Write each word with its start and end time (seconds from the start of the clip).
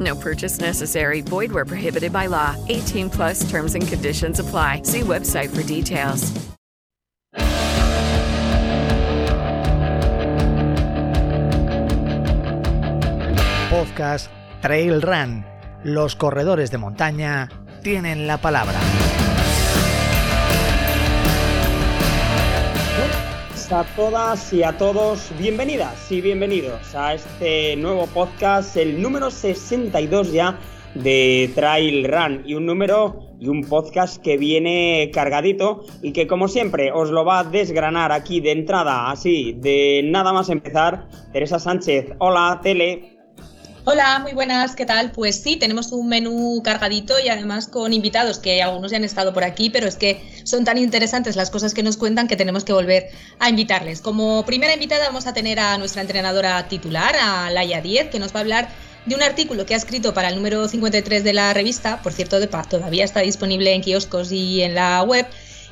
No 0.00 0.16
purchase 0.16 0.60
necessary. 0.60 1.20
Void 1.20 1.52
where 1.52 1.66
prohibited 1.66 2.12
by 2.12 2.26
law. 2.26 2.56
18 2.68 3.10
plus 3.10 3.48
terms 3.50 3.74
and 3.74 3.86
conditions 3.86 4.40
apply. 4.40 4.82
See 4.84 5.02
website 5.02 5.54
for 5.54 5.62
details. 5.62 6.32
Podcast 13.70 14.30
Trail 14.62 15.02
Run. 15.02 15.44
Los 15.82 16.16
corredores 16.16 16.70
de 16.70 16.78
montaña 16.78 17.48
tienen 17.82 18.26
la 18.26 18.38
palabra. 18.38 18.78
A 23.74 23.82
todas 23.96 24.52
y 24.52 24.62
a 24.62 24.78
todos, 24.78 25.32
bienvenidas 25.36 26.12
y 26.12 26.20
bienvenidos 26.20 26.94
a 26.94 27.14
este 27.14 27.74
nuevo 27.74 28.06
podcast, 28.06 28.76
el 28.76 29.02
número 29.02 29.32
62 29.32 30.30
ya 30.30 30.60
de 30.94 31.50
Trail 31.56 32.06
Run 32.06 32.42
y 32.46 32.54
un 32.54 32.66
número 32.66 33.34
y 33.40 33.48
un 33.48 33.62
podcast 33.62 34.22
que 34.22 34.36
viene 34.36 35.10
cargadito 35.12 35.84
y 36.02 36.12
que 36.12 36.28
como 36.28 36.46
siempre 36.46 36.92
os 36.92 37.10
lo 37.10 37.24
va 37.24 37.40
a 37.40 37.44
desgranar 37.44 38.12
aquí 38.12 38.40
de 38.40 38.52
entrada, 38.52 39.10
así, 39.10 39.54
de 39.58 40.02
nada 40.04 40.32
más 40.32 40.50
empezar, 40.50 41.08
Teresa 41.32 41.58
Sánchez. 41.58 42.12
Hola, 42.18 42.60
Tele. 42.62 43.13
Hola, 43.86 44.18
muy 44.20 44.32
buenas, 44.32 44.74
¿qué 44.74 44.86
tal? 44.86 45.10
Pues 45.10 45.42
sí, 45.42 45.56
tenemos 45.56 45.92
un 45.92 46.08
menú 46.08 46.62
cargadito 46.64 47.20
y 47.20 47.28
además 47.28 47.68
con 47.68 47.92
invitados 47.92 48.38
que 48.38 48.62
algunos 48.62 48.90
ya 48.90 48.96
han 48.96 49.04
estado 49.04 49.34
por 49.34 49.44
aquí, 49.44 49.68
pero 49.68 49.86
es 49.86 49.96
que 49.96 50.22
son 50.44 50.64
tan 50.64 50.78
interesantes 50.78 51.36
las 51.36 51.50
cosas 51.50 51.74
que 51.74 51.82
nos 51.82 51.98
cuentan 51.98 52.26
que 52.26 52.34
tenemos 52.34 52.64
que 52.64 52.72
volver 52.72 53.10
a 53.40 53.50
invitarles. 53.50 54.00
Como 54.00 54.42
primera 54.46 54.72
invitada 54.72 55.04
vamos 55.08 55.26
a 55.26 55.34
tener 55.34 55.60
a 55.60 55.76
nuestra 55.76 56.00
entrenadora 56.00 56.66
titular, 56.66 57.14
a 57.20 57.50
Laia 57.50 57.82
Diez, 57.82 58.08
que 58.08 58.18
nos 58.18 58.34
va 58.34 58.38
a 58.38 58.40
hablar 58.40 58.68
de 59.04 59.16
un 59.16 59.22
artículo 59.22 59.66
que 59.66 59.74
ha 59.74 59.76
escrito 59.76 60.14
para 60.14 60.28
el 60.28 60.36
número 60.36 60.66
53 60.66 61.22
de 61.22 61.34
la 61.34 61.52
revista, 61.52 62.00
por 62.02 62.14
cierto, 62.14 62.40
de 62.40 62.48
paz, 62.48 62.70
todavía 62.70 63.04
está 63.04 63.20
disponible 63.20 63.74
en 63.74 63.82
kioscos 63.82 64.32
y 64.32 64.62
en 64.62 64.74
la 64.74 65.02
web, 65.02 65.26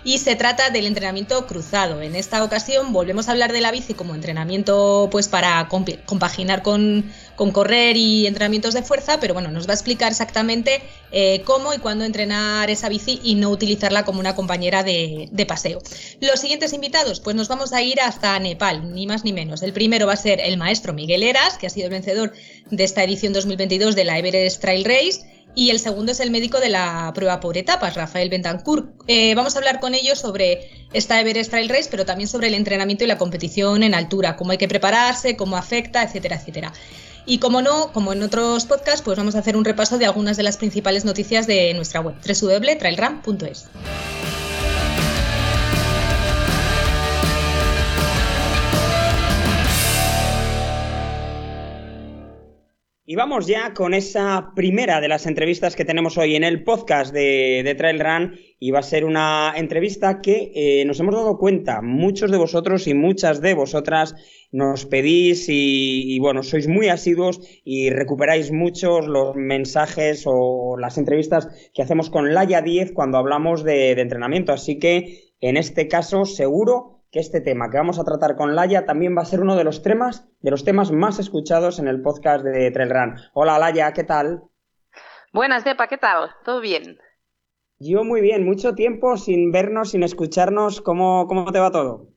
y 0.05 0.19
se 0.19 0.37
trata 0.37 0.71
del 0.71 0.87
entrenamiento 0.87 1.47
cruzado. 1.47 2.03
En 2.03 2.17
esta 2.17 2.43
ocasión 2.43 2.93
volvemos 2.93 3.29
a 3.29 3.33
hablar 3.33 3.53
de 3.53 3.61
la 3.61 3.71
bici 3.71 3.95
como 3.95 4.15
entrenamiento 4.15 5.09
pues 5.11 5.29
para 5.29 5.69
compaginar 5.69 6.63
con, 6.63 7.11
correr 7.53 7.97
y 7.97 8.27
entrenamientos 8.29 8.73
de 8.73 8.83
fuerza, 8.83 9.19
pero 9.19 9.35
bueno, 9.35 9.51
nos 9.51 9.67
va 9.67 9.73
a 9.73 9.75
explicar 9.75 10.13
exactamente 10.13 10.81
eh, 11.11 11.43
cómo 11.45 11.75
y 11.75 11.79
cuándo 11.79 12.05
entrenar 12.05 12.71
esa 12.71 12.89
bici 12.89 13.21
y 13.25 13.35
no 13.35 13.51
utilizarla 13.51 14.05
como 14.05 14.21
una 14.21 14.37
compañera 14.37 14.85
de, 14.85 15.29
de, 15.31 15.47
paseo. 15.47 15.81
Los 16.21 16.39
siguientes 16.39 16.73
invitados, 16.73 17.19
pues 17.19 17.35
nos 17.35 17.49
vamos 17.49 17.73
a 17.73 17.83
ir 17.83 18.01
hasta 18.01 18.39
Nepal, 18.39 18.95
ni 18.95 19.09
más 19.09 19.25
ni 19.25 19.33
menos. 19.33 19.63
El 19.63 19.73
primero 19.73 20.07
va 20.07 20.13
a 20.13 20.17
ser 20.17 20.41
el 20.41 20.57
maestro 20.57 20.93
Miguel 20.93 21.25
Eras, 21.25 21.59
que 21.59 21.67
ha 21.67 21.71
sido 21.71 21.87
el 21.87 21.93
vencedor 21.93 22.33
de 22.71 22.85
esta 22.85 23.03
edición 23.03 23.33
2022 23.33 23.97
de 23.97 24.05
la 24.05 24.19
Everest 24.19 24.61
Trail 24.61 24.85
Race 24.85 25.32
y 25.55 25.71
el 25.71 25.79
segundo 25.79 26.13
es 26.13 26.21
el 26.21 26.31
médico 26.31 26.61
de 26.61 26.69
la 26.69 27.13
prueba 27.15 27.41
por 27.41 27.57
etapas, 27.57 27.95
Rafael 27.95 28.31
Bentancur. 28.31 28.93
Eh, 29.07 29.35
vamos 29.35 29.55
a 29.55 29.59
hablar 29.59 29.81
con 29.81 29.95
ellos 29.95 30.19
sobre 30.19 30.71
esta 30.93 31.21
Everest 31.21 31.51
Trail 31.51 31.69
Race, 31.69 31.89
pero 31.91 32.07
también 32.07 32.29
sobre 32.29 32.49
el 32.49 32.55
entrenamiento 32.55 33.05
y 33.05 33.07
la 33.07 33.19
competición 33.19 33.83
en 33.83 33.95
altura, 33.95 34.37
cómo 34.37 34.53
hay 34.53 34.59
que 34.59 34.69
prepararse, 34.69 35.37
cómo 35.37 35.57
afecta, 35.57 36.03
etcétera, 36.03 36.37
etcétera. 36.37 36.73
Y 37.25 37.39
como 37.39 37.63
no, 37.63 37.93
como 37.93 38.13
en 38.13 38.23
otros 38.23 38.67
podcasts, 38.67 39.03
pues 39.03 39.17
vamos 39.17 39.37
a 39.37 39.41
hacer 39.41 39.57
un 39.57 39.65
repaso 39.65 39.99
de 39.99 40.07
algunas 40.07 40.37
de 40.37 40.43
las 40.43 40.57
principales 40.57 41.05
noticias 41.05 41.47
de 41.47 41.73
nuestra 41.75 42.01
web, 42.01 42.17
www.trailram.es. 42.27 43.69
Y 53.13 53.15
vamos 53.15 53.47
ya 53.47 53.75
con 53.75 53.93
esa 53.93 54.53
primera 54.57 55.03
de 55.03 55.09
las 55.09 55.27
entrevistas 55.27 55.77
que 55.77 55.85
tenemos 55.85 56.17
hoy 56.17 56.35
en 56.35 56.45
el 56.45 56.65
podcast 56.65 57.13
de, 57.13 57.75
Trail 57.77 58.01
Run 58.01 58.39
y 58.59 58.71
va 58.71 58.79
a 58.79 58.83
ser 58.83 59.05
una 59.05 59.53
entrevista 59.55 60.23
que 60.23 60.51
eh, 60.55 60.87
nos 60.87 60.99
hemos 60.99 61.15
dado 61.15 61.37
cuenta, 61.37 61.83
muchos 61.83 62.31
de 62.31 62.39
vosotros 62.39 62.87
y 62.87 62.95
muchas 62.95 63.43
de 63.43 63.53
vosotras 63.53 64.15
nos 64.51 64.87
pedís 64.87 65.45
y, 65.51 66.19
bueno, 66.21 66.43
sois 66.43 66.69
muy 66.69 66.89
asiduos 66.89 67.43
y 67.67 67.91
recuperáis 67.91 68.51
muchos 68.51 69.07
los 69.07 69.37
mensajes 69.37 70.23
o 70.25 70.79
las 70.79 70.97
entrevistas 70.97 71.49
que 71.75 71.83
hacemos 71.83 72.09
con 72.09 72.33
Laia 72.33 72.63
10 72.63 72.93
cuando 72.93 73.19
hablamos 73.19 73.63
de 73.63 73.91
entrenamiento. 73.91 74.55
Así 74.55 74.79
que 74.79 75.35
en 75.43 75.59
este 75.59 75.87
caso 75.87 76.25
seguro 76.25 77.02
que 77.13 77.21
este 77.21 77.43
tema 77.43 77.71
que 77.71 77.77
vamos 77.77 77.99
a 77.99 78.05
tratar 78.05 78.37
con 78.37 78.57
Laia 78.57 78.87
también 78.87 79.15
va 79.15 79.21
a 79.21 79.27
ser 79.27 79.41
uno 79.41 79.55
de 79.55 79.65
los 79.65 79.83
temas, 79.83 80.27
de 80.41 80.51
los 80.51 80.65
temas 80.65 80.91
más 80.91 81.19
escuchados 81.19 81.79
en 81.79 81.87
el 81.87 82.01
podcast 82.01 82.43
de 82.43 82.71
Trail 82.71 82.91
Run. 82.91 83.17
Hola 83.35 83.59
Laia, 83.59 83.93
¿qué 83.93 84.03
tal? 84.03 84.45
Buenas, 85.31 85.63
Depa, 85.63 85.89
¿qué 85.89 85.99
tal? 85.99 86.31
¿Todo 86.43 86.61
bien? 86.61 86.99
Yo 87.79 88.03
muy 88.03 88.23
bien, 88.23 88.47
mucho 88.47 88.75
tiempo 88.75 89.19
sin 89.19 89.53
vernos, 89.53 89.91
sin 89.91 90.03
escucharnos. 90.03 90.81
¿Cómo, 90.81 91.27
cómo 91.27 91.53
te 91.53 91.59
va 91.59 91.71
todo? 91.71 92.09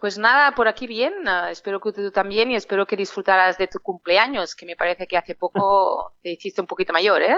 Pues 0.00 0.16
nada, 0.16 0.54
por 0.54 0.68
aquí 0.68 0.86
bien. 0.86 1.14
Espero 1.50 1.80
que 1.80 1.92
tú 1.92 2.12
también 2.12 2.52
y 2.52 2.56
espero 2.56 2.86
que 2.86 2.96
disfrutaras 2.96 3.58
de 3.58 3.66
tu 3.66 3.80
cumpleaños, 3.80 4.54
que 4.54 4.66
me 4.66 4.76
parece 4.76 5.08
que 5.08 5.16
hace 5.16 5.34
poco 5.34 6.12
te 6.22 6.30
hiciste 6.30 6.60
un 6.60 6.68
poquito 6.68 6.92
mayor, 6.92 7.20
¿eh? 7.22 7.36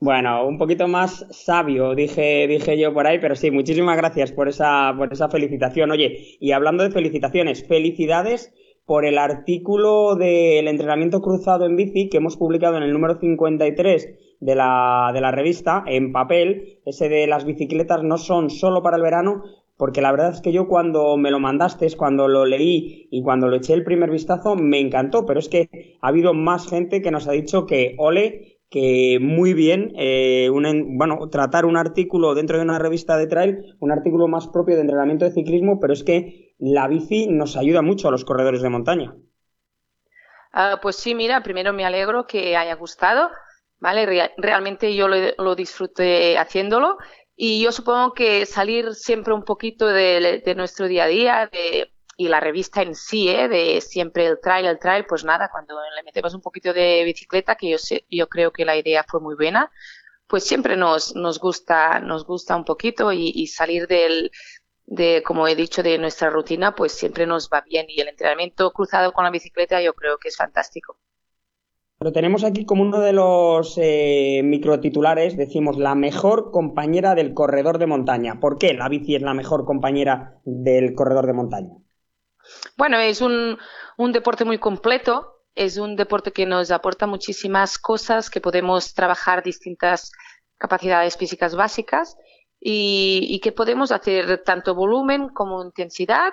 Bueno, 0.00 0.46
un 0.46 0.58
poquito 0.58 0.86
más 0.86 1.26
sabio, 1.30 1.94
dije, 1.94 2.46
dije 2.46 2.78
yo 2.78 2.92
por 2.92 3.06
ahí, 3.06 3.18
pero 3.20 3.36
sí, 3.36 3.50
muchísimas 3.50 3.96
gracias 3.96 4.32
por 4.32 4.48
esa, 4.48 4.92
por 4.96 5.12
esa 5.12 5.28
felicitación. 5.28 5.90
Oye, 5.92 6.36
y 6.40 6.52
hablando 6.52 6.82
de 6.82 6.90
felicitaciones, 6.90 7.66
felicidades 7.66 8.52
por 8.84 9.06
el 9.06 9.16
artículo 9.16 10.14
del 10.14 10.68
entrenamiento 10.68 11.22
cruzado 11.22 11.64
en 11.64 11.76
bici 11.76 12.10
que 12.10 12.18
hemos 12.18 12.36
publicado 12.36 12.76
en 12.76 12.82
el 12.82 12.92
número 12.92 13.18
53 13.18 14.38
de 14.40 14.54
la, 14.54 15.10
de 15.14 15.20
la 15.22 15.30
revista, 15.30 15.84
en 15.86 16.12
papel. 16.12 16.80
Ese 16.84 17.08
de 17.08 17.26
las 17.26 17.46
bicicletas 17.46 18.02
no 18.02 18.18
son 18.18 18.50
solo 18.50 18.82
para 18.82 18.96
el 18.96 19.02
verano, 19.02 19.42
porque 19.78 20.02
la 20.02 20.12
verdad 20.12 20.32
es 20.32 20.42
que 20.42 20.52
yo 20.52 20.68
cuando 20.68 21.16
me 21.16 21.30
lo 21.30 21.40
mandaste, 21.40 21.88
cuando 21.96 22.28
lo 22.28 22.44
leí 22.44 23.08
y 23.10 23.22
cuando 23.22 23.48
lo 23.48 23.56
eché 23.56 23.72
el 23.72 23.84
primer 23.84 24.10
vistazo, 24.10 24.54
me 24.54 24.80
encantó, 24.80 25.24
pero 25.24 25.40
es 25.40 25.48
que 25.48 25.96
ha 26.02 26.08
habido 26.08 26.34
más 26.34 26.68
gente 26.68 27.00
que 27.00 27.10
nos 27.10 27.26
ha 27.26 27.32
dicho 27.32 27.64
que 27.64 27.94
ole 27.98 28.53
que 28.74 29.18
muy 29.20 29.54
bien, 29.54 29.92
eh, 29.96 30.48
bueno, 30.50 31.28
tratar 31.30 31.64
un 31.64 31.76
artículo 31.76 32.34
dentro 32.34 32.56
de 32.56 32.64
una 32.64 32.80
revista 32.80 33.16
de 33.16 33.28
trail, 33.28 33.76
un 33.78 33.92
artículo 33.92 34.26
más 34.26 34.48
propio 34.48 34.74
de 34.74 34.80
entrenamiento 34.80 35.24
de 35.24 35.30
ciclismo, 35.30 35.78
pero 35.78 35.92
es 35.92 36.02
que 36.02 36.56
la 36.58 36.88
bici 36.88 37.28
nos 37.28 37.56
ayuda 37.56 37.82
mucho 37.82 38.08
a 38.08 38.10
los 38.10 38.24
corredores 38.24 38.62
de 38.62 38.70
montaña. 38.70 39.14
Ah, 40.52 40.80
pues 40.82 40.96
sí, 40.96 41.14
mira, 41.14 41.44
primero 41.44 41.72
me 41.72 41.84
alegro 41.84 42.26
que 42.26 42.56
haya 42.56 42.74
gustado, 42.74 43.30
¿vale? 43.78 44.32
realmente 44.38 44.96
yo 44.96 45.06
lo, 45.06 45.18
lo, 45.38 45.54
disfruté 45.54 46.36
haciéndolo 46.36 46.96
y 47.36 47.62
yo 47.62 47.70
supongo 47.70 48.12
que 48.12 48.44
salir 48.44 48.92
siempre 48.94 49.34
un 49.34 49.44
poquito 49.44 49.86
de, 49.86 50.42
de 50.44 50.54
nuestro 50.56 50.88
día 50.88 51.04
a 51.04 51.08
día, 51.08 51.48
de 51.52 51.93
y 52.16 52.28
la 52.28 52.40
revista 52.40 52.82
en 52.82 52.94
sí, 52.94 53.28
¿eh? 53.28 53.48
de 53.48 53.80
siempre 53.80 54.26
el 54.26 54.40
trail, 54.40 54.66
el 54.66 54.78
trail, 54.78 55.04
pues 55.06 55.24
nada, 55.24 55.48
cuando 55.50 55.74
le 55.94 56.02
metemos 56.02 56.34
un 56.34 56.40
poquito 56.40 56.72
de 56.72 57.02
bicicleta, 57.04 57.56
que 57.56 57.70
yo, 57.70 57.78
sé, 57.78 58.06
yo 58.10 58.28
creo 58.28 58.52
que 58.52 58.64
la 58.64 58.76
idea 58.76 59.04
fue 59.08 59.20
muy 59.20 59.34
buena, 59.34 59.70
pues 60.26 60.44
siempre 60.44 60.76
nos, 60.76 61.14
nos 61.16 61.38
gusta, 61.38 62.00
nos 62.00 62.24
gusta 62.24 62.56
un 62.56 62.64
poquito 62.64 63.12
y, 63.12 63.46
salir 63.46 63.86
del, 63.86 64.30
de, 64.86 65.22
como 65.24 65.48
he 65.48 65.56
dicho, 65.56 65.82
de 65.82 65.98
nuestra 65.98 66.30
rutina, 66.30 66.74
pues 66.74 66.92
siempre 66.92 67.26
nos 67.26 67.48
va 67.52 67.62
bien 67.62 67.86
y 67.88 68.00
el 68.00 68.08
entrenamiento 68.08 68.70
cruzado 68.72 69.12
con 69.12 69.24
la 69.24 69.30
bicicleta 69.30 69.82
yo 69.82 69.94
creo 69.94 70.18
que 70.18 70.28
es 70.28 70.36
fantástico. 70.36 70.98
Lo 72.00 72.12
tenemos 72.12 72.44
aquí 72.44 72.66
como 72.66 72.82
uno 72.82 73.00
de 73.00 73.12
los 73.12 73.78
eh, 73.80 74.42
microtitulares, 74.44 75.36
decimos 75.36 75.78
la 75.78 75.94
mejor 75.94 76.50
compañera 76.50 77.14
del 77.14 77.32
corredor 77.34 77.78
de 77.78 77.86
montaña. 77.86 78.40
¿Por 78.40 78.58
qué 78.58 78.74
la 78.74 78.88
bici 78.88 79.14
es 79.14 79.22
la 79.22 79.32
mejor 79.32 79.64
compañera 79.64 80.40
del 80.44 80.94
corredor 80.94 81.26
de 81.26 81.32
montaña? 81.32 81.83
Bueno, 82.76 82.98
es 82.98 83.20
un, 83.20 83.58
un 83.96 84.12
deporte 84.12 84.44
muy 84.44 84.58
completo, 84.58 85.42
es 85.54 85.76
un 85.76 85.96
deporte 85.96 86.32
que 86.32 86.46
nos 86.46 86.70
aporta 86.70 87.06
muchísimas 87.06 87.78
cosas, 87.78 88.30
que 88.30 88.40
podemos 88.40 88.94
trabajar 88.94 89.42
distintas 89.42 90.10
capacidades 90.56 91.16
físicas 91.16 91.54
básicas 91.54 92.16
y, 92.60 93.26
y 93.28 93.40
que 93.40 93.52
podemos 93.52 93.92
hacer 93.92 94.42
tanto 94.44 94.74
volumen 94.74 95.28
como 95.28 95.62
intensidad 95.62 96.32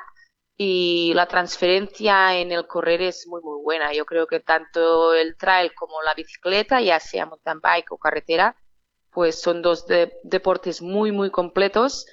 y 0.57 1.13
la 1.15 1.27
transferencia 1.27 2.37
en 2.37 2.51
el 2.51 2.67
correr 2.67 3.01
es 3.01 3.25
muy 3.27 3.41
muy 3.41 3.61
buena. 3.63 3.93
Yo 3.93 4.05
creo 4.05 4.27
que 4.27 4.39
tanto 4.39 5.13
el 5.13 5.35
trail 5.35 5.73
como 5.73 6.01
la 6.03 6.13
bicicleta, 6.13 6.81
ya 6.81 6.99
sea 6.99 7.25
mountain 7.25 7.59
bike 7.59 7.91
o 7.91 7.97
carretera, 7.97 8.55
pues 9.11 9.41
son 9.41 9.61
dos 9.61 9.85
deportes 10.23 10.81
muy 10.81 11.11
muy 11.11 11.31
completos 11.31 12.05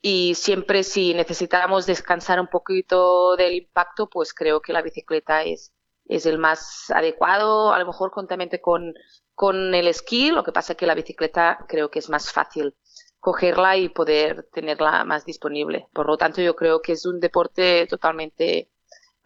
y 0.00 0.34
siempre 0.34 0.82
si 0.82 1.14
necesitamos 1.14 1.86
descansar 1.86 2.40
un 2.40 2.48
poquito 2.48 3.36
del 3.36 3.54
impacto, 3.54 4.08
pues 4.08 4.32
creo 4.34 4.60
que 4.60 4.72
la 4.72 4.82
bicicleta 4.82 5.42
es, 5.42 5.72
es 6.06 6.26
el 6.26 6.38
más 6.38 6.90
adecuado, 6.90 7.72
a 7.72 7.78
lo 7.78 7.86
mejor 7.86 8.10
juntamente 8.10 8.60
con, 8.60 8.94
con 9.34 9.74
el 9.74 9.88
esquí, 9.88 10.30
lo 10.30 10.44
que 10.44 10.52
pasa 10.52 10.72
es 10.72 10.78
que 10.78 10.86
la 10.86 10.94
bicicleta 10.94 11.64
creo 11.68 11.90
que 11.90 11.98
es 11.98 12.08
más 12.08 12.32
fácil 12.32 12.74
cogerla 13.20 13.76
y 13.76 13.88
poder 13.88 14.48
tenerla 14.52 15.04
más 15.04 15.24
disponible. 15.24 15.88
Por 15.92 16.06
lo 16.06 16.16
tanto, 16.16 16.40
yo 16.40 16.54
creo 16.54 16.80
que 16.80 16.92
es 16.92 17.06
un 17.06 17.18
deporte 17.18 17.86
totalmente 17.88 18.70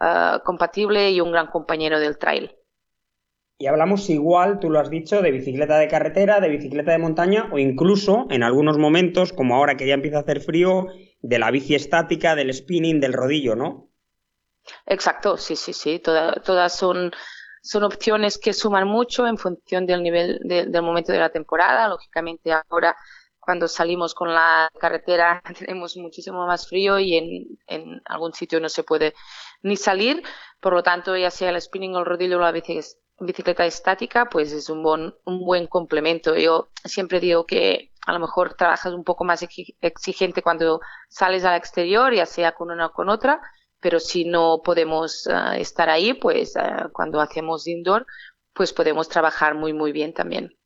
uh, 0.01 0.43
compatible 0.43 1.11
y 1.11 1.21
un 1.21 1.33
gran 1.33 1.49
compañero 1.49 2.01
del 2.01 2.17
trail. 2.17 2.57
Y 3.61 3.67
hablamos 3.67 4.09
igual, 4.09 4.59
tú 4.59 4.71
lo 4.71 4.81
has 4.81 4.89
dicho, 4.89 5.21
de 5.21 5.33
bicicleta 5.33 5.77
de 5.77 5.87
carretera, 5.87 6.41
de 6.41 6.49
bicicleta 6.49 6.93
de 6.93 6.99
montaña 6.99 7.51
o 7.53 7.59
incluso 7.59 8.27
en 8.31 8.43
algunos 8.43 8.79
momentos, 8.79 9.35
como 9.35 9.55
ahora 9.55 9.77
que 9.77 9.87
ya 9.87 9.93
empieza 9.93 10.17
a 10.17 10.21
hacer 10.23 10.41
frío, 10.41 10.87
de 11.21 11.39
la 11.39 11.51
bici 11.51 11.75
estática, 11.75 12.35
del 12.35 12.55
spinning, 12.55 13.01
del 13.01 13.13
rodillo, 13.13 13.57
¿no? 13.57 13.91
Exacto, 14.87 15.37
sí, 15.37 15.57
sí, 15.57 15.75
sí. 15.75 15.99
todas 15.99 16.75
son, 16.75 17.13
son 17.61 17.83
opciones 17.83 18.39
que 18.39 18.55
suman 18.55 18.89
mucho 18.89 19.27
en 19.27 19.37
función 19.37 19.85
del 19.85 20.03
nivel 20.03 20.41
del 20.43 20.83
momento 20.83 21.13
de 21.13 21.19
la 21.19 21.29
temporada. 21.29 21.87
Lógicamente 21.87 22.53
ahora 22.53 22.97
cuando 23.39 23.69
salimos 23.69 24.15
con 24.15 24.33
la 24.33 24.71
carretera 24.81 25.43
tenemos 25.59 25.99
muchísimo 25.99 26.47
más 26.47 26.67
frío 26.67 26.99
y 26.99 27.15
en, 27.15 27.59
en, 27.67 28.01
algún 28.07 28.33
sitio 28.33 28.59
no 28.59 28.71
se 28.71 28.85
puede 28.85 29.13
ni 29.63 29.77
salir. 29.77 30.23
Por 30.61 30.73
lo 30.73 30.83
tanto, 30.83 31.15
ya 31.15 31.31
sea 31.31 31.51
el 31.51 31.61
spinning 31.61 31.95
o 31.95 31.99
el 31.99 32.07
rodillo 32.07 32.39
o 32.39 32.41
la 32.41 32.53
bicicleta 33.21 33.67
estática, 33.67 34.29
pues 34.29 34.53
es 34.53 34.69
un 34.71 34.83
buen, 34.83 35.15
un 35.25 35.45
buen 35.45 35.67
complemento. 35.67 36.37
Yo 36.37 36.71
siempre 36.85 37.21
digo 37.21 37.47
que 37.47 37.91
a 38.07 38.13
lo 38.13 38.19
mejor 38.19 38.55
trabajas 38.55 38.93
un 38.93 39.05
poco 39.05 39.25
más 39.25 39.47
exigente 39.81 40.43
cuando 40.43 40.81
sales 41.09 41.45
al 41.45 41.57
exterior, 41.57 42.15
ya 42.15 42.27
sea 42.27 42.53
con 42.53 42.71
una 42.71 42.87
o 42.87 42.93
con 42.93 43.09
otra, 43.09 43.41
pero 43.81 44.01
si 44.01 44.25
no 44.25 44.63
podemos 44.65 45.27
uh, 45.27 45.55
estar 45.57 45.89
ahí, 45.89 46.15
pues 46.15 46.55
uh, 46.57 46.91
cuando 46.93 47.21
hacemos 47.21 47.67
indoor, 47.67 48.07
pues 48.53 48.73
podemos 48.73 49.09
trabajar 49.09 49.55
muy, 49.55 49.73
muy 49.73 49.93
bien 49.93 50.13
también. 50.13 50.57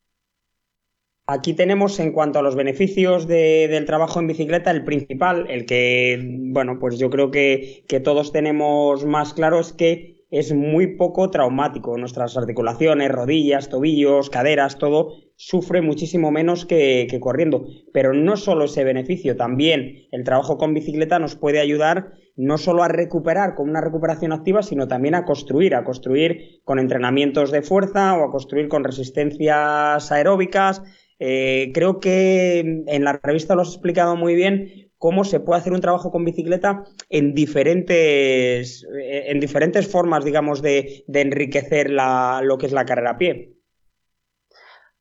Aquí 1.27 1.55
tenemos 1.55 1.99
en 1.99 2.11
cuanto 2.11 2.37
a 2.37 2.43
los 2.43 2.55
beneficios 2.55 3.27
de, 3.27 3.67
del 3.67 3.85
trabajo 3.85 4.19
en 4.19 4.27
bicicleta, 4.27 4.69
el 4.69 4.83
principal, 4.83 5.49
el 5.49 5.65
que, 5.65 6.19
bueno, 6.23 6.77
pues 6.79 6.99
yo 6.99 7.09
creo 7.09 7.31
que, 7.31 7.83
que, 7.87 7.99
todos 7.99 8.31
tenemos 8.31 9.05
más 9.05 9.33
claro 9.33 9.59
es 9.59 9.73
que 9.73 10.14
es 10.39 10.53
muy 10.53 10.97
poco 10.97 11.29
traumático. 11.29 11.97
Nuestras 11.97 12.35
articulaciones, 12.35 13.09
rodillas, 13.09 13.69
tobillos, 13.69 14.29
caderas, 14.29 14.77
todo 14.77 15.13
sufre 15.37 15.81
muchísimo 15.81 16.29
menos 16.29 16.65
que, 16.65 17.07
corriendo. 17.21 17.65
Pero 17.93 18.13
no 18.13 18.35
solo 18.35 18.65
ese 18.65 18.83
beneficio, 18.83 19.37
también 19.37 20.07
el 20.11 20.25
trabajo 20.25 20.57
con 20.57 20.73
bicicleta 20.73 21.19
nos 21.19 21.37
puede 21.37 21.61
ayudar 21.61 22.11
no 22.35 22.57
solo 22.57 22.83
a 22.83 22.89
recuperar 22.89 23.55
con 23.55 23.69
una 23.69 23.79
recuperación 23.79 24.33
activa, 24.33 24.61
sino 24.61 24.89
también 24.89 25.15
a 25.15 25.23
construir, 25.23 25.73
a 25.73 25.85
construir 25.85 26.59
con 26.65 26.79
entrenamientos 26.79 27.49
de 27.51 27.61
fuerza 27.61 28.17
o 28.17 28.25
a 28.25 28.31
construir 28.31 28.67
con 28.67 28.83
resistencias 28.83 30.11
aeróbicas, 30.11 30.81
eh, 31.17 31.71
creo 31.73 32.01
que 32.01 32.83
en 32.87 33.03
la 33.05 33.21
revista 33.23 33.55
lo 33.55 33.61
has 33.61 33.69
explicado 33.69 34.17
muy 34.17 34.35
bien 34.35 34.84
cómo 35.05 35.23
se 35.23 35.39
puede 35.39 35.61
hacer 35.61 35.71
un 35.71 35.81
trabajo 35.81 36.09
con 36.09 36.25
bicicleta 36.25 36.83
en 37.09 37.35
diferentes, 37.35 38.83
eh, 38.85 39.25
en 39.27 39.39
diferentes 39.39 39.87
formas, 39.87 40.25
digamos, 40.25 40.63
de, 40.63 41.05
enriquecer 41.13 41.91
la, 41.91 42.41
lo 42.43 42.57
que 42.57 42.65
es 42.65 42.71
la 42.71 42.85
carrera 42.85 43.11
a 43.11 43.17
pie. 43.19 43.53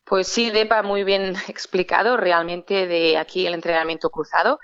Pues 0.04 0.28
sí, 0.28 0.50
Depa, 0.50 0.82
muy 0.82 1.04
bien 1.04 1.34
explicado 1.48 2.18
realmente 2.18 2.86
de 2.86 3.16
aquí 3.16 3.46
el 3.46 3.54
entrenamiento 3.54 4.10
cruzado. 4.10 4.58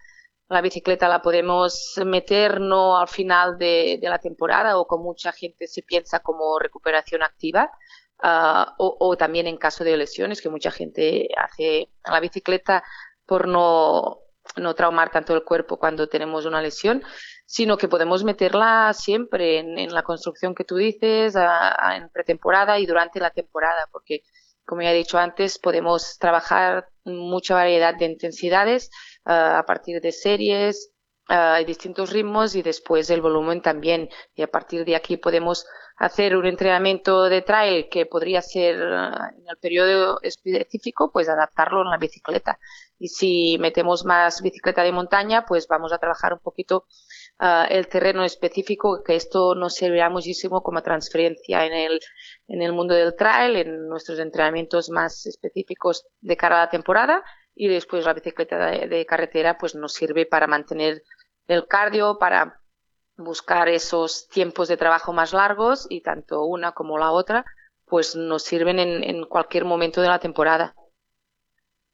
La 0.51 0.61
bicicleta 0.61 1.09
la 1.09 1.23
podemos 1.23 1.99
meter 2.05 2.61
no 2.61 2.99
al 2.99 3.09
final 3.09 3.57
de, 3.57 3.99
la 4.03 4.19
temporada 4.19 4.77
o 4.77 4.87
como 4.87 5.05
mucha 5.05 5.33
gente 5.33 5.67
se 5.67 5.81
piensa 5.81 6.21
como 6.21 6.59
recuperación 6.59 7.23
activa, 7.23 7.71
uh, 8.23 8.73
o, 8.77 8.95
o, 9.01 9.17
también 9.17 9.47
en 9.47 9.57
caso 9.57 9.85
de 9.85 9.97
lesiones, 9.97 10.43
que 10.43 10.51
mucha 10.51 10.71
gente 10.71 11.29
hace 11.35 11.89
la 12.05 12.21
bicicleta 12.21 12.85
por 13.25 13.49
no, 13.49 14.19
no 14.57 14.75
traumar 14.75 15.11
tanto 15.11 15.35
el 15.35 15.45
cuerpo 15.45 15.79
cuando 15.79 16.09
tenemos 16.09 16.47
una 16.47 16.63
lesión, 16.63 17.03
sino 17.47 17.77
que 17.77 17.89
podemos 17.89 18.25
meterla 18.25 18.93
siempre 18.93 19.59
en, 19.59 19.93
la 19.93 20.03
construcción 20.03 20.55
que 20.55 20.65
tú 20.65 20.77
dices, 20.77 21.35
en 21.37 22.09
pretemporada 22.11 22.79
y 22.79 22.87
durante 22.87 23.21
la 23.21 23.31
temporada, 23.31 23.89
porque 23.93 24.23
como 24.65 24.83
ya 24.83 24.93
he 24.93 24.97
dicho 24.97 25.19
antes, 25.19 25.59
podemos 25.59 26.17
trabajar 26.19 26.89
mucha 27.05 27.55
variedad 27.55 27.95
de 27.97 28.05
intensidades 28.05 28.91
uh, 29.27 29.59
a 29.59 29.65
partir 29.67 30.01
de 30.01 30.13
series, 30.13 30.93
uh, 31.31 31.65
distintos 31.65 32.13
ritmos 32.13 32.55
y 32.55 32.63
después 32.63 33.09
el 33.11 33.23
volumen 33.23 33.63
también. 33.63 34.09
Y 34.35 34.43
a 34.43 34.49
partir 34.49 34.85
de 34.85 34.97
aquí 34.97 35.17
podemos 35.17 35.65
hacer 35.97 36.35
un 36.35 36.47
entrenamiento 36.47 37.25
de 37.25 37.43
trail 37.43 37.89
que 37.91 38.07
podría 38.07 38.43
ser 38.43 38.77
uh, 38.77 39.39
en 39.39 39.49
el 39.49 39.57
periodo 39.61 40.19
específico, 40.23 41.11
pues 41.13 41.29
adaptarlo 41.29 41.83
en 41.83 41.91
la 41.91 41.99
bicicleta. 41.99 42.59
Y 42.99 43.09
si 43.09 43.57
metemos 43.59 44.05
más 44.05 44.43
bicicleta 44.43 44.83
de 44.83 44.93
montaña, 44.93 45.45
pues 45.47 45.67
vamos 45.69 45.93
a 45.93 45.99
trabajar 45.99 46.33
un 46.33 46.41
poquito 46.41 46.87
uh, 47.41 47.67
el 47.69 47.89
terreno 47.89 48.25
específico, 48.25 49.03
que 49.03 49.17
esto 49.17 49.55
nos 49.55 49.75
servirá 49.75 50.11
muchísimo 50.11 50.63
como 50.63 50.83
transferencia 50.83 51.65
en 51.65 51.73
el, 51.73 52.01
en 52.49 52.63
el 52.63 52.73
mundo 52.73 52.95
del 52.95 53.15
trail, 53.15 53.57
en 53.57 53.89
nuestros 53.89 54.19
entrenamientos 54.19 54.91
más 54.91 55.27
específicos 55.27 56.07
de 56.21 56.37
cara 56.37 56.57
a 56.57 56.65
la 56.65 56.71
temporada. 56.71 57.23
Y 57.55 57.69
después 57.69 58.07
la 58.07 58.15
bicicleta 58.15 58.57
de 58.71 59.05
carretera, 59.05 59.59
pues 59.59 59.75
nos 59.75 59.93
sirve 59.93 60.25
para 60.25 60.47
mantener 60.47 61.03
el 61.53 61.67
cardio, 61.67 62.19
para 62.19 62.61
buscar 63.17 63.69
esos 63.69 64.29
tiempos 64.29 64.69
de 64.69 64.77
trabajo 64.77 65.13
más 65.13 65.33
largos 65.33 65.87
y 65.91 66.01
tanto 66.01 66.45
una 66.45 66.73
como 66.73 66.99
la 66.99 67.11
otra 67.11 67.45
pues 67.91 68.17
nos 68.17 68.45
sirven 68.45 68.79
en, 68.79 69.03
en 69.03 69.25
cualquier 69.25 69.65
momento 69.65 70.01
de 70.01 70.09
la 70.09 70.21
temporada. 70.21 70.75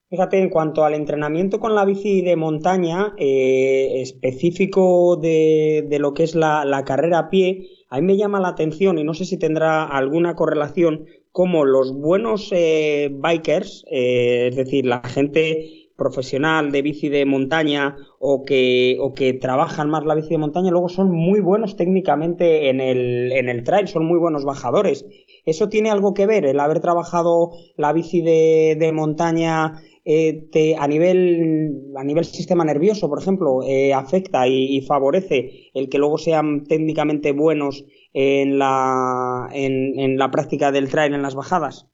Fíjate, 0.08 0.38
en 0.38 0.50
cuanto 0.50 0.84
al 0.84 0.94
entrenamiento 0.94 1.58
con 1.58 1.74
la 1.74 1.84
bici 1.84 2.22
de 2.22 2.36
montaña, 2.36 3.14
eh, 3.16 4.02
específico 4.02 5.16
de, 5.16 5.84
de, 5.88 5.98
lo 5.98 6.14
que 6.14 6.22
es 6.22 6.36
la, 6.36 6.64
la, 6.64 6.84
carrera 6.84 7.18
a 7.18 7.30
pie, 7.30 7.66
a 7.88 7.96
mí 7.96 8.06
me 8.06 8.16
llama 8.16 8.38
la 8.38 8.48
atención 8.48 8.98
y 8.98 9.04
no 9.04 9.14
sé 9.14 9.24
si 9.24 9.36
tendrá 9.36 9.82
alguna 9.84 10.36
correlación 10.36 11.06
como 11.32 11.64
los 11.64 11.92
buenos 11.92 12.50
eh, 12.52 13.08
bikers, 13.10 13.84
eh, 13.90 14.48
es 14.50 14.56
decir, 14.56 14.86
la 14.86 15.00
gente 15.00 15.85
profesional 15.96 16.70
de 16.72 16.82
bici 16.82 17.08
de 17.08 17.24
montaña 17.24 17.96
o 18.18 18.44
que, 18.44 18.96
o 19.00 19.12
que 19.14 19.32
trabajan 19.32 19.90
más 19.90 20.04
la 20.04 20.14
bici 20.14 20.30
de 20.30 20.38
montaña, 20.38 20.70
luego 20.70 20.88
son 20.88 21.10
muy 21.10 21.40
buenos 21.40 21.76
técnicamente 21.76 22.68
en 22.68 22.80
el, 22.80 23.32
en 23.32 23.48
el 23.48 23.64
trail, 23.64 23.88
son 23.88 24.06
muy 24.06 24.18
buenos 24.18 24.44
bajadores. 24.44 25.06
¿Eso 25.44 25.68
tiene 25.68 25.90
algo 25.90 26.12
que 26.12 26.26
ver, 26.26 26.44
el 26.44 26.60
haber 26.60 26.80
trabajado 26.80 27.50
la 27.76 27.92
bici 27.92 28.20
de, 28.20 28.76
de 28.78 28.92
montaña 28.92 29.80
eh, 30.04 30.76
a, 30.78 30.86
nivel, 30.86 31.92
a 31.96 32.04
nivel 32.04 32.24
sistema 32.24 32.64
nervioso, 32.64 33.08
por 33.08 33.20
ejemplo, 33.20 33.62
eh, 33.64 33.92
afecta 33.92 34.46
y, 34.46 34.80
favorece 34.82 35.70
el 35.74 35.88
que 35.88 35.98
luego 35.98 36.18
sean 36.18 36.64
técnicamente 36.64 37.32
buenos 37.32 37.84
en 38.12 38.58
la, 38.58 39.48
en 39.52 40.16
la 40.16 40.30
práctica 40.30 40.70
del 40.72 40.90
trail 40.90 41.14
en 41.14 41.22
las 41.22 41.34
bajadas? 41.34 41.88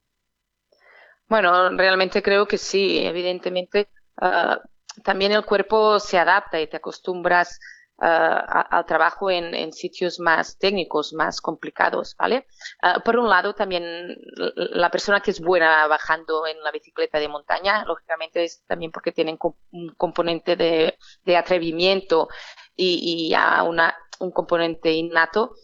Bueno, 1.33 1.71
realmente 1.71 2.23
creo 2.23 2.47
que 2.47 2.59
sí, 2.59 2.99
evidentemente. 2.99 3.89
Uh, 4.21 4.57
también 5.03 5.33
el 5.33 5.47
cuerpo 5.47 5.99
se 5.99 6.19
adapta 6.19 6.61
y 6.61 6.67
te 6.67 6.77
acostumbras 6.77 7.59
uh, 7.97 8.05
al 8.05 8.85
trabajo 8.85 9.31
en, 9.31 9.73
sitios 9.73 10.21
más 10.21 10.59
técnicos, 10.59 11.15
más 11.15 11.41
complicados, 11.41 12.15
¿vale? 12.19 12.47
Uh, 12.83 13.01
por 13.01 13.17
un 13.17 13.31
lado, 13.31 13.55
también 13.55 14.15
la 14.37 14.91
persona 14.91 15.21
que 15.21 15.31
es 15.31 15.41
buena 15.41 15.87
bajando 15.87 16.47
en 16.47 16.62
la 16.62 16.71
bicicleta 16.71 17.19
de 17.19 17.29
montaña, 17.29 17.87
lógicamente 17.87 18.45
es 18.45 18.62
también 18.67 18.93
porque 18.93 19.12
tienen 19.12 19.39
un 19.71 19.89
componente 19.97 20.55
de, 20.55 20.99
atrevimiento 21.35 22.29
y, 22.77 23.31
ya 23.31 23.62
una, 23.62 23.97
un 24.19 24.33
componente 24.33 24.93
innato 24.93 25.55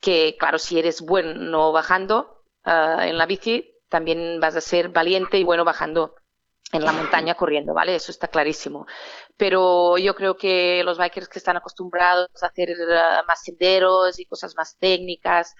que, 0.00 0.36
claro, 0.38 0.60
si 0.60 0.78
eres 0.78 1.00
bueno 1.00 1.72
bajando, 1.72 2.44
ah, 2.62 3.08
en 3.08 3.18
la 3.18 3.26
bici, 3.26 3.72
también 3.88 4.40
vas 4.40 4.56
a 4.56 4.60
ser 4.60 4.88
valiente 4.88 5.38
y 5.38 5.44
bueno 5.44 5.64
bajando 5.64 6.14
en 6.72 6.84
la 6.84 6.92
montaña 6.92 7.34
corriendo, 7.36 7.74
¿vale? 7.74 7.94
Eso 7.94 8.10
está 8.10 8.28
clarísimo. 8.28 8.86
Pero 9.36 9.98
yo 9.98 10.14
creo 10.14 10.36
que 10.36 10.82
los 10.84 10.98
bikers 10.98 11.28
que 11.28 11.38
están 11.38 11.56
acostumbrados 11.56 12.28
a 12.42 12.46
hacer 12.46 12.74
ah, 12.90 13.24
más 13.26 13.42
senderos 13.42 14.18
y 14.18 14.26
cosas 14.26 14.54
más 14.56 14.76
técnicas 14.78 15.54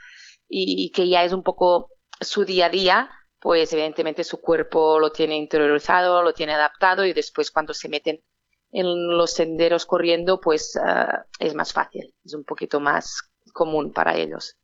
y, 0.48 0.90
que 0.92 1.08
ya 1.08 1.24
es 1.24 1.32
un 1.32 1.42
poco 1.42 1.90
su 2.20 2.44
día 2.44 2.66
a 2.66 2.70
día, 2.70 3.10
pues 3.40 3.72
evidentemente 3.72 4.24
su 4.24 4.40
cuerpo 4.40 4.98
lo 4.98 5.10
tiene 5.12 5.36
interiorizado, 5.36 6.22
lo 6.22 6.32
tiene 6.32 6.54
adaptado 6.54 7.04
y 7.04 7.12
después 7.12 7.50
cuando 7.50 7.74
se 7.74 7.88
meten 7.88 8.22
en 8.72 9.16
los 9.16 9.32
senderos 9.32 9.86
corriendo, 9.86 10.40
pues 10.40 10.76
ah, 10.76 11.26
es 11.38 11.54
más 11.54 11.72
fácil, 11.72 12.14
es 12.24 12.34
un 12.34 12.44
poquito 12.44 12.80
más 12.80 13.30
común 13.52 13.92
para 13.92 14.16
ellos. 14.16 14.56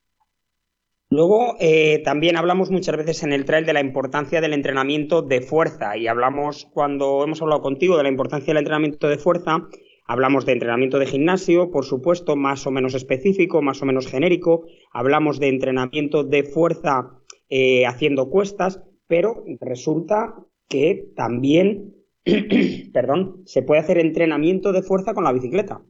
Luego, 1.13 1.57
eh, 1.61 2.01
también 2.07 2.39
hablamos 2.39 2.71
muchas 2.71 2.97
veces 2.97 3.23
en 3.23 3.35
el 3.35 3.45
trail 3.45 3.67
de 3.67 3.75
la 3.75 3.83
importancia 3.83 4.41
del 4.41 4.55
entrenamiento 4.55 5.21
de 5.21 5.43
fuerza 5.43 5.95
y 5.99 6.07
hablamos 6.07 6.71
cuando 6.73 7.23
hemos 7.23 7.43
hablado 7.43 7.61
contigo 7.61 7.99
de 7.99 8.05
la 8.05 8.09
importancia 8.09 8.47
del 8.47 8.63
entrenamiento 8.63 9.07
de 9.09 9.19
fuerza, 9.19 9.69
hablamos 10.07 10.47
de 10.47 10.53
entrenamiento 10.53 10.99
de 10.99 11.05
gimnasio, 11.05 11.71
por 11.71 11.85
supuesto, 11.85 12.35
más 12.35 12.67
o 12.67 12.71
menos 12.71 12.95
específico, 12.95 13.61
más 13.61 13.83
o 13.83 13.85
menos 13.85 14.07
genérico, 14.07 14.65
hablamos 14.91 15.39
de 15.39 15.49
entrenamiento 15.49 16.25
de 16.25 16.45
fuerza 16.45 17.11
eh, 17.51 17.85
haciendo 17.85 18.31
cuestas, 18.31 18.81
pero 19.07 19.45
resulta 19.61 20.35
que 20.67 21.11
también, 21.15 21.93
perdón, 22.95 23.43
se 23.45 23.61
puede 23.61 23.83
hacer 23.83 23.99
entrenamiento 23.99 24.73
de 24.73 24.81
fuerza 24.81 25.13
con 25.13 25.25
la 25.25 25.33
bicicleta. 25.35 25.83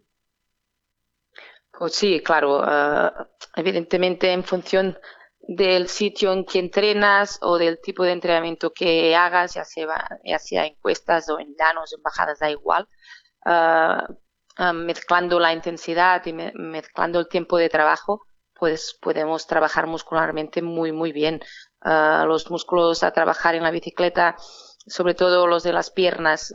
Pues 1.78 1.94
sí, 1.94 2.20
claro. 2.22 2.62
Eh, 2.64 3.10
evidentemente, 3.56 4.32
en 4.32 4.44
función 4.44 4.98
del 5.40 5.88
sitio 5.88 6.32
en 6.32 6.44
que 6.44 6.58
entrenas 6.60 7.38
o 7.42 7.58
del 7.58 7.80
tipo 7.80 8.04
de 8.04 8.12
entrenamiento 8.12 8.72
que 8.72 9.16
hagas, 9.16 9.54
ya 9.54 9.64
sea, 9.64 10.18
ya 10.24 10.38
sea 10.38 10.66
en 10.66 10.76
cuestas 10.76 11.28
o 11.28 11.40
en 11.40 11.54
llanos, 11.58 11.92
en 11.92 12.02
bajadas, 12.02 12.38
da 12.38 12.50
igual. 12.50 12.86
Eh, 13.46 13.98
eh, 14.58 14.72
mezclando 14.72 15.40
la 15.40 15.52
intensidad 15.52 16.24
y 16.26 16.32
mezclando 16.32 17.18
el 17.18 17.28
tiempo 17.28 17.56
de 17.56 17.68
trabajo, 17.70 18.20
pues 18.54 18.96
podemos 19.00 19.46
trabajar 19.46 19.86
muscularmente 19.86 20.62
muy, 20.62 20.92
muy 20.92 21.12
bien. 21.12 21.40
los 21.84 22.48
músculos 22.50 23.02
a 23.02 23.10
trabajar 23.12 23.54
en 23.56 23.64
la 23.64 23.72
bicicleta, 23.72 24.36
sobre 24.86 25.14
todo 25.14 25.48
los 25.48 25.64
de 25.64 25.72
las 25.72 25.90
piernas, 25.90 26.52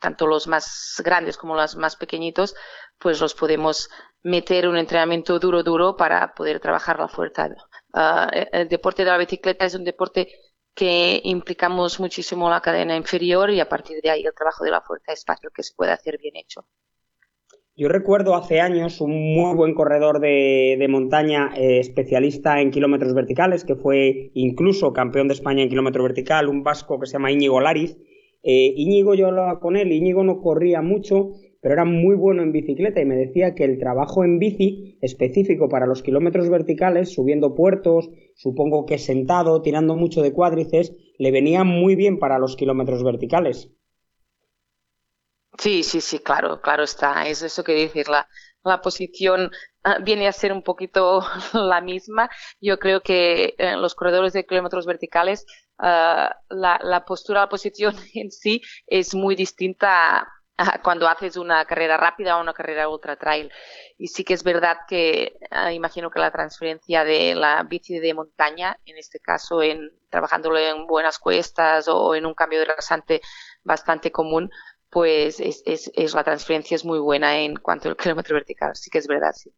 tanto 0.00 0.26
los 0.26 0.46
más 0.46 1.00
grandes 1.04 1.36
como 1.38 1.54
los 1.56 1.76
más 1.76 1.96
pequeñitos, 1.96 2.54
pues 3.02 3.20
los 3.20 3.34
podemos 3.34 3.90
meter 4.22 4.68
un 4.68 4.76
entrenamiento 4.76 5.38
duro, 5.38 5.62
duro 5.62 5.96
para 5.96 6.32
poder 6.34 6.60
trabajar 6.60 6.98
la 6.98 7.08
fuerza. 7.08 7.48
Ah, 7.92 8.30
el 8.52 8.68
deporte 8.68 9.04
de 9.04 9.10
la 9.10 9.18
bicicleta 9.18 9.64
es 9.64 9.74
un 9.74 9.84
deporte 9.84 10.28
que 10.74 11.20
implicamos 11.24 12.00
muchísimo 12.00 12.48
la 12.48 12.60
cadena 12.60 12.96
inferior 12.96 13.50
y 13.50 13.60
a 13.60 13.68
partir 13.68 14.00
de 14.02 14.10
ahí 14.10 14.24
el 14.24 14.34
trabajo 14.34 14.64
de 14.64 14.70
la 14.70 14.80
fuerza 14.80 15.12
es 15.12 15.24
fácil 15.24 15.50
que 15.54 15.62
se 15.62 15.74
pueda 15.74 15.94
hacer 15.94 16.18
bien 16.18 16.36
hecho. 16.36 16.64
Yo 17.74 17.88
recuerdo 17.88 18.34
hace 18.34 18.60
años 18.60 19.00
un 19.00 19.34
muy 19.34 19.54
buen 19.56 19.74
corredor 19.74 20.20
de, 20.20 20.86
montaña 20.90 21.52
eh, 21.56 21.78
especialista 21.78 22.60
en 22.60 22.70
kilómetros 22.70 23.14
verticales, 23.14 23.64
que 23.64 23.76
fue 23.76 24.30
incluso 24.34 24.92
campeón 24.92 25.28
de 25.28 25.34
España 25.34 25.62
en 25.62 25.70
kilómetro 25.70 26.02
vertical, 26.02 26.48
un 26.48 26.62
vasco 26.62 27.00
que 27.00 27.06
se 27.06 27.14
llama 27.14 27.32
Íñigo 27.32 27.60
Lariz. 27.60 27.96
Eh, 28.42 28.74
Íñigo, 28.76 29.14
yo 29.14 29.28
hablaba 29.28 29.58
con 29.58 29.76
él, 29.76 29.90
Íñigo 29.90 30.22
no 30.22 30.40
corría 30.42 30.82
mucho, 30.82 31.30
pero 31.62 31.74
era 31.74 31.84
muy 31.84 32.16
bueno 32.16 32.42
en 32.42 32.50
bicicleta 32.50 33.00
y 33.00 33.04
me 33.04 33.14
decía 33.14 33.54
que 33.54 33.64
el 33.64 33.78
trabajo 33.78 34.24
en 34.24 34.40
bici 34.40 34.98
específico 35.00 35.68
para 35.68 35.86
los 35.86 36.02
kilómetros 36.02 36.50
verticales, 36.50 37.14
subiendo 37.14 37.54
puertos, 37.54 38.10
supongo 38.34 38.84
que 38.84 38.98
sentado, 38.98 39.62
tirando 39.62 39.94
mucho 39.94 40.22
de 40.22 40.32
cuádrices, 40.32 40.92
le 41.18 41.30
venía 41.30 41.62
muy 41.62 41.94
bien 41.94 42.18
para 42.18 42.40
los 42.40 42.56
kilómetros 42.56 43.04
verticales. 43.04 43.70
Sí, 45.56 45.84
sí, 45.84 46.00
sí, 46.00 46.18
claro, 46.18 46.60
claro 46.60 46.82
está. 46.82 47.28
Es 47.28 47.42
eso 47.42 47.62
que 47.62 47.74
decir, 47.74 48.06
la, 48.08 48.26
posición 48.82 49.52
ah, 49.84 49.98
viene 50.02 50.26
a 50.26 50.32
ser 50.32 50.52
un 50.52 50.62
poquito 50.62 51.22
la 51.52 51.80
misma. 51.80 52.28
Yo 52.60 52.80
creo 52.80 53.02
que 53.02 53.54
eh, 53.56 53.76
los 53.76 53.94
corredores 53.94 54.32
de 54.32 54.46
kilómetros 54.46 54.84
verticales, 54.84 55.46
ah, 55.78 56.34
la, 56.48 56.80
la, 56.82 57.04
postura, 57.04 57.42
la 57.42 57.48
posición 57.48 57.94
en 58.14 58.32
sí 58.32 58.62
es 58.88 59.14
muy 59.14 59.36
distinta 59.36 60.26
cuando 60.82 61.08
haces 61.08 61.36
una 61.36 61.64
carrera 61.64 61.96
rápida 61.96 62.36
o 62.36 62.40
una 62.40 62.52
carrera 62.54 62.88
ultra 62.88 63.16
trail. 63.16 63.50
Y 63.98 64.08
sí 64.08 64.24
que 64.24 64.34
es 64.34 64.42
verdad 64.42 64.78
que 64.88 65.36
ah, 65.50 65.72
imagino 65.72 66.10
que 66.10 66.20
la 66.20 66.30
transferencia 66.30 67.04
de 67.04 67.34
la 67.34 67.62
bici 67.64 67.98
de 67.98 68.14
montaña, 68.14 68.78
en 68.84 68.98
este 68.98 69.20
caso 69.20 69.62
en 69.62 69.90
trabajándolo 70.10 70.58
en 70.58 70.86
buenas 70.86 71.18
cuestas 71.18 71.88
o 71.88 72.14
en 72.14 72.26
un 72.26 72.34
cambio 72.34 72.60
de 72.60 72.66
rasante 72.66 73.20
bastante 73.62 74.12
común, 74.12 74.50
pues 74.90 75.40
es, 75.40 75.62
es, 75.64 75.90
es 75.94 76.14
la 76.14 76.24
transferencia 76.24 76.74
es 76.74 76.84
muy 76.84 76.98
buena 76.98 77.38
en 77.38 77.56
cuanto 77.56 77.88
al 77.88 77.96
kilómetro 77.98 78.34
vertical. 78.34 78.76
Sí 78.76 78.90
que 78.90 78.98
es 78.98 79.06
verdad, 79.06 79.32
sí. 79.34 79.52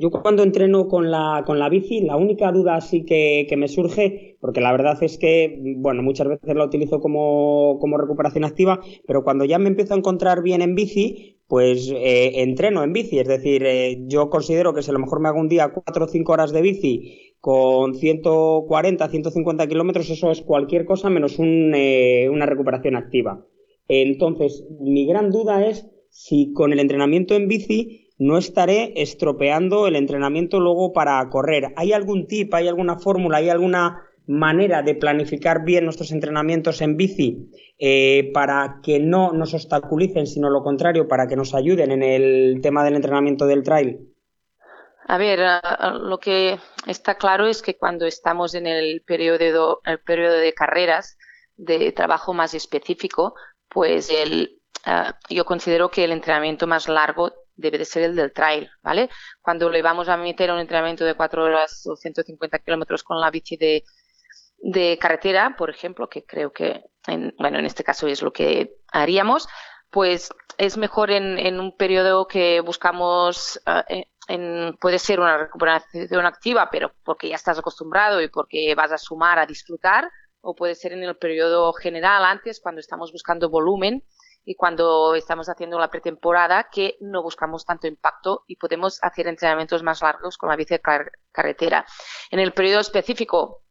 Yo 0.00 0.10
cuando 0.10 0.42
entreno 0.42 0.88
con 0.88 1.10
la, 1.10 1.42
con 1.44 1.58
la 1.58 1.68
bici, 1.68 2.00
la 2.00 2.16
única 2.16 2.50
duda 2.52 2.76
así 2.76 3.04
que, 3.04 3.46
me 3.58 3.68
surge, 3.68 4.38
porque 4.40 4.62
la 4.62 4.72
verdad 4.72 4.96
es 5.02 5.18
que, 5.18 5.60
bueno, 5.76 6.02
muchas 6.02 6.26
veces 6.26 6.56
la 6.56 6.64
utilizo 6.64 7.00
como, 7.00 7.78
recuperación 7.98 8.44
activa, 8.44 8.80
pero 9.06 9.22
cuando 9.22 9.44
ya 9.44 9.58
me 9.58 9.68
empiezo 9.68 9.92
a 9.92 9.98
encontrar 9.98 10.42
bien 10.42 10.62
en 10.62 10.74
bici, 10.74 11.36
pues 11.46 11.92
eh, 11.94 12.40
entreno 12.40 12.82
en 12.82 12.94
bici. 12.94 13.18
Es 13.18 13.28
decir, 13.28 13.62
eh, 13.66 13.98
yo 14.06 14.30
considero 14.30 14.72
que 14.72 14.82
si 14.82 14.88
a 14.88 14.94
lo 14.94 15.00
mejor 15.00 15.20
me 15.20 15.28
hago 15.28 15.38
un 15.38 15.50
día 15.50 15.70
4 15.70 16.06
o 16.06 16.08
5 16.08 16.32
horas 16.32 16.52
de 16.52 16.62
bici 16.62 17.34
con 17.38 17.94
140, 17.94 19.06
150 19.06 19.66
kilómetros, 19.66 20.08
eso 20.08 20.30
es 20.30 20.40
cualquier 20.40 20.86
cosa 20.86 21.10
menos 21.10 21.36
eh, 21.38 22.26
una 22.32 22.46
recuperación 22.46 22.96
activa. 22.96 23.44
Entonces, 23.86 24.66
mi 24.80 25.04
gran 25.04 25.30
duda 25.30 25.66
es 25.66 25.86
si 26.08 26.54
con 26.54 26.72
el 26.72 26.80
entrenamiento 26.80 27.34
en 27.34 27.48
bici 27.48 28.09
no 28.20 28.36
estaré 28.36 28.92
estropeando 28.96 29.86
el 29.86 29.96
entrenamiento 29.96 30.60
luego 30.60 30.92
para 30.92 31.26
correr. 31.30 31.72
¿Hay 31.76 31.94
algún 31.94 32.26
tip, 32.26 32.52
hay 32.52 32.68
alguna 32.68 32.98
fórmula, 32.98 33.38
hay 33.38 33.48
alguna 33.48 34.02
manera 34.26 34.82
de 34.82 34.94
planificar 34.94 35.64
bien 35.64 35.84
nuestros 35.84 36.12
entrenamientos 36.12 36.82
en 36.82 36.98
bici 36.98 37.50
eh, 37.78 38.30
para 38.34 38.80
que 38.82 39.00
no 39.00 39.32
nos 39.32 39.54
obstaculicen, 39.54 40.26
sino 40.26 40.50
lo 40.50 40.62
contrario, 40.62 41.08
para 41.08 41.26
que 41.26 41.34
nos 41.34 41.54
ayuden 41.54 41.92
en 41.92 42.02
el 42.02 42.60
tema 42.62 42.84
del 42.84 42.96
entrenamiento 42.96 43.46
del 43.46 43.62
trail? 43.62 44.14
A 45.08 45.16
ver, 45.16 45.40
lo 46.02 46.18
que 46.18 46.58
está 46.86 47.14
claro 47.14 47.46
es 47.46 47.62
que 47.62 47.78
cuando 47.78 48.04
estamos 48.04 48.54
en 48.54 48.66
el 48.66 49.00
periodo, 49.00 49.80
el 49.86 49.98
periodo 49.98 50.34
de 50.34 50.52
carreras, 50.52 51.16
de 51.56 51.90
trabajo 51.92 52.34
más 52.34 52.52
específico, 52.52 53.34
pues 53.70 54.10
el, 54.10 54.60
ah, 54.84 55.18
yo 55.30 55.46
considero 55.46 55.90
que 55.90 56.04
el 56.04 56.12
entrenamiento 56.12 56.66
más 56.66 56.86
largo 56.86 57.32
debe 57.60 57.78
de 57.78 57.84
ser 57.84 58.02
el 58.02 58.16
del 58.16 58.32
trail, 58.32 58.70
¿vale? 58.82 59.10
Cuando 59.40 59.70
le 59.70 59.82
vamos 59.82 60.08
a 60.08 60.16
meter 60.16 60.50
un 60.50 60.58
entrenamiento 60.58 61.04
de 61.04 61.14
4 61.14 61.44
horas 61.44 61.86
o 61.86 61.96
150 61.96 62.58
kilómetros 62.60 63.02
con 63.02 63.20
la 63.20 63.30
bici 63.30 63.56
de, 63.56 64.98
carretera, 65.00 65.54
por 65.56 65.70
ejemplo, 65.70 66.08
que 66.08 66.24
creo 66.24 66.52
que, 66.52 66.84
en, 67.06 67.34
bueno, 67.38 67.58
en 67.58 67.66
este 67.66 67.84
caso 67.84 68.06
es 68.08 68.22
lo 68.22 68.32
que 68.32 68.76
haríamos, 68.92 69.48
pues 69.90 70.30
es 70.58 70.76
mejor 70.76 71.10
en, 71.10 71.58
un 71.58 71.76
periodo 71.76 72.26
que 72.26 72.60
buscamos, 72.60 73.60
uh, 73.66 74.02
en, 74.28 74.76
puede 74.80 74.98
ser 74.98 75.20
una 75.20 75.38
recuperación 75.38 76.26
activa, 76.26 76.68
pero 76.70 76.92
porque 77.04 77.28
ya 77.28 77.36
estás 77.36 77.58
acostumbrado 77.58 78.20
y 78.20 78.28
porque 78.28 78.74
vas 78.74 78.92
a 78.92 78.98
sumar 78.98 79.38
a 79.38 79.46
disfrutar, 79.46 80.10
o 80.42 80.54
puede 80.54 80.74
ser 80.74 80.92
en 80.92 81.02
el 81.02 81.16
periodo 81.16 81.72
general 81.72 82.24
antes, 82.24 82.60
cuando 82.60 82.80
estamos 82.80 83.12
buscando 83.12 83.50
volumen 83.50 84.04
y 84.44 84.54
cuando 84.54 85.14
estamos 85.14 85.48
haciendo 85.48 85.78
la 85.78 85.90
pretemporada 85.90 86.68
que 86.70 86.96
no 87.00 87.22
buscamos 87.22 87.64
tanto 87.64 87.86
impacto 87.86 88.44
y 88.46 88.56
podemos 88.56 88.98
hacer 89.02 89.26
entrenamientos 89.28 89.82
más 89.82 90.02
largos 90.02 90.38
con 90.38 90.48
la 90.48 90.56
bici 90.56 90.74
de 90.74 90.82
carretera. 91.32 91.84
En 92.30 92.40
el 92.40 92.52
periodo 92.52 92.80
específico, 92.80 93.64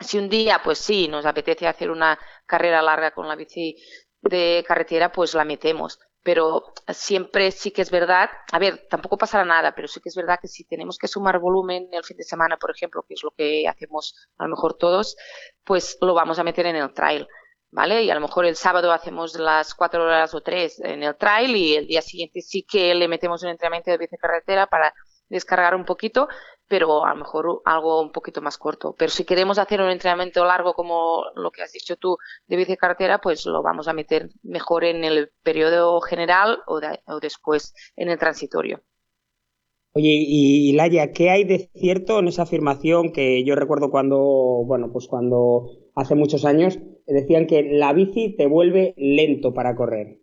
si 0.00 0.18
un 0.18 0.28
día, 0.28 0.60
pues 0.62 0.78
sí, 0.78 1.08
nos 1.08 1.24
apetece 1.26 1.66
hacer 1.66 1.90
una 1.90 2.18
carrera 2.44 2.82
larga 2.82 3.12
con 3.12 3.28
la 3.28 3.36
bici 3.36 3.76
de 4.20 4.64
carretera, 4.66 5.12
pues 5.12 5.34
la 5.34 5.44
metemos. 5.44 5.98
Pero 6.22 6.74
siempre 6.88 7.52
sí 7.52 7.70
que 7.70 7.82
es 7.82 7.90
verdad, 7.90 8.28
a 8.50 8.58
ver, 8.58 8.88
tampoco 8.90 9.16
pasará 9.16 9.44
nada, 9.44 9.74
pero 9.76 9.86
sí 9.86 10.00
que 10.00 10.08
es 10.08 10.16
verdad 10.16 10.40
que 10.42 10.48
si 10.48 10.64
tenemos 10.64 10.98
que 10.98 11.06
sumar 11.06 11.38
volumen 11.38 11.88
el 11.92 12.02
fin 12.02 12.16
de 12.16 12.24
semana, 12.24 12.56
por 12.56 12.72
ejemplo, 12.72 13.04
que 13.06 13.14
es 13.14 13.22
lo 13.22 13.30
que 13.30 13.68
hacemos 13.68 14.28
a 14.36 14.44
lo 14.44 14.50
mejor 14.50 14.74
todos, 14.74 15.16
pues 15.62 15.96
lo 16.00 16.14
vamos 16.14 16.40
a 16.40 16.44
meter 16.44 16.66
en 16.66 16.76
el 16.76 16.92
trail. 16.92 17.28
¿Vale? 17.70 18.02
Y 18.02 18.10
a 18.10 18.14
lo 18.14 18.20
mejor 18.20 18.46
el 18.46 18.56
sábado 18.56 18.92
hacemos 18.92 19.38
las 19.38 19.74
cuatro 19.74 20.04
horas 20.04 20.34
o 20.34 20.40
tres 20.40 20.80
en 20.80 21.02
el 21.02 21.16
trail 21.16 21.54
y 21.56 21.74
el 21.74 21.86
día 21.86 22.02
siguiente 22.02 22.40
sí 22.40 22.62
que 22.62 22.94
le 22.94 23.08
metemos 23.08 23.42
un 23.42 23.50
entrenamiento 23.50 23.90
de 23.90 23.98
bicicarretera 23.98 24.66
para 24.66 24.94
descargar 25.28 25.74
un 25.74 25.84
poquito, 25.84 26.28
pero 26.68 27.04
a 27.04 27.10
lo 27.10 27.16
mejor 27.16 27.62
algo 27.64 28.00
un 28.00 28.12
poquito 28.12 28.40
más 28.40 28.58
corto. 28.58 28.94
Pero 28.96 29.10
si 29.10 29.24
queremos 29.24 29.58
hacer 29.58 29.80
un 29.80 29.90
entrenamiento 29.90 30.44
largo 30.44 30.74
como 30.74 31.24
lo 31.34 31.50
que 31.50 31.62
has 31.62 31.72
dicho 31.72 31.96
tú 31.96 32.16
de 32.46 32.56
bicicarretera, 32.56 33.20
pues 33.20 33.46
lo 33.46 33.62
vamos 33.62 33.88
a 33.88 33.92
meter 33.92 34.28
mejor 34.42 34.84
en 34.84 35.04
el 35.04 35.30
periodo 35.42 36.00
general 36.00 36.62
o, 36.66 36.80
o 37.06 37.20
después 37.20 37.74
en 37.96 38.08
el 38.08 38.18
transitorio. 38.18 38.82
Oye, 39.92 40.10
y 40.10 40.72
Laia, 40.72 41.10
¿qué 41.12 41.30
hay 41.30 41.44
de 41.44 41.70
cierto 41.74 42.18
en 42.18 42.28
esa 42.28 42.42
afirmación 42.42 43.12
que 43.12 43.44
yo 43.44 43.54
recuerdo 43.54 43.90
cuando, 43.90 44.18
bueno, 44.66 44.92
pues 44.92 45.06
cuando 45.08 45.70
hace 45.94 46.14
muchos 46.14 46.44
años 46.44 46.78
decían 47.06 47.46
que 47.46 47.62
la 47.62 47.92
bici 47.92 48.36
te 48.36 48.46
vuelve 48.46 48.94
lento 48.96 49.54
para 49.54 49.74
correr? 49.74 50.18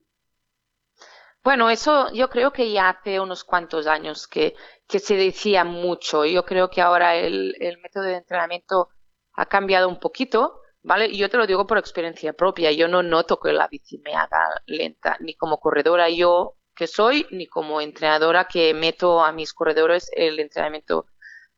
Bueno, 1.43 1.69
eso 1.69 2.11
yo 2.13 2.29
creo 2.29 2.53
que 2.53 2.71
ya 2.71 2.89
hace 2.89 3.19
unos 3.19 3.43
cuantos 3.43 3.85
años 3.85 4.27
que, 4.27 4.55
que 4.87 4.99
se 4.99 5.15
decía 5.15 5.65
mucho. 5.65 6.25
Yo 6.25 6.45
creo 6.45 6.69
que 6.69 6.81
ahora 6.81 7.15
el, 7.17 7.55
el 7.59 7.79
método 7.79 8.03
de 8.03 8.15
entrenamiento 8.15 8.89
ha 9.33 9.45
cambiado 9.47 9.89
un 9.89 9.99
poquito, 9.99 10.61
¿vale? 10.83 11.07
Y 11.07 11.17
yo 11.17 11.29
te 11.29 11.37
lo 11.37 11.45
digo 11.45 11.67
por 11.67 11.77
experiencia 11.77 12.31
propia. 12.31 12.71
Yo 12.71 12.87
no 12.87 13.03
noto 13.03 13.39
que 13.39 13.51
la 13.51 13.67
bici 13.67 13.99
me 14.05 14.15
haga 14.15 14.61
lenta, 14.67 15.17
ni 15.19 15.35
como 15.35 15.59
corredora 15.59 16.09
yo 16.09 16.55
que 16.75 16.87
soy, 16.87 17.27
ni 17.31 17.47
como 17.47 17.81
entrenadora 17.81 18.45
que 18.45 18.73
meto 18.73 19.23
a 19.23 19.31
mis 19.31 19.53
corredores 19.53 20.09
el 20.15 20.39
entrenamiento 20.39 21.07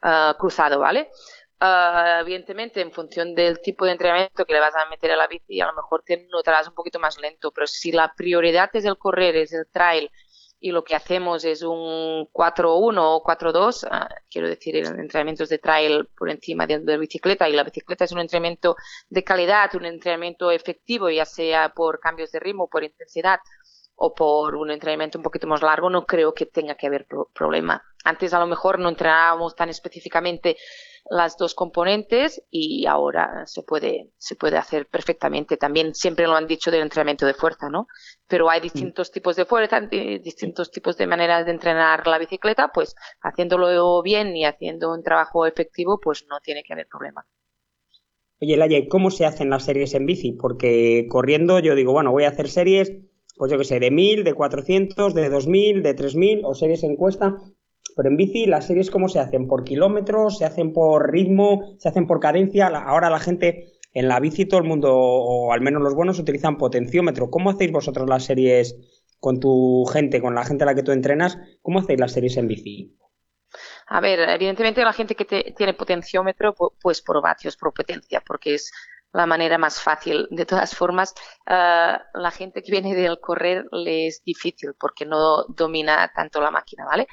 ah, 0.02 0.36
cruzado, 0.40 0.80
¿vale? 0.80 1.10
Ah, 1.60 2.20
evidentemente, 2.22 2.82
en 2.82 2.92
función 2.92 3.34
del 3.34 3.62
tipo 3.62 3.86
de 3.86 3.94
entrenamiento 3.94 4.46
que 4.46 4.54
le 4.54 4.60
vas 4.60 4.76
a 4.76 4.90
meter 4.90 5.12
a 5.12 5.16
la 5.16 5.28
bici, 5.28 5.62
a 5.62 5.68
lo 5.68 5.74
mejor 5.74 6.04
te 6.06 6.28
notarás 6.30 6.68
un 6.68 6.74
poquito 6.74 7.00
más 7.00 7.18
lento, 7.18 7.52
pero 7.52 7.66
si 7.66 7.92
la 7.92 8.14
prioridad 8.16 8.70
es 8.74 8.84
el 8.86 8.98
correr, 8.98 9.38
es 9.38 9.54
el 9.54 9.66
trail, 9.72 10.12
y 10.60 10.72
lo 10.72 10.84
que 10.84 10.96
hacemos 10.96 11.46
es 11.46 11.62
un 11.62 12.28
4-1 12.32 12.98
o 13.00 13.24
4-2, 13.24 13.88
ah, 13.90 14.10
quiero 14.30 14.50
decir, 14.50 14.76
el 14.76 15.00
entrenamiento 15.00 15.46
de 15.46 15.60
trail 15.60 16.10
por 16.18 16.30
encima 16.30 16.68
de, 16.68 16.80
de, 16.80 16.98
bicicleta, 16.98 17.48
y 17.48 17.54
la 17.54 17.64
bicicleta 17.64 18.04
es 18.04 18.12
un 18.12 18.20
entrenamiento 18.20 18.76
de 19.10 19.24
calidad, 19.24 19.74
un 19.76 19.86
entrenamiento 19.86 20.52
efectivo, 20.52 21.10
ya 21.10 21.26
sea 21.26 21.70
por 21.70 22.00
cambios 22.00 22.32
de 22.32 22.40
ritmo, 22.42 22.68
por 22.68 22.84
intensidad 22.84 23.40
o 23.96 24.14
por 24.14 24.56
un 24.56 24.72
entrenamiento 24.72 25.18
un 25.18 25.24
poquito 25.24 25.48
más 25.48 25.62
largo, 25.62 25.90
no 25.90 26.06
creo 26.06 26.34
que 26.34 26.46
tenga 26.46 26.76
que 26.76 26.88
haber 26.88 27.08
problema. 27.34 27.82
Antes 28.04 28.34
a 28.34 28.40
lo 28.40 28.46
mejor 28.46 28.78
no 28.80 28.90
entrenábamos 28.90 29.56
tan 29.56 29.70
específicamente 29.70 30.58
las 31.10 31.38
dos 31.38 31.54
componentes 31.54 32.44
y 32.50 32.86
ahora 32.88 33.46
se 33.46 33.64
puede, 33.64 34.12
se 34.18 34.36
puede 34.36 34.58
hacer 34.58 34.88
perfectamente. 34.88 35.58
También 35.58 35.94
siempre 35.94 36.26
lo 36.26 36.36
han 36.36 36.48
dicho 36.48 36.72
del 36.72 36.82
entrenamiento 36.82 37.26
de 37.26 37.34
fuerza, 37.34 37.70
¿no? 37.70 37.88
Pero 38.28 38.50
hay 38.50 38.62
distintos 38.62 39.12
tipos 39.12 39.36
de 39.36 39.46
fuerza, 39.46 39.82
distintos 39.82 40.72
tipos 40.72 40.98
de 40.98 41.08
maneras 41.08 41.46
de 41.46 41.52
entrenar 41.52 42.08
la 42.08 42.18
bicicleta, 42.18 42.72
pues 42.74 42.96
haciéndolo 43.22 44.02
bien 44.02 44.36
y 44.36 44.46
haciendo 44.46 44.92
un 44.92 45.04
trabajo 45.04 45.46
efectivo, 45.46 46.00
pues 46.02 46.26
no 46.28 46.40
tiene 46.40 46.64
que 46.64 46.74
haber 46.74 46.88
problema. 46.88 47.26
Oye, 48.42 48.58
Laia, 48.58 48.80
¿y 48.80 48.88
cómo 48.88 49.12
se 49.12 49.26
hacen 49.26 49.50
las 49.50 49.64
series 49.64 49.94
en 49.94 50.06
bici? 50.06 50.34
Porque 50.34 51.08
corriendo 51.10 51.60
yo 51.60 51.74
digo, 51.76 51.94
bueno, 51.94 52.12
voy 52.12 52.26
a 52.26 52.30
hacer 52.30 52.50
series, 52.50 52.92
pues 53.38 53.52
yo 53.52 53.58
qué 53.58 53.64
sé, 53.64 53.80
de 53.80 53.92
1000, 53.92 54.24
de 54.24 54.34
400, 54.34 55.14
de 55.14 55.30
2000, 55.30 55.84
de 55.84 55.94
3000 55.94 56.42
o 56.44 56.54
series 56.54 56.84
en 56.84 56.96
cuesta. 56.96 57.38
Pero 57.96 58.10
en 58.10 58.18
bici, 58.18 58.46
¿las 58.46 58.68
series 58.68 58.92
cómo 58.92 59.08
se 59.08 59.20
hacen? 59.20 59.48
¿Por 59.48 59.64
kilómetros? 59.64 60.38
¿Se 60.38 60.46
hacen 60.46 60.74
por 60.74 61.12
ritmo? 61.12 61.76
¿Se 61.78 61.88
hacen 61.88 62.08
por 62.08 62.20
cadencia? 62.20 62.68
Ahora 62.68 63.10
la 63.10 63.20
gente 63.20 63.74
en 63.94 64.10
la 64.10 64.20
bici, 64.20 64.46
todo 64.46 64.60
el 64.60 64.68
mundo, 64.68 64.94
o 64.94 65.54
al 65.54 65.62
menos 65.62 65.82
los 65.82 65.96
buenos, 65.96 66.20
utilizan 66.20 66.58
potenciómetro. 66.58 67.30
¿Cómo 67.30 67.50
hacéis 67.50 67.72
vosotros 67.72 68.10
las 68.10 68.26
series 68.26 68.76
con 69.20 69.40
tu 69.40 69.86
gente, 69.86 70.22
con 70.22 70.36
la 70.36 70.44
gente 70.44 70.66
a 70.66 70.68
la 70.68 70.76
que 70.76 70.84
tú 70.84 70.92
entrenas? 70.92 71.38
¿Cómo 71.62 71.80
hacéis 71.80 72.00
las 72.00 72.12
series 72.12 72.36
en 72.36 72.48
bici? 72.48 72.98
A 73.88 74.02
ver, 74.02 74.20
evidentemente 74.30 74.84
la 74.84 74.92
gente 74.92 75.16
que 75.16 75.54
tiene 75.56 75.74
potenciómetro, 75.74 76.54
pues 76.82 77.02
por 77.02 77.22
vatios, 77.22 77.56
por 77.56 77.74
potencia, 77.74 78.22
porque 78.26 78.56
es 78.56 78.72
la 79.14 79.26
manera 79.26 79.58
más 79.58 79.82
fácil. 79.82 80.28
De 80.30 80.46
todas 80.46 80.76
formas, 80.76 81.14
uh, 81.48 82.20
la 82.20 82.32
gente 82.32 82.62
que 82.62 82.72
viene 82.72 82.94
del 82.94 83.20
correr 83.22 83.66
le 83.72 84.08
es 84.08 84.24
difícil 84.24 84.74
porque 84.78 85.06
no 85.06 85.46
domina 85.46 86.12
tanto 86.14 86.42
la 86.42 86.52
máquina, 86.52 86.86
¿vale? 86.86 87.08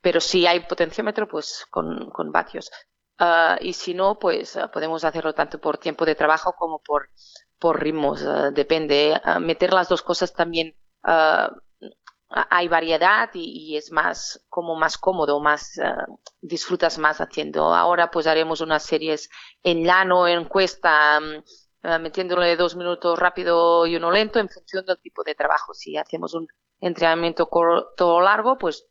Pero 0.00 0.20
si 0.20 0.46
hay 0.46 0.60
potenciómetro, 0.60 1.26
pues 1.28 1.66
con, 1.70 2.10
con 2.10 2.30
vatios. 2.32 2.70
Uh, 3.20 3.56
y 3.60 3.72
si 3.72 3.94
no, 3.94 4.18
pues 4.18 4.54
uh, 4.56 4.70
podemos 4.72 5.04
hacerlo 5.04 5.34
tanto 5.34 5.60
por 5.60 5.78
tiempo 5.78 6.04
de 6.04 6.14
trabajo 6.14 6.54
como 6.56 6.80
por, 6.80 7.10
por 7.58 7.82
ritmos. 7.82 8.24
depende. 8.54 9.20
meter 9.40 9.72
las 9.72 9.88
dos 9.88 10.02
cosas 10.02 10.32
también 10.32 10.76
hay 12.30 12.68
variedad 12.68 13.30
y, 13.32 13.72
y, 13.72 13.76
es 13.76 13.90
más 13.90 14.44
como 14.48 14.76
más 14.76 14.98
cómodo, 14.98 15.40
más 15.40 15.80
disfrutas 16.40 16.98
más 16.98 17.20
haciendo. 17.20 17.74
Ahora 17.74 18.10
pues 18.10 18.26
haremos 18.26 18.60
unas 18.60 18.82
series 18.82 19.30
en 19.62 19.84
llano, 19.84 20.28
en 20.28 20.44
cuesta, 20.44 21.18
um, 21.18 21.42
metiéndole 22.00 22.56
dos 22.56 22.76
minutos 22.76 23.18
rápido 23.18 23.86
y 23.86 23.96
uno 23.96 24.10
lento 24.10 24.38
en 24.38 24.48
función 24.48 24.84
del 24.84 24.98
tipo 24.98 25.22
de 25.24 25.34
trabajo. 25.34 25.74
Si 25.74 25.96
hacemos 25.96 26.34
un 26.34 26.48
entrenamiento 26.80 27.48
corto 27.48 28.14
o 28.16 28.20
largo, 28.20 28.58
pues 28.58 28.86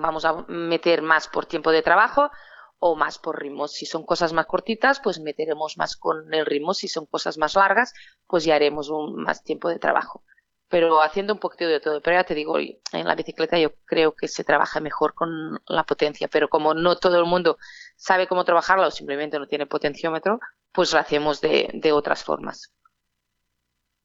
vamos 0.00 0.24
a 0.24 0.44
meter 0.48 1.02
más 1.02 1.28
por 1.28 1.46
tiempo 1.46 1.70
de 1.70 1.82
trabajo 1.82 2.30
o 2.78 2.96
más 2.96 3.18
por 3.18 3.40
ritmos. 3.40 3.72
Si 3.72 3.86
son 3.86 4.04
cosas 4.04 4.32
más 4.32 4.46
cortitas, 4.46 5.00
pues 5.00 5.20
meteremos 5.20 5.76
más 5.78 5.96
con 5.96 6.32
el 6.32 6.46
ritmo. 6.46 6.74
Si 6.74 6.88
son 6.88 7.06
cosas 7.06 7.38
más 7.38 7.54
largas, 7.54 7.92
pues 8.26 8.44
ya 8.44 8.54
haremos 8.54 8.88
un 8.88 9.16
más 9.22 9.42
tiempo 9.42 9.68
de 9.68 9.78
trabajo 9.78 10.22
pero 10.68 11.02
haciendo 11.02 11.32
un 11.32 11.38
poquito 11.40 11.66
de 11.66 11.80
todo. 11.80 12.00
Pero 12.00 12.16
ya 12.16 12.24
te 12.24 12.34
digo, 12.34 12.58
en 12.58 12.76
la 12.92 13.14
bicicleta 13.14 13.58
yo 13.58 13.74
creo 13.86 14.14
que 14.14 14.28
se 14.28 14.44
trabaja 14.44 14.80
mejor 14.80 15.14
con 15.14 15.60
la 15.66 15.84
potencia, 15.84 16.28
pero 16.28 16.48
como 16.48 16.74
no 16.74 16.96
todo 16.96 17.18
el 17.18 17.24
mundo 17.24 17.58
sabe 17.96 18.26
cómo 18.28 18.44
trabajarla 18.44 18.86
o 18.86 18.90
simplemente 18.90 19.38
no 19.38 19.46
tiene 19.46 19.66
potenciómetro, 19.66 20.40
pues 20.72 20.92
lo 20.92 20.98
hacemos 20.98 21.40
de, 21.40 21.70
de 21.72 21.92
otras 21.92 22.22
formas. 22.22 22.72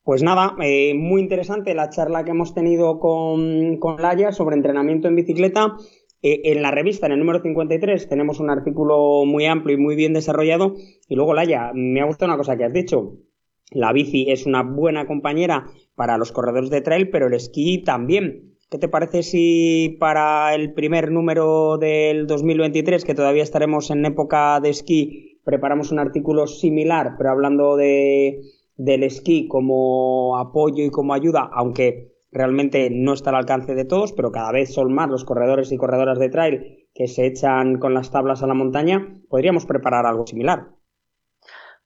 Pues 0.04 0.22
nada, 0.22 0.58
eh, 0.62 0.94
muy 0.96 1.22
interesante 1.22 1.74
la 1.74 1.90
charla 1.90 2.26
que 2.26 2.32
hemos 2.32 2.54
tenido 2.54 3.00
con, 3.00 3.78
con 3.78 4.02
Laia 4.02 4.34
sobre 4.34 4.58
entrenamiento 4.58 5.08
en 5.08 5.16
bicicleta. 5.16 5.78
Eh, 6.22 6.42
en 6.52 6.62
la 6.62 6.72
revista, 6.72 7.06
en 7.06 7.14
el 7.14 7.20
número 7.20 7.42
53, 7.42 8.10
tenemos 8.10 8.42
un 8.42 8.50
artículo 8.50 9.24
muy 9.26 9.46
amplio 9.46 9.78
y 9.78 9.80
muy 9.80 9.96
bien 9.96 10.12
desarrollado. 10.12 10.76
Y 11.08 11.16
luego, 11.16 11.34
Laia, 11.34 11.72
me 11.74 12.02
ha 12.02 12.06
gustado 12.06 12.30
una 12.30 12.38
cosa 12.38 12.58
que 12.58 12.66
has 12.66 12.74
dicho. 12.74 13.14
La 13.72 13.94
bici 13.94 14.30
es 14.30 14.46
una 14.46 14.62
buena 14.62 15.08
compañera 15.08 15.68
para 15.96 16.18
los 16.18 16.34
corredores 16.34 16.70
de 16.70 16.82
trail, 16.82 17.10
pero 17.10 17.28
el 17.28 17.34
esquí 17.34 17.82
también. 17.82 18.58
¿Qué 18.70 18.80
te 18.80 18.90
parece 18.90 19.24
si 19.24 19.96
para 20.02 20.54
el 20.54 20.74
primer 20.74 21.12
número 21.12 21.78
del 21.78 22.28
2023, 22.28 23.06
que 23.06 23.16
todavía 23.16 23.44
estaremos 23.44 23.90
en 23.90 24.06
época 24.06 24.60
de 24.60 24.70
esquí, 24.70 25.40
preparamos 25.46 25.94
un 25.94 26.00
artículo 26.00 26.48
similar, 26.48 27.16
pero 27.18 27.30
hablando 27.30 27.78
de, 27.78 28.42
del 28.76 29.04
esquí 29.04 29.48
como 29.48 30.38
apoyo 30.38 30.84
y 30.84 30.90
como 30.90 31.14
ayuda, 31.14 31.50
aunque 31.54 32.14
realmente 32.32 32.90
no 32.92 33.14
está 33.14 33.30
al 33.30 33.38
alcance 33.38 33.76
de 33.76 33.86
todos, 33.86 34.14
pero 34.14 34.32
cada 34.32 34.52
vez 34.52 34.74
son 34.74 34.94
más 34.94 35.10
los 35.10 35.24
corredores 35.24 35.72
y 35.72 35.78
corredoras 35.78 36.20
de 36.20 36.30
trail 36.30 36.90
que 36.94 37.08
se 37.08 37.26
echan 37.26 37.80
con 37.80 37.94
las 37.94 38.12
tablas 38.12 38.44
a 38.44 38.48
la 38.48 38.54
montaña, 38.54 39.20
podríamos 39.30 39.66
preparar 39.66 40.06
algo 40.06 40.26
similar. 40.26 40.68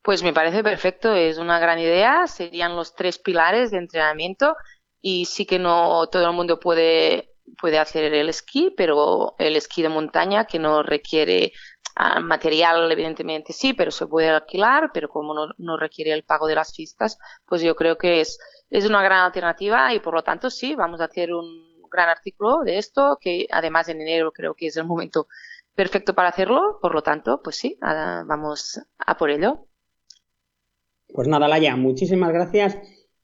Pues 0.02 0.24
me 0.24 0.34
parece 0.34 0.64
perfecto, 0.64 1.14
es 1.14 1.38
una 1.38 1.60
gran 1.60 1.80
idea, 1.80 2.28
serían 2.28 2.76
los 2.76 2.96
tres 2.96 3.20
pilares 3.20 3.72
de 3.72 3.80
entrenamiento 3.80 4.56
y 5.02 5.26
sí 5.26 5.46
que 5.46 5.60
no 5.60 6.08
todo 6.08 6.30
el 6.30 6.36
mundo 6.36 6.60
puede, 6.60 7.30
puede 7.60 7.80
hacer 7.80 8.14
el 8.14 8.30
esquí, 8.30 8.74
pero 8.76 9.36
el 9.40 9.56
esquí 9.56 9.82
de 9.82 9.90
montaña 9.90 10.46
que 10.46 10.60
no 10.60 10.84
requiere 10.84 11.54
ah, 11.96 12.20
material, 12.20 12.92
evidentemente 12.92 13.54
sí, 13.54 13.74
pero 13.74 13.92
se 13.92 14.08
puede 14.08 14.30
alquilar, 14.30 14.92
pero 14.94 15.10
como 15.10 15.34
no, 15.34 15.54
no, 15.58 15.78
requiere 15.78 16.12
el 16.14 16.24
pago 16.24 16.48
de 16.48 16.56
las 16.56 16.74
pistas, 16.74 17.18
pues 17.46 17.62
yo 17.62 17.76
creo 17.76 17.98
que 17.98 18.22
es, 18.22 18.40
es 18.70 18.86
una 18.86 19.04
gran 19.04 19.26
alternativa 19.26 19.94
y 19.94 20.00
por 20.00 20.14
lo 20.14 20.24
tanto 20.24 20.50
sí, 20.50 20.76
vamos 20.76 21.02
a 21.02 21.06
hacer 21.06 21.34
un 21.34 21.90
gran 21.90 22.10
artículo 22.10 22.60
de 22.64 22.78
esto, 22.78 23.18
que 23.20 23.48
además 23.52 23.90
en 23.90 24.02
enero 24.02 24.32
creo 24.32 24.54
que 24.54 24.68
es 24.68 24.78
el 24.78 24.86
momento 24.86 25.28
perfecto 25.76 26.14
para 26.16 26.30
hacerlo, 26.30 26.80
por 26.82 26.94
lo 26.94 27.04
tanto, 27.04 27.42
pues 27.44 27.56
sí, 27.56 27.78
vamos 27.82 28.82
a 28.98 29.18
por 29.18 29.30
ello. 29.30 29.68
Pues 31.14 31.28
nada, 31.28 31.48
Laia, 31.48 31.76
muchísimas 31.76 32.34
gracias. 32.34 32.78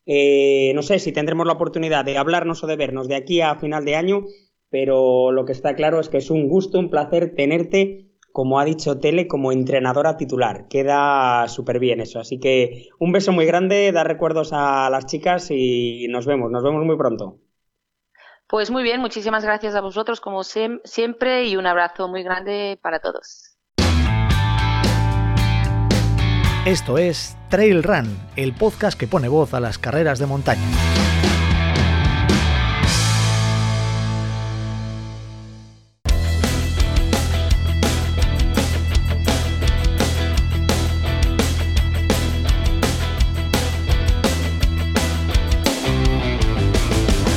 Eh, 0.05 0.73
no 0.75 0.81
sé 0.81 0.99
si 0.99 1.11
tendremos 1.11 1.47
la 1.47 1.53
oportunidad 1.53 2.03
de 2.03 2.17
hablarnos 2.17 2.63
o 2.63 2.67
de 2.67 2.75
vernos 2.75 3.07
de 3.07 3.15
aquí 3.15 3.41
a 3.41 3.55
final 3.55 3.85
de 3.85 3.95
año, 3.95 4.25
pero 4.69 5.31
lo 5.31 5.45
que 5.45 5.51
está 5.51 5.75
claro 5.75 5.99
es 5.99 6.09
que 6.09 6.17
es 6.17 6.29
un 6.29 6.49
gusto, 6.49 6.79
un 6.79 6.89
placer 6.89 7.35
tenerte, 7.35 8.09
como 8.31 8.59
ha 8.59 8.65
dicho 8.65 8.99
Tele, 8.99 9.27
como 9.27 9.51
entrenadora 9.51 10.17
titular. 10.17 10.67
Queda 10.67 11.47
súper 11.47 11.79
bien 11.79 12.01
eso. 12.01 12.19
Así 12.19 12.39
que 12.39 12.89
un 12.99 13.11
beso 13.11 13.31
muy 13.31 13.45
grande, 13.45 13.91
dar 13.91 14.07
recuerdos 14.07 14.51
a 14.51 14.89
las 14.89 15.05
chicas 15.05 15.49
y 15.51 16.07
nos 16.09 16.25
vemos, 16.25 16.51
nos 16.51 16.63
vemos 16.63 16.83
muy 16.83 16.97
pronto. 16.97 17.39
Pues 18.47 18.69
muy 18.69 18.83
bien, 18.83 18.99
muchísimas 18.99 19.43
gracias 19.43 19.75
a 19.75 19.81
vosotros 19.81 20.19
como 20.19 20.43
siempre 20.43 21.45
y 21.45 21.55
un 21.55 21.65
abrazo 21.65 22.07
muy 22.07 22.23
grande 22.23 22.77
para 22.81 22.99
todos. 22.99 23.57
Esto 26.65 26.97
es 26.97 27.37
Trail 27.53 27.83
Run, 27.83 28.09
el 28.35 28.53
podcast 28.53 28.99
que 28.99 29.05
pone 29.05 29.27
voz 29.27 29.53
a 29.53 29.59
las 29.59 29.77
carreras 29.77 30.17
de 30.17 30.25
montaña. 30.25 30.59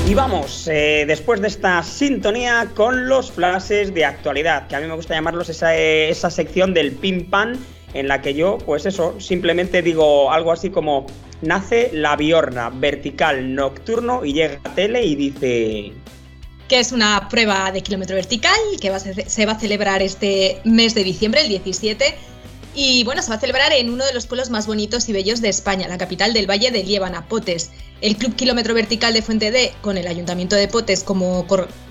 Y 0.09 0.15
vamos 0.15 0.67
eh, 0.69 1.05
después 1.07 1.43
de 1.43 1.49
esta 1.49 1.83
sintonía 1.83 2.71
con 2.75 3.07
los 3.07 3.31
flashes 3.31 3.93
de 3.93 4.07
actualidad, 4.07 4.67
que 4.67 4.77
a 4.77 4.81
mí 4.81 4.87
me 4.87 4.95
gusta 4.95 5.13
llamarlos 5.13 5.51
esa, 5.51 5.77
eh, 5.77 6.09
esa 6.09 6.31
sección 6.31 6.73
del 6.73 6.93
pim 6.93 7.29
pam, 7.29 7.59
en 7.99 8.09
la 8.09 8.21
que 8.21 8.35
yo, 8.35 8.59
pues 8.59 8.87
eso, 8.87 9.21
simplemente 9.21 9.83
digo 9.83 10.31
algo 10.31 10.53
así 10.53 10.71
como 10.71 11.07
nace 11.43 11.91
la 11.93 12.17
biorna 12.17 12.71
vertical 12.71 13.55
nocturno 13.55 14.25
y 14.25 14.33
llega 14.33 14.61
a 14.65 14.75
tele 14.75 15.05
y 15.05 15.15
dice 15.15 15.93
que 16.69 16.81
es 16.81 16.93
una 16.93 17.29
prueba 17.29 17.71
de 17.71 17.83
kilómetro 17.83 18.17
vertical 18.17 18.59
que 18.81 18.91
se 19.27 19.47
va 19.47 19.53
a 19.53 19.59
celebrar 19.59 20.03
este 20.03 20.61
mes 20.65 20.95
de 20.95 21.05
diciembre, 21.05 21.43
el 21.43 21.49
17. 21.49 22.15
Y 22.75 23.05
bueno, 23.05 23.23
se 23.23 23.31
va 23.31 23.37
a 23.37 23.41
celebrar 23.41 23.73
en 23.73 23.89
uno 23.89 24.05
de 24.05 24.13
los 24.13 24.27
pueblos 24.27 24.51
más 24.51 24.67
bonitos 24.67 25.09
y 25.09 25.13
bellos 25.13 25.41
de 25.41 25.49
España, 25.49 25.89
la 25.89 25.97
capital 25.97 26.33
del 26.35 26.51
Valle 26.51 26.71
de 26.71 26.83
Liébana, 26.83 27.27
Potes. 27.27 27.71
El 28.03 28.17
Club 28.17 28.37
Kilómetro 28.37 28.75
Vertical 28.75 29.15
de 29.15 29.23
Fuente 29.23 29.51
D, 29.51 29.73
con 29.81 29.97
el 29.97 30.07
Ayuntamiento 30.07 30.55
de 30.55 30.69
Potes 30.69 31.03
como 31.03 31.47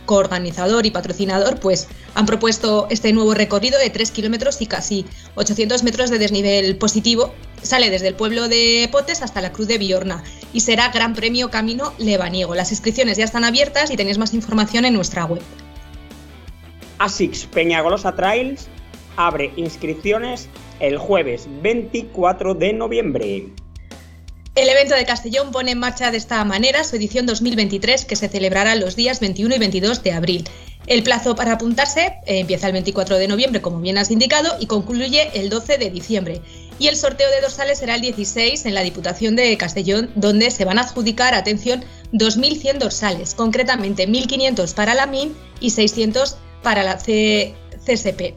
coorganizador 0.06 0.86
y 0.86 0.92
patrocinador, 0.92 1.60
pues 1.60 1.88
han 2.14 2.28
propuesto 2.28 2.86
este 2.92 3.12
nuevo 3.12 3.34
recorrido 3.34 3.80
de 3.80 3.90
3 3.90 4.12
kilómetros 4.12 4.62
y 4.62 4.68
casi 4.68 5.06
800 5.34 5.82
metros 5.82 6.12
de 6.12 6.20
desnivel 6.20 6.78
positivo. 6.78 7.34
Sale 7.64 7.90
desde 7.90 8.10
el 8.10 8.14
pueblo 8.14 8.48
de 8.48 8.88
Potes 8.92 9.24
hasta 9.24 9.42
la 9.42 9.52
Cruz 9.52 9.68
de 9.68 9.80
Biorna 9.80 10.24
y 10.54 10.60
será 10.60 10.90
Gran 10.90 11.16
Premio 11.16 11.50
Camino 11.50 11.92
Lebaniego. 11.98 12.54
Las 12.54 12.70
inscripciones 12.70 13.18
ya 13.18 13.26
están 13.26 13.44
abiertas 13.44 13.90
y 13.90 13.98
tenéis 13.98 14.20
más 14.20 14.36
información 14.36 14.86
en 14.86 14.94
nuestra 14.94 15.26
web. 15.26 15.42
ASICS 17.00 17.48
Peñagolosa 17.48 18.16
Trails 18.16 18.68
abre 19.18 19.52
inscripciones 19.56 20.50
el 20.80 21.00
jueves 21.00 21.48
24 21.64 22.54
de 22.54 22.74
noviembre. 22.74 23.48
El 24.56 24.70
evento 24.70 24.96
de 24.96 25.06
Castellón 25.06 25.52
pone 25.52 25.72
en 25.72 25.80
marcha 25.80 26.12
de 26.12 26.18
esta 26.18 26.44
manera 26.46 26.86
su 26.86 26.96
edición 26.96 27.26
2023 27.26 28.06
que 28.06 28.16
se 28.16 28.30
celebrará 28.30 28.76
los 28.76 28.96
días 28.96 29.20
21 29.20 29.54
y 29.56 29.60
22 29.60 30.02
de 30.02 30.14
abril. 30.14 30.48
El 30.88 31.04
plazo 31.04 31.36
para 31.36 31.54
apuntarse 31.54 32.14
eh, 32.26 32.40
empieza 32.40 32.68
el 32.68 32.74
24 32.74 33.18
de 33.18 33.28
noviembre, 33.28 33.62
como 33.62 33.82
bien 33.82 33.98
has 33.98 34.12
indicado, 34.12 34.56
y 34.62 34.68
concluye 34.68 35.30
el 35.34 35.50
12 35.50 35.78
de 35.78 35.90
diciembre. 35.90 36.42
Y 36.80 36.88
el 36.88 36.96
sorteo 36.96 37.30
de 37.32 37.42
dorsales 37.42 37.80
será 37.80 37.96
el 37.96 38.02
16 38.02 38.66
en 38.66 38.74
la 38.74 38.82
Diputación 38.84 39.36
de 39.36 39.58
Castellón, 39.58 40.10
donde 40.16 40.50
se 40.52 40.64
van 40.64 40.78
a 40.78 40.84
adjudicar, 40.84 41.34
atención, 41.34 41.84
2.100 42.14 42.78
dorsales, 42.78 43.34
concretamente 43.36 44.08
1.500 44.08 44.74
para 44.74 44.94
la 44.94 45.06
MIN 45.06 45.36
y 45.60 45.72
600 45.72 46.38
para 46.64 46.84
la 46.84 46.98
C- 46.98 47.56
CSP. 47.86 48.36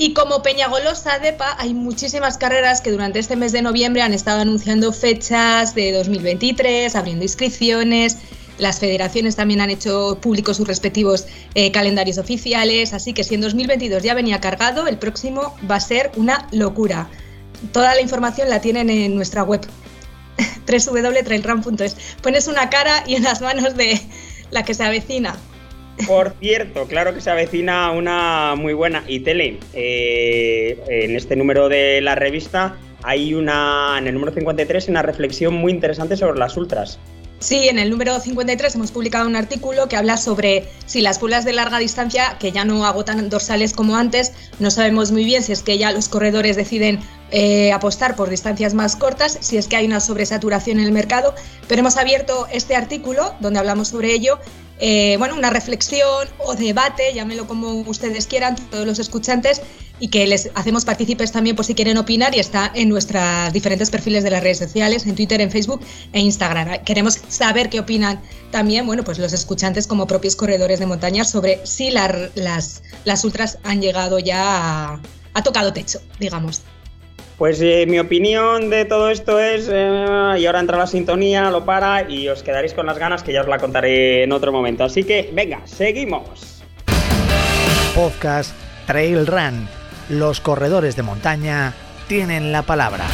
Y 0.00 0.12
como 0.12 0.42
Peñagolosa 0.42 1.18
DEPA, 1.18 1.56
hay 1.58 1.74
muchísimas 1.74 2.38
carreras 2.38 2.80
que 2.80 2.92
durante 2.92 3.18
este 3.18 3.34
mes 3.34 3.50
de 3.50 3.62
noviembre 3.62 4.00
han 4.00 4.14
estado 4.14 4.40
anunciando 4.40 4.92
fechas 4.92 5.74
de 5.74 5.90
2023, 5.90 6.94
abriendo 6.94 7.24
inscripciones. 7.24 8.18
Las 8.58 8.78
federaciones 8.78 9.34
también 9.34 9.60
han 9.60 9.70
hecho 9.70 10.18
públicos 10.20 10.56
sus 10.56 10.68
respectivos 10.68 11.26
eh, 11.56 11.72
calendarios 11.72 12.18
oficiales, 12.18 12.92
así 12.92 13.12
que 13.12 13.24
si 13.24 13.34
en 13.34 13.40
2022 13.40 14.04
ya 14.04 14.14
venía 14.14 14.40
cargado, 14.40 14.86
el 14.86 14.98
próximo 14.98 15.56
va 15.68 15.76
a 15.76 15.80
ser 15.80 16.12
una 16.14 16.46
locura. 16.52 17.08
Toda 17.72 17.92
la 17.96 18.00
información 18.00 18.48
la 18.48 18.60
tienen 18.60 18.90
en 18.90 19.16
nuestra 19.16 19.42
web, 19.42 19.66
www.trailrun.es. 20.68 21.96
Pones 22.22 22.46
una 22.46 22.70
cara 22.70 23.02
y 23.04 23.16
en 23.16 23.24
las 23.24 23.40
manos 23.40 23.76
de 23.76 24.00
la 24.52 24.64
que 24.64 24.74
se 24.74 24.84
avecina. 24.84 25.36
Por 26.06 26.34
cierto, 26.40 26.86
claro 26.86 27.14
que 27.14 27.20
se 27.20 27.30
avecina 27.30 27.90
una 27.90 28.54
muy 28.56 28.72
buena. 28.72 29.04
Y 29.06 29.20
Tele, 29.20 29.58
eh, 29.74 30.78
en 30.88 31.16
este 31.16 31.36
número 31.36 31.68
de 31.68 32.00
la 32.00 32.14
revista 32.14 32.76
hay 33.02 33.34
una, 33.34 33.96
en 33.98 34.06
el 34.06 34.14
número 34.14 34.32
53, 34.32 34.88
una 34.88 35.02
reflexión 35.02 35.54
muy 35.54 35.72
interesante 35.72 36.16
sobre 36.16 36.38
las 36.38 36.56
ultras. 36.56 36.98
Sí, 37.40 37.68
en 37.68 37.78
el 37.78 37.88
número 37.90 38.18
53 38.18 38.74
hemos 38.74 38.90
publicado 38.90 39.28
un 39.28 39.36
artículo 39.36 39.88
que 39.88 39.96
habla 39.96 40.16
sobre 40.16 40.68
si 40.86 41.00
las 41.02 41.20
pruebas 41.20 41.44
de 41.44 41.52
larga 41.52 41.78
distancia, 41.78 42.36
que 42.40 42.50
ya 42.50 42.64
no 42.64 42.84
agotan 42.84 43.28
dorsales 43.30 43.74
como 43.74 43.96
antes, 43.96 44.32
no 44.58 44.72
sabemos 44.72 45.12
muy 45.12 45.24
bien 45.24 45.44
si 45.44 45.52
es 45.52 45.62
que 45.62 45.78
ya 45.78 45.92
los 45.92 46.08
corredores 46.08 46.56
deciden 46.56 46.98
eh, 47.30 47.70
apostar 47.72 48.16
por 48.16 48.28
distancias 48.28 48.74
más 48.74 48.96
cortas, 48.96 49.38
si 49.40 49.56
es 49.56 49.68
que 49.68 49.76
hay 49.76 49.86
una 49.86 50.00
sobresaturación 50.00 50.80
en 50.80 50.86
el 50.86 50.92
mercado, 50.92 51.32
pero 51.68 51.78
hemos 51.78 51.96
abierto 51.96 52.48
este 52.50 52.74
artículo 52.74 53.32
donde 53.38 53.60
hablamos 53.60 53.88
sobre 53.88 54.12
ello. 54.12 54.40
Eh, 54.80 55.16
bueno, 55.18 55.34
una 55.36 55.50
reflexión 55.50 56.28
o 56.38 56.54
debate, 56.54 57.12
llámenlo 57.14 57.46
como 57.46 57.70
ustedes 57.82 58.26
quieran, 58.26 58.56
todos 58.70 58.86
los 58.86 58.98
escuchantes, 58.98 59.60
y 60.00 60.08
que 60.08 60.26
les 60.28 60.50
hacemos 60.54 60.84
partícipes 60.84 61.32
también 61.32 61.56
por 61.56 61.64
si 61.64 61.74
quieren 61.74 61.96
opinar 61.98 62.32
y 62.34 62.38
está 62.38 62.70
en 62.74 62.88
nuestros 62.88 63.52
diferentes 63.52 63.90
perfiles 63.90 64.22
de 64.22 64.30
las 64.30 64.42
redes 64.42 64.58
sociales, 64.58 65.04
en 65.06 65.16
Twitter, 65.16 65.40
en 65.40 65.50
Facebook 65.50 65.80
e 66.12 66.20
Instagram. 66.20 66.84
Queremos 66.84 67.18
saber 67.28 67.68
qué 67.68 67.80
opinan 67.80 68.20
también, 68.52 68.86
bueno, 68.86 69.02
pues 69.02 69.18
los 69.18 69.32
escuchantes 69.32 69.88
como 69.88 70.06
propios 70.06 70.36
corredores 70.36 70.78
de 70.78 70.86
montaña 70.86 71.24
sobre 71.24 71.66
si 71.66 71.90
la- 71.90 72.30
las, 72.36 72.82
las 73.04 73.24
ultras 73.24 73.58
han 73.64 73.80
llegado 73.82 74.20
ya 74.20 74.92
a, 74.94 75.00
ha 75.34 75.42
tocado 75.42 75.72
techo, 75.72 76.00
digamos. 76.20 76.62
Pues 77.38 77.62
eh, 77.62 77.86
mi 77.86 78.00
opinión 78.00 78.68
de 78.68 78.84
todo 78.84 79.10
esto 79.10 79.38
es, 79.38 79.70
eh, 79.72 80.06
y 80.40 80.46
ahora 80.46 80.58
entra 80.58 80.76
la 80.76 80.88
sintonía, 80.88 81.52
lo 81.52 81.64
para 81.64 82.10
y 82.10 82.28
os 82.28 82.42
quedaréis 82.42 82.74
con 82.74 82.86
las 82.86 82.98
ganas 82.98 83.22
que 83.22 83.32
ya 83.32 83.42
os 83.42 83.46
la 83.46 83.58
contaré 83.58 84.24
en 84.24 84.32
otro 84.32 84.50
momento. 84.50 84.82
Así 84.82 85.04
que, 85.04 85.30
venga, 85.32 85.64
seguimos. 85.64 86.64
Podcast 87.94 88.56
Trail 88.88 89.24
Run. 89.24 89.68
Los 90.08 90.40
corredores 90.40 90.96
de 90.96 91.04
montaña 91.04 91.74
tienen 92.08 92.50
la 92.50 92.62
palabra. 92.62 93.04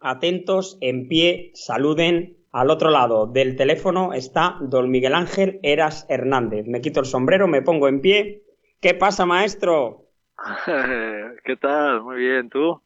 Atentos, 0.00 0.78
en 0.80 1.08
pie, 1.08 1.50
saluden. 1.52 2.38
Al 2.52 2.70
otro 2.70 2.88
lado 2.88 3.26
del 3.26 3.56
teléfono 3.56 4.14
está 4.14 4.56
don 4.62 4.90
Miguel 4.90 5.14
Ángel 5.14 5.60
Eras 5.62 6.06
Hernández. 6.08 6.64
Me 6.66 6.80
quito 6.80 7.00
el 7.00 7.06
sombrero, 7.06 7.48
me 7.48 7.60
pongo 7.60 7.86
en 7.86 8.00
pie. 8.00 8.44
¿Qué 8.80 8.94
pasa, 8.94 9.26
maestro? 9.26 10.05
¿Qué 11.44 11.56
tal? 11.56 12.02
Muy 12.02 12.16
bien, 12.16 12.48
¿tú? 12.48 12.80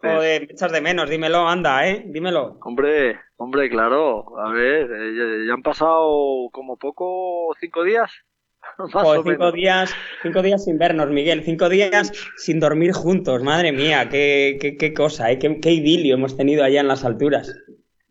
Joder, 0.00 0.46
me 0.46 0.52
echas 0.52 0.70
de 0.70 0.80
menos, 0.80 1.10
dímelo, 1.10 1.48
anda, 1.48 1.88
¿eh? 1.88 2.04
Dímelo. 2.06 2.58
Hombre, 2.60 3.18
hombre, 3.36 3.68
claro. 3.68 4.38
A 4.38 4.52
ver, 4.52 4.90
eh, 4.92 5.14
ya, 5.16 5.46
ya 5.48 5.54
han 5.54 5.62
pasado 5.62 6.48
como 6.52 6.76
poco 6.76 7.54
cinco 7.58 7.82
días. 7.82 8.12
Más 8.78 8.92
Joder, 8.92 9.20
o 9.20 9.22
cinco 9.24 9.30
menos. 9.38 9.54
días, 9.54 9.94
cinco 10.22 10.42
días 10.42 10.64
sin 10.64 10.78
vernos, 10.78 11.08
Miguel. 11.10 11.42
Cinco 11.44 11.68
días 11.68 12.12
sin 12.36 12.60
dormir 12.60 12.92
juntos. 12.92 13.42
Madre 13.42 13.72
mía, 13.72 14.08
qué, 14.08 14.58
qué, 14.60 14.76
qué 14.76 14.94
cosa, 14.94 15.30
¿eh? 15.32 15.38
Qué, 15.38 15.58
qué 15.60 15.72
idilio 15.72 16.14
hemos 16.14 16.36
tenido 16.36 16.62
allá 16.62 16.80
en 16.80 16.88
las 16.88 17.04
alturas. 17.04 17.52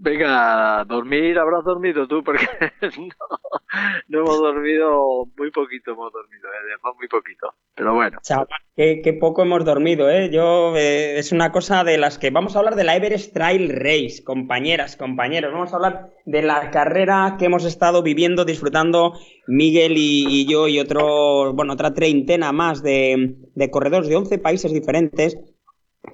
Venga, 0.04 0.84
dormir, 0.86 1.38
habrás 1.38 1.64
dormido 1.64 2.08
tú, 2.08 2.24
porque 2.24 2.48
no, 4.08 4.20
hemos 4.20 4.40
dormido, 4.40 5.28
muy 5.38 5.52
poquito 5.52 5.92
hemos 5.92 6.12
dormido, 6.12 6.50
eh, 6.50 6.94
muy 6.98 7.08
poquito. 7.08 7.54
Pero 7.76 7.94
bueno, 7.94 8.18
Chaval, 8.24 8.48
qué, 8.76 9.18
poco 9.20 9.44
hemos 9.44 9.64
dormido, 9.64 10.10
¿eh? 10.10 10.32
Yo, 10.34 10.76
eh, 10.76 11.20
es 11.20 11.32
una 11.32 11.52
cosa 11.52 11.84
de 11.84 12.00
las 12.00 12.18
que 12.18 12.32
vamos 12.32 12.56
a 12.56 12.60
hablar 12.60 12.74
de 12.76 12.84
la 12.84 12.96
Everest 12.96 13.32
Trail 13.32 13.70
Race, 13.70 14.24
compañeras, 14.24 14.98
compañeros. 14.98 15.54
Vamos 15.54 15.72
a 15.72 15.76
hablar 15.76 16.10
de 16.26 16.42
la 16.42 16.72
carrera 16.72 17.36
que 17.38 17.46
hemos 17.46 17.64
estado 17.64 18.02
viviendo, 18.02 18.44
disfrutando 18.44 19.14
Miguel 19.46 19.94
y, 19.98 20.48
yo 20.52 20.68
y 20.68 20.80
otro, 20.80 21.54
bueno, 21.54 21.74
otra 21.74 21.94
treintena 21.94 22.52
más 22.52 22.82
de, 22.82 23.36
de 23.54 23.70
corredores 23.70 24.10
de 24.10 24.16
11 24.16 24.40
países 24.40 24.74
diferentes 24.74 25.38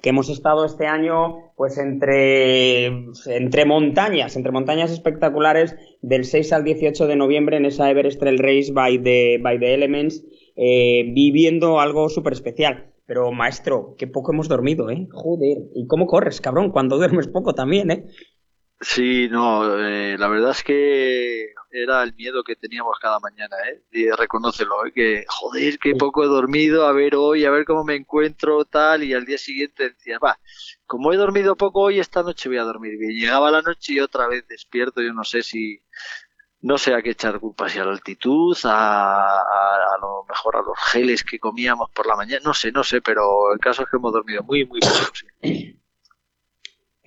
que 0.02 0.10
hemos 0.10 0.28
estado 0.28 0.64
este 0.64 0.86
año 0.86 1.52
pues 1.56 1.78
entre, 1.78 2.86
entre 3.26 3.64
montañas, 3.64 4.36
entre 4.36 4.52
montañas 4.52 4.92
espectaculares 4.92 5.76
del 6.02 6.24
6 6.24 6.52
al 6.52 6.64
18 6.64 7.06
de 7.06 7.16
noviembre 7.16 7.56
en 7.56 7.64
esa 7.64 7.90
Everest 7.90 8.20
Trail 8.20 8.38
Race 8.38 8.72
by 8.72 9.02
the, 9.02 9.38
by 9.42 9.58
the 9.58 9.74
Elements, 9.74 10.24
eh, 10.56 11.10
viviendo 11.12 11.80
algo 11.80 12.08
súper 12.08 12.34
especial. 12.34 12.92
Pero 13.06 13.32
maestro, 13.32 13.94
qué 13.96 14.06
poco 14.06 14.32
hemos 14.32 14.48
dormido, 14.48 14.90
¿eh? 14.90 15.08
Joder, 15.10 15.56
¿y 15.74 15.86
cómo 15.86 16.06
corres, 16.06 16.42
cabrón? 16.42 16.70
Cuando 16.70 16.98
duermes 16.98 17.26
poco 17.26 17.54
también, 17.54 17.90
¿eh? 17.90 18.04
Sí, 18.80 19.28
no, 19.28 19.78
eh, 19.78 20.16
la 20.18 20.28
verdad 20.28 20.50
es 20.52 20.62
que 20.62 21.52
era 21.70 22.02
el 22.02 22.14
miedo 22.14 22.42
que 22.42 22.56
teníamos 22.56 22.98
cada 23.00 23.18
mañana, 23.20 23.56
¿eh? 23.68 23.82
Y 23.92 24.10
reconócelo, 24.10 24.86
¿eh? 24.86 24.92
Que, 24.92 25.24
joder, 25.28 25.78
qué 25.78 25.94
poco 25.94 26.24
he 26.24 26.26
dormido, 26.26 26.86
a 26.86 26.92
ver 26.92 27.14
hoy, 27.14 27.44
a 27.44 27.50
ver 27.50 27.64
cómo 27.64 27.84
me 27.84 27.96
encuentro, 27.96 28.64
tal, 28.64 29.04
y 29.04 29.14
al 29.14 29.26
día 29.26 29.38
siguiente 29.38 29.90
decía, 29.90 30.18
va, 30.18 30.38
como 30.86 31.12
he 31.12 31.16
dormido 31.16 31.56
poco 31.56 31.80
hoy, 31.82 31.98
esta 32.00 32.22
noche 32.22 32.48
voy 32.48 32.58
a 32.58 32.64
dormir 32.64 32.96
bien. 32.98 33.12
Llegaba 33.12 33.50
la 33.50 33.62
noche 33.62 33.94
y 33.94 34.00
otra 34.00 34.26
vez 34.28 34.46
despierto, 34.48 35.02
yo 35.02 35.12
no 35.12 35.24
sé 35.24 35.42
si, 35.42 35.82
no 36.60 36.78
sé 36.78 36.94
a 36.94 37.02
qué 37.02 37.10
echar 37.10 37.38
culpa, 37.40 37.68
si 37.68 37.78
a 37.78 37.84
la 37.84 37.92
altitud, 37.92 38.56
a, 38.64 39.40
a, 39.40 39.94
a 39.94 39.98
lo 40.00 40.24
mejor 40.28 40.56
a 40.56 40.62
los 40.62 40.78
geles 40.90 41.24
que 41.24 41.38
comíamos 41.38 41.90
por 41.90 42.06
la 42.06 42.16
mañana, 42.16 42.40
no 42.44 42.54
sé, 42.54 42.72
no 42.72 42.84
sé, 42.84 43.00
pero 43.02 43.52
el 43.52 43.60
caso 43.60 43.82
es 43.82 43.88
que 43.90 43.96
hemos 43.96 44.12
dormido 44.12 44.42
muy, 44.42 44.64
muy 44.66 44.80
poco, 44.80 45.12
sí. 45.42 45.74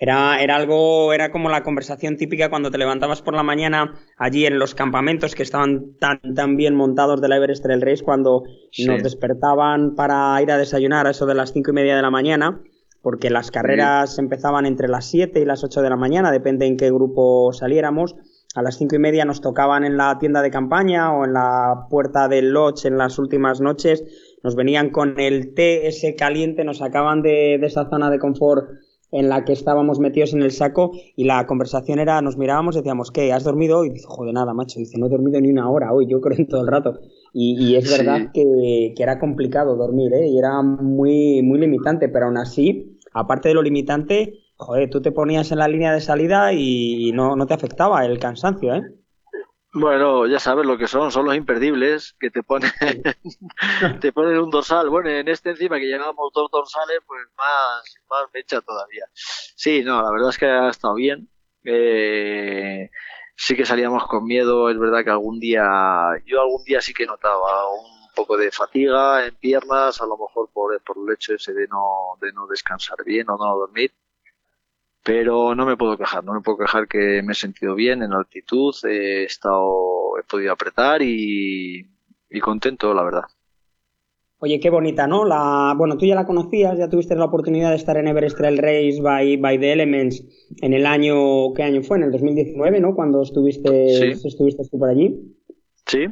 Era, 0.04 0.42
era 0.42 0.56
algo, 0.56 1.12
era 1.12 1.30
como 1.30 1.48
la 1.48 1.62
conversación 1.62 2.16
típica 2.16 2.50
cuando 2.50 2.72
te 2.72 2.78
levantabas 2.78 3.22
por 3.22 3.36
la 3.36 3.44
mañana 3.44 3.94
allí 4.18 4.44
en 4.46 4.58
los 4.58 4.74
campamentos 4.74 5.36
que 5.36 5.44
estaban 5.44 5.94
tan, 6.00 6.18
tan 6.34 6.56
bien 6.56 6.74
montados 6.74 7.20
de 7.20 7.28
la 7.28 7.36
Everest 7.36 7.62
Trail 7.62 7.80
Race 7.80 8.02
cuando 8.02 8.42
Sí. 8.72 8.84
nos 8.84 9.00
despertaban 9.04 9.94
para 9.94 10.42
ir 10.42 10.50
a 10.50 10.58
desayunar 10.58 11.06
a 11.06 11.10
eso 11.10 11.24
de 11.24 11.36
las 11.36 11.52
cinco 11.52 11.70
y 11.70 11.74
media 11.74 11.94
de 11.94 12.02
la 12.02 12.10
mañana, 12.10 12.60
porque 13.00 13.30
las 13.30 13.52
carreras 13.52 14.18
empezaban 14.18 14.66
entre 14.66 14.88
las 14.88 15.08
7 15.08 15.38
y 15.40 15.44
las 15.44 15.62
8 15.62 15.82
de 15.82 15.90
la 15.90 15.96
mañana, 15.96 16.32
depende 16.32 16.66
en 16.66 16.76
qué 16.76 16.90
grupo 16.90 17.52
saliéramos. 17.52 18.16
a 18.54 18.60
las 18.62 18.76
cinco 18.76 18.96
y 18.96 18.98
media 18.98 19.24
nos 19.24 19.40
tocaban 19.40 19.82
en 19.84 19.96
la 19.96 20.18
tienda 20.18 20.42
de 20.42 20.50
campaña 20.50 21.10
o 21.14 21.24
en 21.24 21.32
la 21.32 21.86
puerta 21.88 22.28
del 22.28 22.50
lodge 22.52 22.84
en 22.86 22.98
las 22.98 23.18
últimas 23.18 23.60
noches, 23.62 24.02
nos 24.42 24.56
venían 24.56 24.90
con 24.90 25.18
el 25.20 25.54
té 25.54 25.86
ese 25.86 26.16
caliente, 26.16 26.62
nos 26.64 26.78
sacaban 26.78 27.22
de, 27.22 27.56
de 27.60 27.66
esa 27.66 27.88
zona 27.88 28.10
de 28.10 28.18
confort 28.18 28.68
en 29.12 29.28
la 29.28 29.44
que 29.44 29.52
estábamos 29.52 30.00
metidos 30.00 30.32
en 30.34 30.42
el 30.42 30.50
saco 30.50 30.90
y 31.14 31.24
la 31.24 31.46
conversación 31.46 31.98
era, 32.00 32.20
nos 32.22 32.36
mirábamos 32.36 32.74
y 32.74 32.78
decíamos, 32.78 33.10
¿qué? 33.10 33.32
¿Has 33.32 33.44
dormido 33.44 33.78
hoy? 33.80 33.88
Y 33.88 33.90
dice, 33.92 34.06
joder, 34.08 34.34
nada, 34.34 34.54
macho. 34.54 34.78
Dice, 34.80 34.98
no 34.98 35.06
he 35.06 35.10
dormido 35.10 35.40
ni 35.40 35.50
una 35.50 35.70
hora 35.70 35.92
hoy, 35.92 36.06
yo 36.08 36.20
creo 36.20 36.36
en 36.38 36.48
todo 36.48 36.62
el 36.62 36.66
rato. 36.66 36.98
Y, 37.32 37.56
y 37.62 37.76
es 37.76 37.88
Sí. 37.88 37.98
verdad 37.98 38.30
que, 38.32 38.92
que 38.96 39.02
era 39.02 39.18
complicado 39.20 39.76
dormir, 39.76 40.12
¿eh? 40.14 40.26
Y 40.28 40.38
era 40.38 40.60
muy, 40.62 41.42
muy 41.42 41.58
limitante, 41.60 42.08
pero 42.08 42.26
aún 42.26 42.38
así, 42.38 42.98
aparte 43.12 43.48
de 43.48 43.54
lo 43.54 43.62
limitante, 43.62 44.40
joder, 44.56 44.90
tú 44.90 45.00
te 45.02 45.12
ponías 45.12 45.52
en 45.52 45.58
la 45.58 45.68
línea 45.68 45.92
de 45.92 46.00
salida 46.00 46.52
y 46.54 47.12
no, 47.14 47.36
no 47.36 47.46
te 47.46 47.54
afectaba 47.54 48.04
el 48.06 48.18
cansancio, 48.18 48.74
¿eh? 48.74 48.82
Bueno, 49.74 50.26
ya 50.26 50.38
sabes 50.38 50.66
lo 50.66 50.76
que 50.76 50.86
son, 50.86 51.10
son 51.10 51.24
los 51.24 51.34
imperdibles 51.34 52.14
que 52.20 52.30
te 52.30 52.42
ponen, 52.42 52.70
te 54.02 54.12
ponen 54.12 54.38
un 54.38 54.50
dorsal. 54.50 54.90
Bueno, 54.90 55.08
en 55.08 55.28
este 55.28 55.50
encima 55.50 55.78
que 55.78 55.86
llegábamos 55.86 56.30
dos 56.34 56.50
dorsales, 56.50 56.98
pues 57.06 57.22
más, 57.38 57.82
más 58.10 58.26
mecha 58.34 58.60
todavía. 58.60 59.06
Sí, 59.14 59.82
no, 59.82 60.02
la 60.02 60.10
verdad 60.10 60.28
es 60.28 60.38
que 60.38 60.46
ha 60.46 60.68
estado 60.68 60.94
bien. 60.94 61.30
Eh, 61.64 62.90
sí 63.34 63.56
que 63.56 63.64
salíamos 63.64 64.06
con 64.06 64.24
miedo, 64.24 64.68
es 64.68 64.78
verdad 64.78 65.04
que 65.04 65.10
algún 65.10 65.40
día, 65.40 65.62
yo 66.26 66.42
algún 66.42 66.64
día 66.64 66.82
sí 66.82 66.92
que 66.92 67.06
notaba 67.06 67.72
un 67.72 68.08
poco 68.14 68.36
de 68.36 68.50
fatiga 68.50 69.24
en 69.24 69.34
piernas, 69.36 70.02
a 70.02 70.06
lo 70.06 70.18
mejor 70.18 70.50
por, 70.52 70.82
por 70.82 70.96
el 70.98 71.14
hecho 71.14 71.34
ese 71.34 71.54
de 71.54 71.66
no, 71.68 72.18
de 72.20 72.30
no 72.32 72.46
descansar 72.46 72.98
bien 73.06 73.30
o 73.30 73.38
no 73.38 73.56
dormir. 73.56 73.90
Pero 75.04 75.54
no 75.54 75.66
me 75.66 75.76
puedo 75.76 75.96
quejar, 75.98 76.22
no 76.24 76.32
me 76.34 76.40
puedo 76.40 76.58
quejar 76.58 76.86
que 76.86 77.22
me 77.22 77.32
he 77.32 77.34
sentido 77.34 77.74
bien 77.74 78.02
en 78.02 78.12
altitud, 78.12 78.72
he 78.84 79.24
estado, 79.24 80.16
he 80.18 80.22
podido 80.22 80.52
apretar 80.52 81.02
y, 81.02 81.84
y 82.30 82.40
contento, 82.40 82.94
la 82.94 83.02
verdad. 83.02 83.24
Oye, 84.38 84.58
qué 84.58 84.70
bonita, 84.70 85.06
¿no? 85.06 85.24
La, 85.24 85.72
bueno, 85.76 85.96
tú 85.96 86.04
ya 86.04 86.16
la 86.16 86.26
conocías, 86.26 86.76
ya 86.76 86.88
tuviste 86.88 87.14
la 87.14 87.26
oportunidad 87.26 87.70
de 87.70 87.76
estar 87.76 87.96
en 87.96 88.08
Everest 88.08 88.36
Trail 88.36 88.58
Race 88.58 89.00
by, 89.00 89.36
by 89.36 89.58
The 89.58 89.72
Elements 89.72 90.24
en 90.60 90.72
el 90.72 90.84
año, 90.84 91.52
¿qué 91.54 91.62
año 91.62 91.82
fue? 91.82 91.98
En 91.98 92.04
el 92.04 92.10
2019, 92.12 92.80
¿no? 92.80 92.94
Cuando 92.94 93.22
estuviste, 93.22 94.16
Sí. 94.16 94.28
estuviste 94.28 94.64
tú 94.68 94.78
por 94.80 94.88
allí. 94.88 95.36
Sí, 95.86 96.06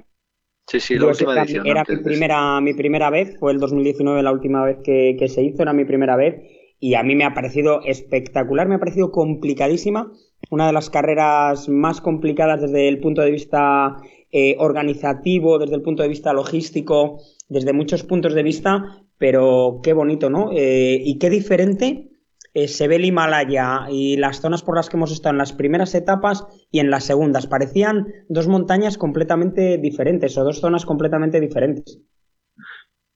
sí, 0.68 0.78
sí, 0.80 0.94
la 0.94 1.00
Yo 1.00 1.08
última 1.08 1.32
era, 1.32 1.42
edición. 1.42 1.66
era 1.66 1.84
mi 1.88 1.96
primera, 2.04 2.60
mi 2.60 2.74
primera 2.74 3.10
vez, 3.10 3.36
fue 3.40 3.50
el 3.52 3.58
2019 3.58 4.22
la 4.22 4.32
última 4.32 4.64
vez 4.64 4.78
que, 4.84 5.16
que 5.18 5.28
se 5.28 5.42
hizo, 5.42 5.62
era 5.62 5.72
mi 5.72 5.84
primera 5.84 6.14
vez 6.14 6.36
y 6.80 6.94
a 6.94 7.02
mí 7.02 7.14
me 7.14 7.24
ha 7.24 7.34
parecido 7.34 7.82
espectacular, 7.84 8.66
me 8.66 8.76
ha 8.76 8.80
parecido 8.80 9.12
complicadísima, 9.12 10.10
una 10.50 10.66
de 10.66 10.72
las 10.72 10.88
carreras 10.88 11.68
más 11.68 12.00
complicadas 12.00 12.62
desde 12.62 12.88
el 12.88 12.98
punto 12.98 13.20
de 13.20 13.30
vista 13.30 13.98
eh, 14.32 14.56
organizativo, 14.58 15.58
desde 15.58 15.76
el 15.76 15.82
punto 15.82 16.02
de 16.02 16.08
vista 16.08 16.32
logístico, 16.32 17.20
desde 17.48 17.74
muchos 17.74 18.02
puntos 18.02 18.34
de 18.34 18.42
vista, 18.42 19.04
pero 19.18 19.80
qué 19.82 19.92
bonito, 19.92 20.30
¿no? 20.30 20.50
Eh, 20.52 21.00
y 21.04 21.18
qué 21.18 21.28
diferente 21.28 22.10
eh, 22.54 22.66
se 22.66 22.88
ve 22.88 22.96
el 22.96 23.04
Himalaya 23.04 23.86
y 23.90 24.16
las 24.16 24.40
zonas 24.40 24.62
por 24.62 24.76
las 24.76 24.88
que 24.88 24.96
hemos 24.96 25.12
estado 25.12 25.34
en 25.34 25.38
las 25.38 25.52
primeras 25.52 25.94
etapas 25.94 26.46
y 26.70 26.80
en 26.80 26.90
las 26.90 27.04
segundas. 27.04 27.46
Parecían 27.46 28.06
dos 28.28 28.48
montañas 28.48 28.98
completamente 28.98 29.78
diferentes 29.78 30.36
o 30.38 30.44
dos 30.44 30.60
zonas 30.60 30.86
completamente 30.86 31.40
diferentes. 31.40 32.00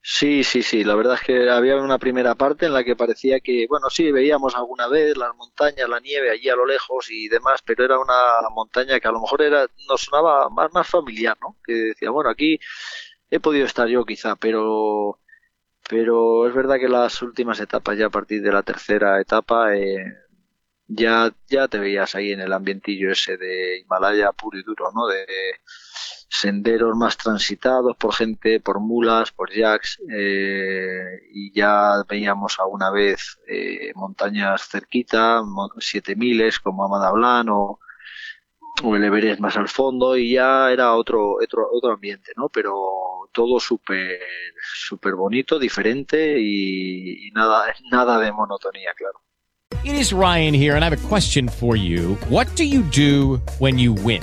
Sí, 0.07 0.45
sí, 0.45 0.63
sí, 0.63 0.85
la 0.85 0.95
verdad 0.97 1.15
es 1.15 1.23
que 1.23 1.49
había 1.51 1.77
una 1.77 1.99
primera 1.99 2.35
parte 2.35 2.67
en 2.67 2.75
la 2.75 2.85
que 2.85 2.95
parecía 2.95 3.41
que, 3.41 3.67
bueno, 3.69 3.89
sí, 3.89 4.13
veíamos 4.13 4.55
alguna 4.55 4.87
vez 4.87 5.17
las 5.17 5.35
montañas, 5.35 5.89
la 5.89 5.99
nieve 5.99 6.31
allí 6.31 6.49
a 6.51 6.57
lo 6.57 6.67
lejos 6.67 7.11
y 7.11 7.27
demás, 7.29 7.63
pero 7.65 7.85
era 7.87 7.99
una 7.99 8.15
montaña 8.51 9.01
que 9.01 9.09
a 9.09 9.13
lo 9.13 9.21
mejor 9.23 9.41
era, 9.43 9.67
nos 9.89 10.03
sonaba 10.03 10.51
más, 10.51 10.71
más 10.75 10.87
familiar, 10.87 11.39
¿no? 11.41 11.57
Que 11.65 11.73
decía, 11.73 12.11
bueno, 12.11 12.29
aquí 12.29 12.59
he 13.31 13.41
podido 13.41 13.67
estar 13.67 13.89
yo 13.89 14.05
quizá, 14.05 14.37
pero, 14.37 15.21
pero 15.89 16.49
es 16.49 16.55
verdad 16.55 16.79
que 16.79 16.89
las 16.89 17.23
últimas 17.23 17.61
etapas, 17.61 17.99
ya 17.99 18.07
a 18.07 18.11
partir 18.11 18.43
de 18.43 18.53
la 18.53 18.63
tercera 18.63 19.21
etapa, 19.21 19.77
eh, 19.77 20.05
ya, 20.89 21.33
ya 21.49 21.69
te 21.69 21.79
veías 21.79 22.15
ahí 22.15 22.33
en 22.33 22.41
el 22.41 22.53
ambientillo 22.53 23.13
ese 23.13 23.37
de 23.37 23.81
Himalaya 23.81 24.33
puro 24.33 24.59
y 24.59 24.63
duro, 24.63 24.91
¿no? 24.95 25.07
De 25.09 25.27
senderos 26.29 26.97
más 26.97 27.17
transitados 27.17 27.97
por 27.97 28.13
gente, 28.15 28.61
por 28.61 28.81
mulas, 28.81 29.31
por 29.33 29.51
jacks, 29.53 29.99
eh, 30.13 31.21
y 31.33 31.53
ya 31.53 32.03
veíamos 32.09 32.59
alguna 32.59 32.91
vez 32.91 33.39
eh, 33.47 33.93
montañas 33.95 34.69
cerquita, 34.69 35.43
mo- 35.43 35.71
siete 35.79 36.17
miles 36.17 36.59
como 36.59 36.85
Amadablan 36.85 37.49
o, 37.51 37.79
o 38.83 38.97
el 38.97 39.05
Everest 39.05 39.41
más 39.41 39.57
al 39.57 39.69
fondo, 39.69 40.17
y 40.17 40.33
ya 40.33 40.71
era 40.73 40.95
otro, 40.95 41.35
otro, 41.43 41.69
otro 41.73 41.93
ambiente, 41.93 42.33
¿no? 42.37 42.49
Pero 42.49 42.75
todo 43.33 43.61
súper, 43.61 44.19
bonito, 45.17 45.59
diferente 45.59 46.37
y, 46.41 47.29
y 47.29 47.31
nada, 47.31 47.73
nada 47.91 48.19
de 48.19 48.33
monotonía, 48.33 48.93
claro. 48.97 49.21
It 49.85 49.95
is 49.95 50.13
Ryan 50.13 50.55
here, 50.55 50.75
and 50.77 50.83
I 50.83 50.89
have 50.89 50.95
a 50.95 51.09
question 51.09 51.49
for 51.49 51.77
you. 51.77 52.17
What 52.31 52.47
do 52.57 52.65
you 52.65 52.83
do 52.91 53.41
when 53.59 53.79
you 53.79 53.93
win? 53.93 54.23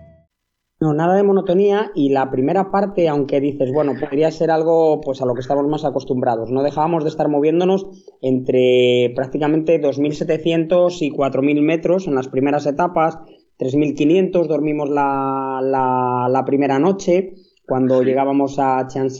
No, 0.81 0.95
nada 0.95 1.15
de 1.15 1.21
monotonía 1.21 1.91
y 1.93 2.09
la 2.09 2.31
primera 2.31 2.71
parte, 2.71 3.07
aunque 3.07 3.39
dices, 3.39 3.71
bueno, 3.71 3.93
podría 3.99 4.31
ser 4.31 4.49
algo 4.49 4.99
pues 4.99 5.21
a 5.21 5.27
lo 5.27 5.35
que 5.35 5.41
estamos 5.41 5.67
más 5.67 5.85
acostumbrados. 5.85 6.49
No 6.49 6.63
dejábamos 6.63 7.03
de 7.03 7.11
estar 7.11 7.29
moviéndonos 7.29 7.85
entre 8.19 9.13
prácticamente 9.15 9.79
2.700 9.79 10.97
y 11.01 11.11
4.000 11.11 11.61
metros 11.61 12.07
en 12.07 12.15
las 12.15 12.29
primeras 12.29 12.65
etapas, 12.65 13.19
3.500 13.59 14.47
dormimos 14.47 14.89
la, 14.89 15.59
la, 15.61 16.27
la 16.27 16.45
primera 16.45 16.79
noche, 16.79 17.35
cuando 17.67 18.01
llegábamos 18.01 18.57
a 18.57 18.87
Chiang 18.87 19.11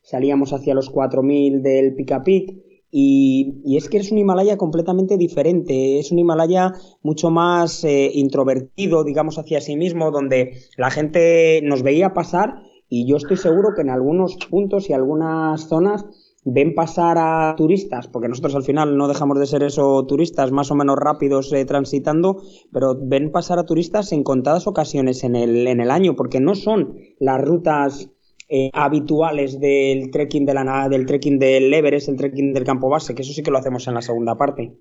salíamos 0.00 0.52
hacia 0.52 0.74
los 0.74 0.94
4.000 0.94 1.60
del 1.60 1.96
Pica 1.96 2.22
Pic 2.22 2.63
y, 2.96 3.76
es 3.76 3.88
que 3.88 3.96
es 3.96 4.12
un 4.12 4.18
Himalaya 4.18 4.56
completamente 4.56 5.16
diferente, 5.16 5.98
es 5.98 6.12
un 6.12 6.20
Himalaya 6.20 6.74
mucho 7.02 7.28
más 7.28 7.82
eh, 7.82 8.08
introvertido, 8.14 9.02
digamos, 9.02 9.36
hacia 9.36 9.60
sí 9.60 9.74
mismo, 9.74 10.12
donde 10.12 10.52
la 10.76 10.92
gente 10.92 11.60
nos 11.64 11.82
veía 11.82 12.14
pasar 12.14 12.62
y 12.88 13.04
yo 13.04 13.16
estoy 13.16 13.36
seguro 13.36 13.70
que 13.74 13.82
en 13.82 13.90
algunos 13.90 14.36
puntos 14.48 14.88
y 14.88 14.92
algunas 14.92 15.66
zonas 15.68 16.04
ven 16.44 16.76
pasar 16.76 17.18
a 17.18 17.56
turistas, 17.56 18.06
porque 18.06 18.28
nosotros 18.28 18.54
al 18.54 18.62
final 18.62 18.96
no 18.96 19.08
dejamos 19.08 19.40
de 19.40 19.46
ser 19.46 19.64
eso, 19.64 20.06
turistas 20.06 20.52
más 20.52 20.70
o 20.70 20.76
menos 20.76 20.94
rápidos 20.96 21.52
eh, 21.52 21.64
transitando, 21.64 22.42
pero 22.72 22.96
ven 22.96 23.32
pasar 23.32 23.58
a 23.58 23.64
turistas 23.64 24.12
en 24.12 24.22
contadas 24.22 24.68
ocasiones 24.68 25.24
en 25.24 25.34
el, 25.34 25.66
en 25.66 25.80
el 25.80 25.90
año, 25.90 26.14
porque 26.14 26.38
no 26.38 26.54
son 26.54 26.94
las 27.18 27.40
rutas 27.40 28.08
eh, 28.48 28.70
habituales 28.72 29.58
del 29.58 30.10
trekking 30.10 30.46
de 30.46 30.54
la, 30.54 30.88
del 30.88 31.06
trekking 31.06 31.38
del 31.38 31.72
Everest, 31.72 32.08
el 32.08 32.16
trekking 32.16 32.52
del 32.52 32.64
campo 32.64 32.88
base, 32.88 33.14
que 33.14 33.22
eso 33.22 33.32
sí 33.32 33.42
que 33.42 33.50
lo 33.50 33.58
hacemos 33.58 33.86
en 33.88 33.94
la 33.94 34.02
segunda 34.02 34.36
parte. 34.36 34.72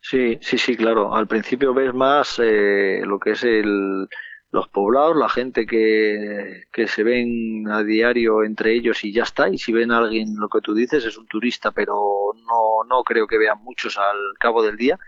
Sí, 0.00 0.38
sí, 0.40 0.58
sí, 0.58 0.76
claro. 0.76 1.14
Al 1.14 1.26
principio 1.26 1.72
ves 1.72 1.94
más 1.94 2.38
eh, 2.38 3.00
lo 3.04 3.18
que 3.18 3.30
es 3.32 3.42
el, 3.42 4.06
los 4.50 4.68
poblados, 4.68 5.16
la 5.16 5.28
gente 5.28 5.66
que, 5.66 6.64
que 6.70 6.86
se 6.86 7.02
ven 7.02 7.66
a 7.68 7.82
diario 7.82 8.44
entre 8.44 8.74
ellos 8.74 9.02
y 9.02 9.12
ya 9.12 9.24
está. 9.24 9.48
Y 9.48 9.58
si 9.58 9.72
ven 9.72 9.90
a 9.90 9.98
alguien, 9.98 10.36
lo 10.36 10.48
que 10.48 10.60
tú 10.60 10.74
dices, 10.74 11.04
es 11.04 11.18
un 11.18 11.26
turista, 11.26 11.72
pero 11.72 12.34
no, 12.36 12.84
no 12.88 13.02
creo 13.02 13.26
que 13.26 13.38
vean 13.38 13.62
muchos 13.64 13.98
al 13.98 14.16
cabo 14.38 14.62
del 14.62 14.76
día. 14.76 14.98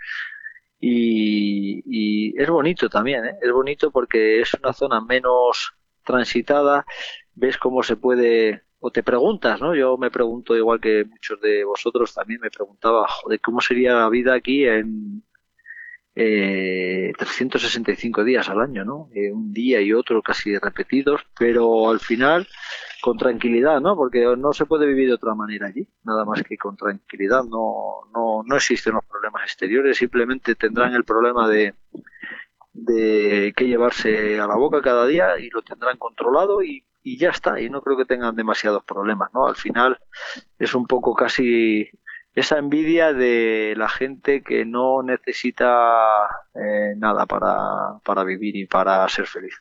Y, 0.81 1.83
y 1.87 2.41
es 2.41 2.49
bonito 2.51 2.89
también, 2.89 3.25
¿eh? 3.25 3.37
es 3.41 3.53
bonito 3.53 3.91
porque 3.91 4.41
es 4.41 4.53
una 4.55 4.73
zona 4.73 5.01
menos 5.01 5.75
transitada, 6.05 6.85
ves 7.37 7.59
cómo 7.59 7.83
se 7.83 7.96
puede 7.96 8.62
o 8.81 8.90
te 8.90 9.03
preguntas, 9.03 9.61
¿no? 9.61 9.75
Yo 9.75 9.96
me 9.96 10.11
pregunto, 10.11 10.57
igual 10.57 10.81
que 10.81 11.05
muchos 11.05 11.40
de 11.40 11.64
vosotros 11.64 12.12
también 12.14 12.40
me 12.40 12.51
preguntaba, 12.51 13.07
joder, 13.09 13.40
¿cómo 13.40 13.61
sería 13.61 13.94
la 13.94 14.09
vida 14.09 14.35
aquí 14.35 14.66
en 14.66 15.22
eh, 16.14 17.12
365 17.18 18.25
días 18.25 18.49
al 18.49 18.61
año, 18.61 18.85
¿no? 18.85 19.09
Eh, 19.14 19.33
un 19.33 19.53
día 19.53 19.81
y 19.81 19.92
otro 19.92 20.22
casi 20.22 20.57
repetidos, 20.59 21.22
pero 21.38 21.90
al 21.90 22.01
final 22.01 22.46
con 23.03 23.18
tranquilidad, 23.18 23.81
¿no? 23.81 23.96
Porque 23.96 24.25
no 24.37 24.53
se 24.53 24.66
puede 24.66 24.87
vivir 24.87 25.09
de 25.09 25.14
otra 25.14 25.35
manera 25.35 25.66
allí, 25.68 25.87
nada 26.05 26.25
más 26.25 26.42
que 26.42 26.57
con 26.57 26.77
tranquilidad, 26.77 27.44
no, 27.44 28.09
no, 28.14 28.42
no 28.44 28.57
existen 28.57 28.94
los 28.94 29.05
problemas 29.05 29.42
exteriores, 29.42 29.99
simplemente 29.99 30.55
tendrán 30.55 30.94
el 30.94 31.05
problema 31.05 31.49
de, 31.49 31.75
de 32.72 33.53
que 33.57 33.66
llevarse 33.66 34.40
a 34.40 34.46
la 34.46 34.57
boca 34.57 34.83
cada 34.83 35.07
día 35.07 35.38
y 35.38 35.51
lo 35.51 35.62
tendrán 35.62 35.99
controlado 35.99 36.62
y, 36.62 36.85
y 37.07 37.19
ya 37.19 37.31
está, 37.31 37.61
y 37.61 37.71
no 37.71 37.83
creo 37.83 37.97
que 37.97 38.05
tengan 38.05 38.35
demasiados 38.35 38.83
problemas, 38.83 39.31
¿no? 39.33 39.47
Al 39.47 39.55
final 39.55 39.97
es 40.59 40.75
un 40.75 40.88
poco 40.88 41.14
casi 41.14 41.88
esa 42.35 42.59
envidia 42.59 43.12
de 43.12 43.75
la 43.77 43.88
gente 43.88 44.42
que 44.42 44.64
no 44.64 45.05
necesita 45.05 46.27
eh, 46.57 46.95
nada 46.97 47.25
para, 47.27 48.01
para 48.05 48.25
vivir 48.25 48.57
y 48.57 48.66
para 48.66 49.09
ser 49.09 49.29
feliz. 49.29 49.55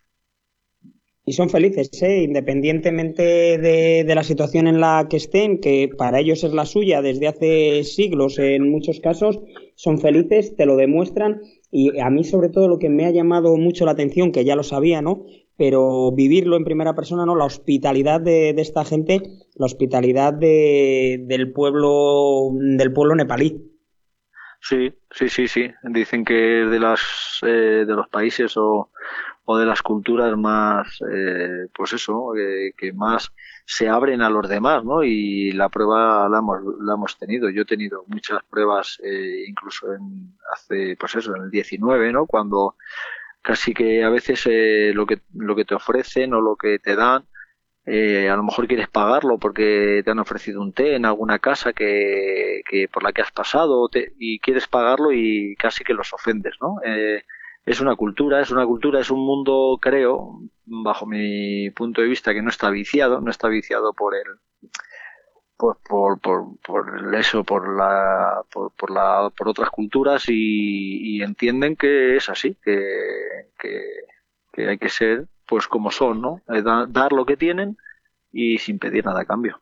Y 1.24 1.34
son 1.34 1.52
felices, 1.52 1.92
¿eh? 2.02 2.24
independientemente 2.24 3.60
de, 3.60 4.04
de, 4.04 4.16
la 4.16 4.24
situación 4.24 4.66
en 4.66 4.80
la 4.80 5.06
que 5.08 5.18
estén, 5.18 5.60
que 5.62 5.88
para 5.96 6.22
ellos 6.22 6.44
es 6.44 6.52
la 6.52 6.66
suya 6.66 7.04
desde 7.04 7.28
hace 7.28 7.84
siglos 7.84 8.40
en 8.40 8.72
muchos 8.72 9.00
casos, 9.00 9.40
son 9.76 10.00
felices, 10.00 10.56
te 10.56 10.66
lo 10.66 10.78
demuestran. 10.78 11.42
Y 11.70 12.00
a 12.00 12.10
mí 12.10 12.24
sobre 12.24 12.50
todo 12.50 12.68
lo 12.68 12.80
que 12.80 12.90
me 12.90 13.06
ha 13.06 13.12
llamado 13.12 13.56
mucho 13.58 13.86
la 13.86 13.92
atención, 13.92 14.32
que 14.32 14.46
ya 14.46 14.56
lo 14.56 14.64
sabía, 14.64 15.04
¿no? 15.04 15.26
Pero 15.58 16.12
vivirlo 16.12 16.58
en 16.58 16.66
primera 16.66 16.96
persona, 16.96 17.26
¿no? 17.26 17.36
La 17.36 17.46
hospitalidad 17.46 18.22
de, 18.22 18.50
esta 18.58 18.84
gente, 18.84 19.22
la 19.56 19.66
hospitalidad 19.66 20.34
de, 20.34 21.24
del 21.28 21.54
pueblo, 21.54 22.50
del 22.54 22.92
pueblo 22.94 23.16
nepalí. 23.16 23.72
Sí, 24.60 24.94
sí, 25.12 25.30
sí, 25.30 25.48
sí. 25.48 25.72
Dicen 25.84 26.26
que 26.26 26.64
es 26.64 26.72
de 26.72 26.80
las 26.80 27.40
eh, 27.44 27.86
de 27.88 27.94
los 27.94 28.10
países 28.10 28.58
o, 28.58 28.90
o, 29.46 29.58
de 29.58 29.66
las 29.66 29.82
culturas 29.84 30.36
más, 30.36 31.00
eh, 31.08 31.68
pues 31.74 31.94
eso, 31.94 32.36
eh, 32.36 32.74
que 32.76 32.92
más 32.92 33.32
se 33.66 33.88
abren 33.88 34.22
a 34.22 34.30
los 34.30 34.50
demás, 34.50 34.84
¿no? 34.84 35.04
Y 35.04 35.52
la 35.52 35.70
prueba 35.70 36.28
la 36.30 36.40
hemos, 36.40 36.62
la 36.82 36.94
hemos 36.94 37.18
tenido. 37.18 37.50
Yo 37.50 37.62
he 37.62 37.66
tenido 37.66 38.06
muchas 38.08 38.44
pruebas, 38.50 39.00
eh, 39.04 39.46
incluso 39.48 39.94
en 39.94 40.36
hace, 40.54 40.98
pues 41.00 41.16
eso, 41.16 41.36
en 41.36 41.44
el 41.44 41.52
19, 41.52 42.12
¿no? 42.12 42.26
Cuando 42.26 42.76
casi 43.46 43.74
que 43.76 44.04
a 44.04 44.10
veces 44.10 44.48
eh, 44.48 44.92
lo 44.94 45.06
que 45.06 45.22
lo 45.36 45.56
que 45.56 45.66
te 45.66 45.76
ofrecen 45.76 46.34
o 46.34 46.42
lo 46.42 46.56
que 46.56 46.80
te 46.80 46.96
dan 46.96 47.26
eh, 47.86 48.28
a 48.30 48.36
lo 48.36 48.44
mejor 48.44 48.68
quieres 48.68 48.88
pagarlo 48.88 49.38
porque 49.38 50.02
te 50.04 50.10
han 50.10 50.18
ofrecido 50.18 50.62
un 50.62 50.74
té 50.74 50.96
en 50.96 51.06
alguna 51.06 51.38
casa 51.38 51.72
que, 51.72 52.64
que 52.68 52.88
por 52.88 53.04
la 53.04 53.14
que 53.14 53.22
has 53.22 53.32
pasado 53.32 53.88
y 54.18 54.40
quieres 54.40 54.68
pagarlo 54.68 55.12
y 55.12 55.56
casi 55.58 55.84
que 55.84 55.94
los 55.94 56.12
ofendes, 56.12 56.56
¿no? 56.60 56.78
Eh, 56.84 57.24
es 57.64 57.82
una 57.82 57.96
cultura, 57.96 58.42
es 58.42 58.50
una 58.50 58.66
cultura, 58.66 59.00
es 59.00 59.12
un 59.12 59.24
mundo, 59.24 59.78
creo, 59.80 60.40
bajo 60.66 61.06
mi 61.06 61.70
punto 61.72 62.02
de 62.02 62.08
vista, 62.08 62.34
que 62.34 62.42
no 62.42 62.50
está 62.50 62.72
viciado, 62.72 63.22
no 63.22 63.30
está 63.30 63.48
viciado 63.50 63.94
por 63.94 64.16
el, 64.16 64.40
pues 65.58 65.78
por, 65.88 66.20
por, 66.20 66.58
por 66.60 67.16
eso, 67.16 67.44
por 67.44 67.76
la, 67.76 68.42
por, 68.52 68.72
por, 68.72 68.92
la, 68.92 69.32
por 69.36 69.48
otras 69.48 69.70
culturas 69.70 70.26
y, 70.28 71.18
y 71.18 71.22
entienden 71.24 71.76
que 71.76 72.18
es 72.18 72.30
así, 72.30 72.58
que, 72.64 73.52
que, 73.58 73.82
que, 74.52 74.68
hay 74.68 74.78
que 74.78 74.90
ser 74.90 75.28
pues 75.48 75.68
como 75.68 75.92
son, 75.92 76.22
¿no? 76.22 76.42
Dar 76.90 77.14
lo 77.14 77.26
que 77.26 77.38
tienen 77.38 77.78
y 78.32 78.58
sin 78.58 78.80
pedir 78.80 79.06
nada 79.06 79.22
a 79.22 79.26
cambio. 79.26 79.62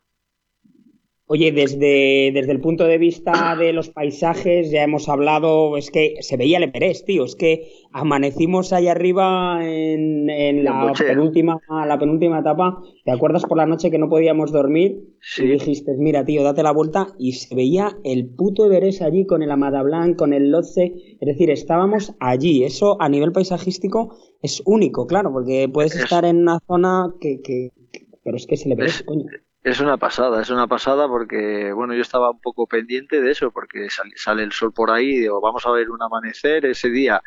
Oye, 1.26 1.54
desde, 1.54 2.32
desde 2.34 2.52
el 2.52 2.60
punto 2.60 2.84
de 2.84 2.98
vista 2.98 3.56
de 3.58 3.72
los 3.72 3.90
paisajes, 3.90 4.72
ya 4.72 4.84
hemos 4.84 5.08
hablado, 5.08 5.78
es 5.78 5.90
que 5.90 6.16
se 6.20 6.36
veía 6.36 6.58
el 6.58 6.64
Everest, 6.64 7.06
tío, 7.06 7.24
es 7.24 7.38
que 7.38 7.72
amanecimos 7.94 8.74
ahí 8.74 8.90
arriba 8.90 9.66
en, 9.66 10.30
en 10.30 10.66
la, 10.66 10.92
penúltima, 10.92 11.62
la 11.70 11.98
penúltima 11.98 12.40
etapa, 12.40 12.84
¿te 13.06 13.12
acuerdas 13.12 13.46
por 13.46 13.58
la 13.58 13.66
noche 13.66 13.90
que 13.90 13.98
no 13.98 14.10
podíamos 14.10 14.52
dormir? 14.52 15.00
Sí. 15.22 15.46
Y 15.46 15.52
dijiste, 15.54 15.96
mira, 15.98 16.26
tío, 16.26 16.44
date 16.44 16.62
la 16.62 16.74
vuelta, 16.74 17.08
y 17.18 17.32
se 17.32 17.56
veía 17.56 17.98
el 18.04 18.28
puto 18.28 18.66
Everest 18.66 19.02
allí 19.02 19.26
con 19.26 19.42
el 19.44 19.52
Amada 19.52 19.82
Blanc, 19.82 20.18
con 20.18 20.34
el 20.34 20.52
Lhotse, 20.52 20.94
es 21.22 21.26
decir, 21.26 21.50
estábamos 21.50 22.14
allí, 22.20 22.66
eso 22.66 23.02
a 23.02 23.08
nivel 23.08 23.32
paisajístico 23.32 24.18
es 24.42 24.62
único, 24.66 25.08
claro, 25.08 25.32
porque 25.32 25.70
puedes 25.74 25.96
es... 25.96 26.04
estar 26.04 26.26
en 26.26 26.40
una 26.40 26.60
zona 26.68 27.14
que, 27.22 27.40
que, 27.42 27.72
que, 27.94 28.08
pero 28.26 28.36
es 28.36 28.46
que 28.46 28.58
se 28.58 28.68
le 28.68 28.76
ve, 28.76 28.88
coño. 29.06 29.24
Es 29.64 29.80
una 29.80 29.98
pasada, 29.98 30.42
es 30.42 30.50
una 30.50 30.68
pasada 30.68 31.08
porque, 31.08 31.72
bueno, 31.72 31.94
yo 31.94 32.02
estaba 32.02 32.32
un 32.32 32.42
poco 32.42 32.68
pendiente 32.68 33.22
de 33.22 33.32
eso, 33.32 33.52
porque 33.52 33.90
sale, 33.90 34.12
sale 34.18 34.44
el 34.44 34.52
sol 34.52 34.74
por 34.74 34.92
ahí, 34.92 35.20
digo, 35.20 35.40
vamos 35.40 35.66
a 35.66 35.72
ver 35.72 35.90
un 35.90 36.02
amanecer. 36.02 36.66
Ese 36.66 36.90
día 36.90 37.22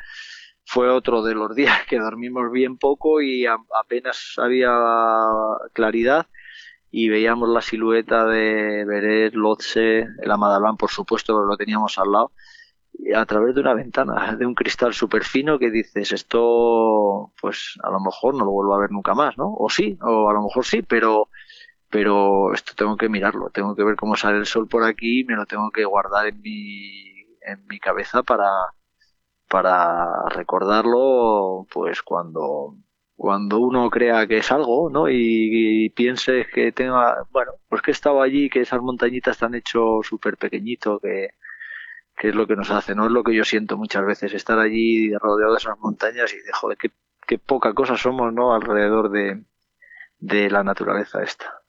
fue 0.64 0.90
otro 0.90 1.22
de 1.22 1.34
los 1.34 1.54
días 1.56 1.86
que 1.88 1.98
dormimos 1.98 2.50
bien 2.52 2.76
poco 2.78 3.22
y 3.22 3.46
a, 3.46 3.56
apenas 3.80 4.34
había 4.36 4.70
claridad 5.72 6.26
y 6.90 7.08
veíamos 7.08 7.48
la 7.48 7.62
silueta 7.62 8.26
de 8.26 8.84
Beret, 8.84 9.34
Lotse, 9.34 10.06
el 10.22 10.30
Amadalán, 10.30 10.76
por 10.76 10.90
supuesto, 10.90 11.42
lo 11.42 11.56
teníamos 11.56 11.98
al 11.98 12.12
lado, 12.12 12.32
a 13.14 13.24
través 13.26 13.54
de 13.54 13.60
una 13.62 13.74
ventana, 13.74 14.36
de 14.36 14.46
un 14.46 14.54
cristal 14.54 14.94
súper 14.94 15.24
fino 15.24 15.58
que 15.58 15.70
dices, 15.70 16.12
esto, 16.12 17.32
pues 17.40 17.78
a 17.82 17.90
lo 17.90 18.00
mejor 18.00 18.34
no 18.34 18.44
lo 18.44 18.52
vuelvo 18.52 18.74
a 18.74 18.80
ver 18.80 18.90
nunca 18.92 19.14
más, 19.14 19.36
¿no? 19.38 19.54
O 19.54 19.68
sí, 19.68 19.98
o 20.02 20.30
a 20.30 20.32
lo 20.32 20.42
mejor 20.42 20.64
sí, 20.64 20.82
pero 20.82 21.28
pero 21.96 22.52
esto 22.52 22.74
tengo 22.76 22.94
que 22.98 23.08
mirarlo, 23.08 23.48
tengo 23.48 23.74
que 23.74 23.82
ver 23.82 23.96
cómo 23.96 24.16
sale 24.16 24.36
el 24.36 24.44
sol 24.44 24.68
por 24.68 24.84
aquí, 24.84 25.24
me 25.24 25.34
lo 25.34 25.46
tengo 25.46 25.70
que 25.70 25.86
guardar 25.86 26.26
en 26.26 26.42
mi, 26.42 27.22
en 27.40 27.66
mi 27.66 27.78
cabeza 27.80 28.22
para, 28.22 28.50
para 29.48 30.28
recordarlo, 30.28 31.66
pues 31.72 32.02
cuando, 32.02 32.76
cuando 33.16 33.60
uno 33.60 33.88
crea 33.88 34.26
que 34.26 34.38
es 34.38 34.52
algo, 34.52 34.90
¿no? 34.90 35.08
Y, 35.08 35.86
y 35.86 35.90
piense 35.90 36.46
que 36.52 36.70
tenga, 36.72 37.24
bueno, 37.32 37.52
pues 37.68 37.80
que 37.80 37.92
he 37.92 37.94
estado 37.94 38.20
allí, 38.20 38.50
que 38.50 38.60
esas 38.60 38.82
montañitas 38.82 39.36
están 39.36 39.54
hecho 39.54 40.00
súper 40.02 40.36
pequeñito, 40.36 41.00
que, 41.00 41.30
que 42.16 42.28
es 42.28 42.34
lo 42.34 42.46
que 42.46 42.56
nos 42.56 42.70
hace, 42.70 42.94
¿no? 42.94 43.06
Es 43.06 43.12
lo 43.12 43.24
que 43.24 43.34
yo 43.34 43.44
siento 43.44 43.78
muchas 43.78 44.04
veces, 44.06 44.34
estar 44.34 44.58
allí 44.58 45.14
rodeado 45.16 45.52
de 45.52 45.58
esas 45.58 45.78
montañas 45.78 46.32
y 46.34 46.38
de, 46.38 46.52
joder, 46.52 46.76
qué, 46.78 46.90
qué 47.26 47.38
poca 47.38 47.72
cosa 47.74 47.96
somos, 47.96 48.34
¿no? 48.34 48.54
Alrededor 48.54 49.10
de, 49.10 49.44
de 50.18 50.50
la 50.50 50.62
naturaleza 50.64 51.22
esta. 51.22 51.62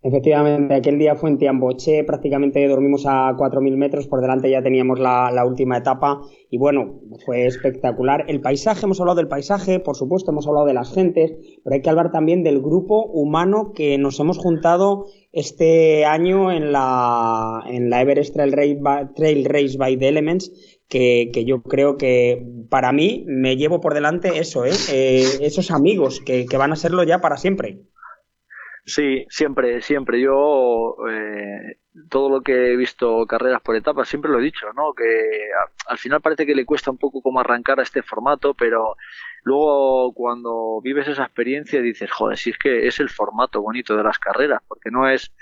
Efectivamente, 0.00 0.74
aquel 0.74 0.96
día 0.96 1.16
fue 1.16 1.28
en 1.28 1.38
Tiamboche, 1.38 2.04
prácticamente 2.04 2.66
dormimos 2.68 3.04
a 3.04 3.32
4.000 3.36 3.76
metros, 3.76 4.06
por 4.06 4.20
delante 4.20 4.48
ya 4.48 4.62
teníamos 4.62 5.00
la, 5.00 5.32
la, 5.32 5.44
última 5.44 5.76
etapa 5.76 6.20
y 6.48 6.56
bueno, 6.56 7.00
fue 7.26 7.46
espectacular. 7.46 8.24
El 8.28 8.40
paisaje, 8.40 8.86
hemos 8.86 9.00
hablado 9.00 9.16
del 9.16 9.26
paisaje, 9.26 9.80
por 9.80 9.96
supuesto, 9.96 10.30
hemos 10.30 10.46
hablado 10.46 10.66
de 10.66 10.74
las 10.74 10.94
gentes, 10.94 11.32
pero 11.64 11.74
hay 11.74 11.82
que 11.82 11.90
hablar 11.90 12.12
también 12.12 12.44
del 12.44 12.60
grupo 12.60 13.06
humano 13.06 13.72
que 13.74 13.98
nos 13.98 14.20
hemos 14.20 14.38
juntado 14.38 15.06
este 15.32 16.04
año 16.04 16.52
en 16.52 16.70
la, 16.70 17.64
en 17.66 17.90
la 17.90 18.00
Everest 18.00 18.34
Trail 18.34 18.52
Race, 18.52 18.78
by, 18.80 19.14
Trail 19.14 19.44
Race 19.46 19.76
by 19.76 19.96
the 19.96 20.06
Elements, 20.06 20.78
que, 20.88 21.30
que, 21.32 21.44
yo 21.44 21.62
creo 21.62 21.96
que 21.96 22.46
para 22.70 22.92
mí 22.92 23.24
me 23.26 23.56
llevo 23.56 23.80
por 23.80 23.94
delante 23.94 24.38
eso, 24.38 24.64
¿eh? 24.64 24.70
Eh, 24.92 25.24
esos 25.40 25.72
amigos 25.72 26.20
que, 26.20 26.46
que 26.46 26.56
van 26.56 26.70
a 26.70 26.76
serlo 26.76 27.02
ya 27.02 27.20
para 27.20 27.36
siempre. 27.36 27.80
Sí, 28.88 29.26
siempre, 29.28 29.82
siempre. 29.82 30.18
Yo 30.18 30.96
eh, 31.10 31.76
todo 32.08 32.30
lo 32.30 32.40
que 32.40 32.72
he 32.72 32.76
visto 32.76 33.26
carreras 33.26 33.60
por 33.60 33.76
etapas 33.76 34.08
siempre 34.08 34.30
lo 34.30 34.40
he 34.40 34.42
dicho, 34.42 34.72
¿no? 34.74 34.94
Que 34.94 35.50
al 35.86 35.98
final 35.98 36.22
parece 36.22 36.46
que 36.46 36.54
le 36.54 36.64
cuesta 36.64 36.90
un 36.90 36.96
poco 36.96 37.20
como 37.20 37.38
arrancar 37.38 37.80
a 37.80 37.82
este 37.82 38.02
formato, 38.02 38.54
pero 38.54 38.96
luego 39.42 40.14
cuando 40.14 40.80
vives 40.82 41.06
esa 41.06 41.24
experiencia 41.24 41.82
dices, 41.82 42.10
joder, 42.10 42.38
si 42.38 42.48
es 42.48 42.58
que 42.58 42.86
es 42.86 42.98
el 42.98 43.10
formato 43.10 43.60
bonito 43.60 43.94
de 43.94 44.04
las 44.04 44.18
carreras, 44.18 44.62
porque 44.66 44.90
no 44.90 45.06
es 45.06 45.34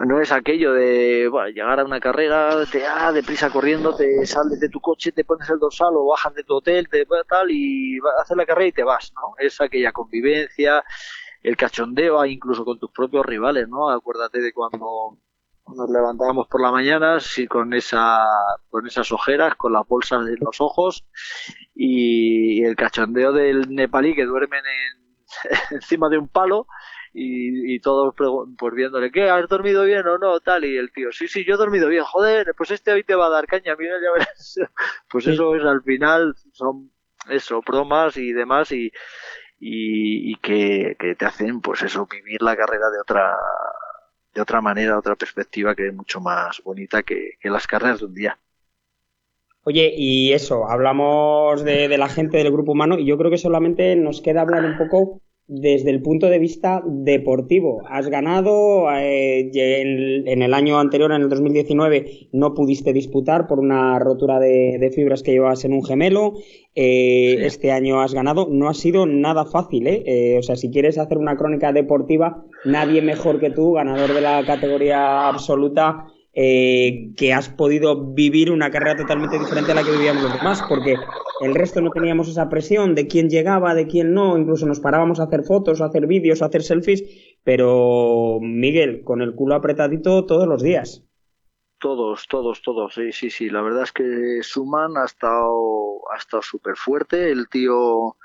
no 0.00 0.20
es 0.20 0.32
aquello 0.32 0.72
de 0.72 1.30
llegar 1.54 1.78
a 1.78 1.84
una 1.84 2.00
carrera, 2.00 2.66
te 2.66 2.84
ah, 2.84 3.12
deprisa 3.12 3.48
corriendo, 3.50 3.94
te 3.94 4.26
sales 4.26 4.58
de 4.58 4.68
tu 4.68 4.80
coche, 4.80 5.12
te 5.12 5.24
pones 5.24 5.48
el 5.50 5.60
dorsal 5.60 5.94
o 5.94 6.06
bajas 6.06 6.34
de 6.34 6.42
tu 6.42 6.54
hotel, 6.54 6.88
te 6.88 7.06
tal 7.28 7.48
y 7.52 8.00
haces 8.20 8.36
la 8.36 8.44
carrera 8.44 8.66
y 8.66 8.72
te 8.72 8.82
vas, 8.82 9.12
¿no? 9.14 9.34
Es 9.38 9.60
aquella 9.60 9.92
convivencia 9.92 10.82
el 11.44 11.56
cachondeo 11.56 12.24
incluso 12.24 12.64
con 12.64 12.78
tus 12.78 12.90
propios 12.90 13.24
rivales, 13.24 13.68
¿no? 13.68 13.90
Acuérdate 13.90 14.40
de 14.40 14.52
cuando 14.52 15.18
nos 15.66 15.90
levantábamos 15.90 16.48
por 16.48 16.60
la 16.60 16.70
mañana 16.70 17.20
sí, 17.20 17.46
con 17.46 17.74
esa 17.74 18.24
con 18.70 18.86
esas 18.86 19.12
ojeras, 19.12 19.54
con 19.54 19.72
las 19.72 19.86
bolsas 19.86 20.26
en 20.26 20.38
los 20.40 20.60
ojos 20.60 21.04
y 21.74 22.64
el 22.64 22.74
cachondeo 22.76 23.32
del 23.32 23.74
nepalí 23.74 24.14
que 24.14 24.24
duermen 24.24 24.62
en, 24.64 25.16
encima 25.76 26.08
de 26.08 26.18
un 26.18 26.28
palo 26.28 26.66
y, 27.12 27.74
y 27.74 27.80
todos 27.80 28.14
pues 28.58 28.74
viéndole 28.74 29.12
¿qué? 29.12 29.28
¿has 29.28 29.46
dormido 29.46 29.84
bien 29.84 30.06
o 30.06 30.16
no? 30.16 30.40
tal 30.40 30.64
y 30.64 30.76
el 30.78 30.92
tío 30.92 31.12
sí, 31.12 31.28
sí, 31.28 31.44
yo 31.44 31.54
he 31.54 31.58
dormido 31.58 31.88
bien 31.88 32.04
joder, 32.04 32.54
pues 32.56 32.70
este 32.70 32.92
hoy 32.92 33.04
te 33.04 33.14
va 33.14 33.26
a 33.26 33.30
dar 33.30 33.46
caña 33.46 33.76
mira 33.78 33.96
ya 34.02 34.12
verás 34.12 34.54
pues 35.10 35.26
eso 35.26 35.54
es 35.56 35.64
al 35.64 35.82
final 35.82 36.34
son 36.52 36.90
eso, 37.28 37.62
bromas 37.62 38.16
y 38.16 38.32
demás 38.32 38.70
y 38.72 38.92
y, 39.66 40.36
que, 40.36 40.96
te 41.18 41.24
hacen, 41.24 41.60
pues 41.60 41.82
eso, 41.82 42.06
vivir 42.06 42.42
la 42.42 42.54
carrera 42.54 42.90
de 42.90 43.00
otra 43.00 43.34
de 44.34 44.40
otra 44.40 44.60
manera, 44.60 44.98
otra 44.98 45.14
perspectiva 45.14 45.76
que 45.76 45.86
es 45.86 45.94
mucho 45.94 46.20
más 46.20 46.60
bonita 46.64 47.04
que, 47.04 47.38
las 47.44 47.66
carreras 47.66 48.00
de 48.00 48.06
un 48.06 48.14
día. 48.14 48.38
Oye, 49.62 49.94
y 49.96 50.32
eso, 50.32 50.68
hablamos 50.68 51.64
de, 51.64 51.96
la 51.96 52.08
gente 52.08 52.38
del 52.38 52.50
grupo 52.50 52.72
humano 52.72 52.98
y 52.98 53.06
yo 53.06 53.16
creo 53.16 53.30
que 53.30 53.38
solamente 53.38 53.94
nos 53.96 54.20
queda 54.20 54.42
hablar 54.42 54.64
un 54.64 54.76
poco 54.76 55.22
desde 55.46 55.90
el 55.90 56.00
punto 56.00 56.28
de 56.28 56.38
vista 56.38 56.82
deportivo. 56.86 57.82
Has 57.88 58.08
ganado, 58.08 58.90
eh, 58.92 59.50
en, 59.52 60.42
el 60.42 60.54
año 60.54 60.78
anterior, 60.78 61.12
en 61.12 61.22
el 61.22 61.28
2019, 61.28 62.28
no 62.32 62.54
pudiste 62.54 62.92
disputar 62.92 63.46
por 63.46 63.60
una 63.60 63.98
rotura 63.98 64.38
de, 64.38 64.90
fibras 64.94 65.22
que 65.22 65.32
llevabas 65.32 65.64
en 65.64 65.74
un 65.74 65.84
gemelo. 65.84 66.34
Eh, 66.74 67.36
este 67.40 67.72
año 67.72 68.00
has 68.00 68.14
ganado. 68.14 68.48
No 68.50 68.68
ha 68.68 68.74
sido 68.74 69.06
nada 69.06 69.44
fácil, 69.44 69.86
¿eh? 69.86 70.02
¿eh? 70.06 70.38
O 70.38 70.42
sea, 70.42 70.56
si 70.56 70.70
quieres 70.70 70.96
hacer 70.98 71.18
una 71.18 71.36
crónica 71.36 71.72
deportiva, 71.72 72.44
nadie 72.64 73.02
mejor 73.02 73.38
que 73.38 73.50
tú, 73.50 73.72
ganador 73.72 74.14
de 74.14 74.20
la 74.22 74.44
categoría 74.46 75.28
absoluta, 75.28 76.06
eh, 76.36 77.12
que 77.16 77.32
has 77.32 77.48
podido 77.48 78.12
vivir 78.12 78.50
una 78.50 78.70
carrera 78.70 78.96
totalmente 78.96 79.38
diferente 79.38 79.70
a 79.70 79.74
la 79.76 79.84
que 79.84 79.92
vivíamos 79.92 80.24
los 80.24 80.34
demás, 80.34 80.62
porque 80.68 80.96
el 81.40 81.54
resto 81.54 81.80
no 81.80 81.90
teníamos 81.90 82.28
esa 82.28 82.48
presión 82.48 82.94
de 82.94 83.06
quién 83.06 83.30
llegaba, 83.30 83.74
de 83.74 83.86
quién 83.86 84.14
no, 84.14 84.36
incluso 84.36 84.66
nos 84.66 84.80
parábamos 84.80 85.20
a 85.20 85.24
hacer 85.24 85.44
fotos, 85.44 85.80
a 85.80 85.86
hacer 85.86 86.06
vídeos, 86.06 86.42
a 86.42 86.46
hacer 86.46 86.62
selfies, 86.62 87.04
pero 87.44 88.38
Miguel, 88.40 89.04
con 89.04 89.22
el 89.22 89.34
culo 89.34 89.54
apretadito 89.54 90.26
todos 90.26 90.48
los 90.48 90.62
días. 90.62 91.04
Todos, 91.78 92.26
todos, 92.28 92.62
todos, 92.62 92.94
sí, 92.94 93.12
sí, 93.12 93.30
sí, 93.30 93.50
la 93.50 93.62
verdad 93.62 93.82
es 93.82 93.92
que 93.92 94.38
Suman 94.42 94.96
ha 94.96 95.04
estado, 95.04 96.00
ha 96.12 96.16
estado 96.16 96.42
súper 96.42 96.76
fuerte, 96.76 97.30
el 97.30 97.48
tío 97.48 98.16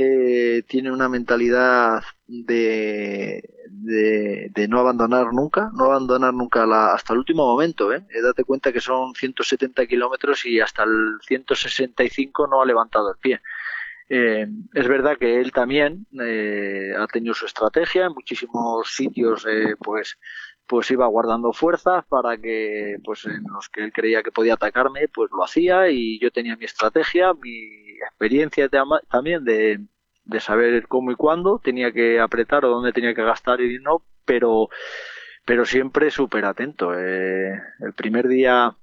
eh, 0.00 0.62
tiene 0.68 0.92
una 0.92 1.08
mentalidad 1.08 2.04
de, 2.28 3.42
de, 3.68 4.68
no 4.68 4.78
abandonar 4.78 5.32
nunca, 5.32 5.70
no 5.74 5.86
abandonar 5.86 6.32
nunca 6.32 6.64
la, 6.66 6.94
hasta 6.94 7.14
el 7.14 7.18
último 7.18 7.44
momento. 7.44 7.92
¿eh? 7.92 8.06
eh 8.08 8.22
date 8.22 8.44
cuenta 8.44 8.72
que 8.72 8.80
son 8.80 9.12
170 9.14 9.86
kilómetros 9.86 10.46
y 10.46 10.60
hasta 10.60 10.84
el 10.84 11.18
165 11.26 12.46
no 12.46 12.62
ha 12.62 12.66
levantado 12.66 13.10
el 13.10 13.18
pie. 13.18 13.40
Eh, 14.08 14.46
es 14.72 14.86
verdad 14.88 15.18
que 15.18 15.40
él 15.40 15.50
también 15.50 16.06
eh, 16.20 16.92
ha 16.96 17.08
tenido 17.08 17.34
su 17.34 17.46
estrategia 17.46 18.06
en 18.06 18.14
muchísimos 18.14 18.94
sitios, 18.94 19.46
eh, 19.50 19.74
pues 19.82 20.16
pues 20.66 20.90
iba 20.90 21.06
guardando 21.06 21.52
fuerzas 21.54 22.04
para 22.08 22.36
que 22.36 22.98
pues 23.02 23.24
en 23.24 23.42
los 23.50 23.70
que 23.70 23.82
él 23.82 23.92
creía 23.92 24.22
que 24.22 24.30
podía 24.30 24.54
atacarme 24.54 25.08
pues 25.08 25.30
lo 25.32 25.42
hacía 25.42 25.88
y 25.90 26.20
yo 26.20 26.30
tenía 26.30 26.56
mi 26.56 26.66
estrategia 26.66 27.32
mi 27.32 27.87
experiencia 28.18 28.68
también 29.08 29.44
de, 29.44 29.80
saber 30.40 30.88
cómo 30.88 31.12
y 31.12 31.14
cuándo 31.14 31.60
tenía 31.62 31.92
que 31.92 32.18
apretar 32.18 32.64
o 32.64 32.70
dónde 32.70 32.92
tenía 32.92 33.14
que 33.14 33.22
gastar 33.22 33.60
y 33.60 33.78
no 33.78 34.02
pero 34.24 34.68
pero 35.44 35.64
siempre 35.64 36.10
súper 36.10 36.44
atento. 36.44 36.92
Eh, 36.94 37.52
el 37.80 37.94
primer 37.94 38.28
día 38.28 38.76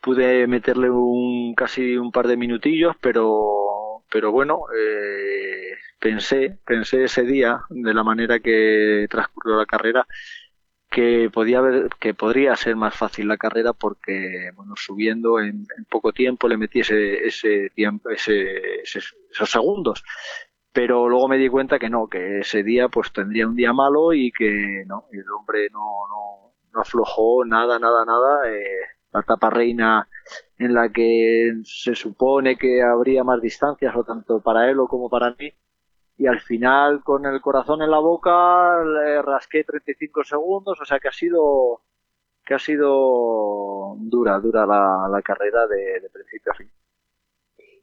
pude 0.00 0.46
meterle 0.46 0.90
un 0.90 1.54
casi 1.54 1.96
un 1.98 2.10
par 2.10 2.26
de 2.28 2.36
minutillos 2.36 2.96
pero 3.00 4.04
pero 4.10 4.32
bueno 4.32 4.62
eh, 4.76 5.74
pensé 6.00 6.58
pensé 6.64 7.04
ese 7.04 7.22
día 7.24 7.60
de 7.68 7.94
la 7.94 8.04
manera 8.04 8.40
que 8.40 9.06
transcurrió 9.10 9.56
la 9.56 9.66
carrera 9.66 10.06
que 10.90 11.30
podía 11.32 11.58
haber, 11.58 11.90
que 12.00 12.14
podría 12.14 12.56
ser 12.56 12.76
más 12.76 12.94
fácil 12.94 13.28
la 13.28 13.36
carrera 13.36 13.72
porque 13.72 14.50
bueno 14.54 14.74
subiendo 14.76 15.40
en, 15.40 15.66
poco 15.90 16.12
tiempo 16.12 16.48
le 16.48 16.56
metí 16.56 16.80
ese, 16.80 17.26
ese 17.26 17.70
tiempo 17.70 18.10
ese, 18.10 18.82
esos 18.82 19.14
segundos. 19.50 20.04
Pero 20.72 21.08
luego 21.08 21.28
me 21.28 21.38
di 21.38 21.48
cuenta 21.48 21.78
que 21.78 21.90
no 21.90 22.08
que 22.08 22.40
ese 22.40 22.62
día 22.62 22.88
pues 22.88 23.12
tendría 23.12 23.46
un 23.48 23.56
día 23.56 23.72
malo 23.72 24.12
y 24.12 24.32
que 24.32 24.84
no 24.86 25.06
el 25.12 25.30
hombre 25.30 25.68
no 25.72 26.06
no, 26.08 26.54
no 26.72 26.80
aflojó 26.80 27.44
nada 27.44 27.78
nada 27.78 28.04
nada. 28.04 28.50
Eh, 28.50 28.80
la 29.12 29.20
etapa 29.20 29.50
reina 29.50 30.08
en 30.58 30.74
la 30.74 30.90
que 30.90 31.52
se 31.64 31.94
supone 31.94 32.56
que 32.56 32.82
habría 32.82 33.24
más 33.24 33.40
distancias 33.40 33.94
o 33.96 34.04
tanto 34.04 34.40
para 34.42 34.70
él 34.70 34.78
o 34.80 34.88
como 34.88 35.08
para 35.08 35.34
mí 35.38 35.52
y 36.18 36.26
al 36.26 36.40
final 36.40 37.02
con 37.04 37.24
el 37.26 37.40
corazón 37.40 37.80
en 37.80 37.90
la 37.90 38.00
boca 38.00 38.82
le 38.84 39.22
rasqué 39.22 39.62
35 39.62 40.24
segundos, 40.24 40.78
o 40.80 40.84
sea 40.84 40.98
que 40.98 41.08
ha 41.08 41.12
sido 41.12 41.80
que 42.44 42.54
ha 42.54 42.58
sido 42.58 43.94
dura, 43.98 44.40
dura 44.40 44.66
la, 44.66 45.22
carrera 45.22 45.66
de, 45.66 46.08
principio 46.10 46.52
a 46.52 46.54
fin. 46.54 46.70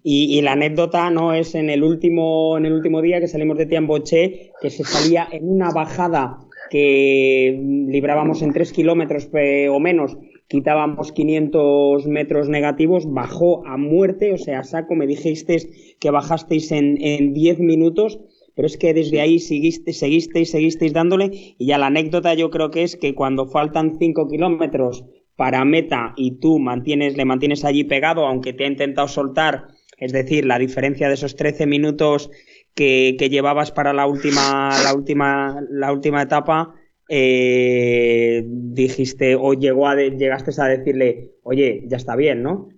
Y, 0.01 0.41
la 0.41 0.53
anécdota 0.53 1.09
no 1.11 1.33
es 1.33 1.55
en 1.55 1.69
el 1.69 1.83
último 1.83 2.57
en 2.57 2.65
el 2.65 2.73
último 2.73 3.01
día 3.01 3.19
que 3.19 3.27
salimos 3.27 3.57
de 3.57 3.67
Tiamboche, 3.67 4.51
que 4.59 4.69
se 4.69 4.83
salía 4.83 5.27
en 5.31 5.49
una 5.49 5.71
bajada 5.71 6.39
que 6.69 7.59
librábamos 7.87 8.41
en 8.41 8.53
3 8.53 8.73
kilómetros 8.73 9.29
o 9.69 9.79
menos, 9.79 10.17
quitábamos 10.47 11.11
500 11.11 12.05
metros 12.07 12.49
negativos, 12.49 13.11
bajó 13.11 13.65
a 13.65 13.77
muerte, 13.77 14.33
o 14.33 14.37
sea, 14.37 14.63
saco, 14.63 14.95
me 14.95 15.07
dijisteis 15.07 15.95
que 15.99 16.11
bajasteis 16.11 16.71
en, 16.71 16.97
en 17.01 17.33
10 17.33 17.59
minutos, 17.59 18.19
pero 18.55 18.67
es 18.67 18.77
que 18.77 18.93
desde 18.93 19.21
ahí 19.21 19.39
seguisteis, 19.39 19.99
seguisteis, 19.99 20.51
seguisteis 20.51 20.93
dándole, 20.93 21.55
y 21.57 21.65
ya 21.65 21.77
la 21.77 21.87
anécdota 21.87 22.33
yo 22.35 22.49
creo 22.49 22.71
que 22.71 22.83
es 22.83 22.95
que 22.95 23.15
cuando 23.15 23.47
faltan 23.47 23.97
5 23.97 24.27
kilómetros 24.27 25.05
para 25.35 25.65
meta 25.65 26.13
y 26.15 26.39
tú 26.39 26.59
mantienes, 26.59 27.17
le 27.17 27.25
mantienes 27.25 27.65
allí 27.65 27.83
pegado, 27.83 28.25
aunque 28.25 28.53
te 28.53 28.63
ha 28.63 28.67
intentado 28.67 29.07
soltar, 29.07 29.67
es 29.97 30.13
decir, 30.13 30.45
la 30.45 30.59
diferencia 30.59 31.07
de 31.07 31.15
esos 31.15 31.35
13 31.35 31.65
minutos 31.65 32.29
que, 32.73 33.15
que 33.17 33.29
llevabas 33.29 33.71
para 33.71 33.93
la 33.93 34.05
última, 34.05 34.69
la 34.83 34.93
última, 34.93 35.61
la 35.69 35.91
última 35.91 36.21
etapa, 36.21 36.75
eh, 37.09 38.43
dijiste 38.45 39.35
o 39.35 39.53
llegó 39.53 39.87
a 39.87 39.95
llegaste 39.95 40.51
a 40.61 40.65
decirle, 40.65 41.33
oye, 41.43 41.83
ya 41.87 41.97
está 41.97 42.15
bien, 42.15 42.43
¿no? 42.43 42.69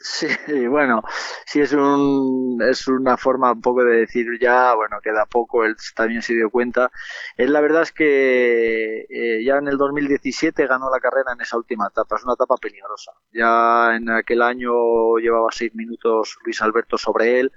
Sí, 0.00 0.28
bueno, 0.68 1.02
sí 1.44 1.60
es 1.60 1.72
un 1.72 2.60
es 2.62 2.86
una 2.86 3.16
forma 3.16 3.50
un 3.52 3.60
poco 3.60 3.82
de 3.84 3.96
decir 3.96 4.26
ya, 4.40 4.74
bueno, 4.74 4.98
queda 5.02 5.26
poco, 5.26 5.64
él 5.64 5.74
también 5.96 6.22
se 6.22 6.34
dio 6.34 6.50
cuenta. 6.50 6.90
Él 7.36 7.52
la 7.52 7.60
verdad 7.60 7.82
es 7.82 7.92
que 7.92 9.06
eh, 9.10 9.44
ya 9.44 9.56
en 9.58 9.66
el 9.68 9.76
2017 9.76 10.66
ganó 10.68 10.88
la 10.90 11.00
carrera 11.00 11.32
en 11.32 11.40
esa 11.40 11.56
última 11.56 11.88
etapa, 11.88 12.16
es 12.16 12.24
una 12.24 12.34
etapa 12.34 12.56
peligrosa. 12.58 13.12
Ya 13.32 13.96
en 13.96 14.08
aquel 14.10 14.42
año 14.42 15.18
llevaba 15.18 15.48
seis 15.50 15.74
minutos 15.74 16.38
Luis 16.44 16.62
Alberto 16.62 16.96
sobre 16.96 17.40
él 17.40 17.52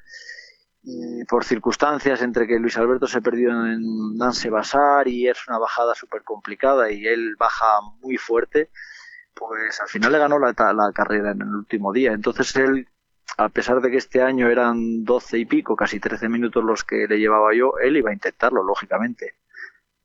por 1.27 1.43
circunstancias 1.43 2.21
entre 2.21 2.47
que 2.47 2.59
Luis 2.59 2.77
Alberto 2.77 3.07
se 3.07 3.21
perdió 3.21 3.51
en 3.51 4.17
Nanse 4.17 4.49
Basar 4.49 5.07
y 5.07 5.27
es 5.27 5.47
una 5.47 5.59
bajada 5.59 5.93
súper 5.93 6.23
complicada 6.23 6.91
y 6.91 7.05
él 7.05 7.35
baja 7.37 7.81
muy 8.01 8.17
fuerte, 8.17 8.69
pues 9.33 9.79
al 9.79 9.87
final 9.87 10.11
le 10.11 10.17
ganó 10.17 10.39
la, 10.39 10.53
la, 10.73 10.91
carrera 10.93 11.31
en 11.31 11.41
el 11.41 11.55
último 11.55 11.93
día. 11.93 12.13
Entonces 12.13 12.55
él, 12.55 12.87
a 13.37 13.49
pesar 13.49 13.81
de 13.81 13.91
que 13.91 13.97
este 13.97 14.21
año 14.21 14.49
eran 14.49 15.03
12 15.03 15.37
y 15.37 15.45
pico, 15.45 15.75
casi 15.75 15.99
13 15.99 16.29
minutos 16.29 16.63
los 16.63 16.83
que 16.83 17.07
le 17.07 17.19
llevaba 17.19 17.53
yo, 17.53 17.73
él 17.81 17.97
iba 17.97 18.09
a 18.09 18.13
intentarlo, 18.13 18.63
lógicamente. 18.63 19.35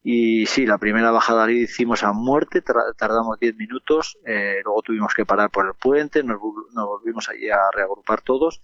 Y 0.03 0.47
sí, 0.47 0.67
la 0.67 0.79
primera 0.79 1.11
bajada 1.11 1.47
la 1.47 1.53
hicimos 1.53 2.05
a 2.05 2.13
muerte, 2.13 2.63
tardamos 2.97 3.41
10 3.41 3.57
minutos, 3.57 4.19
eh, 4.25 4.61
luego 4.65 4.83
tuvimos 4.83 5.13
que 5.15 5.27
parar 5.27 5.51
por 5.51 5.67
el 5.67 5.75
puente, 5.75 6.23
nos, 6.23 6.39
nos 6.75 6.87
volvimos 6.87 7.29
allí 7.29 7.51
a 7.51 7.59
reagrupar 7.73 8.21
todos 8.21 8.61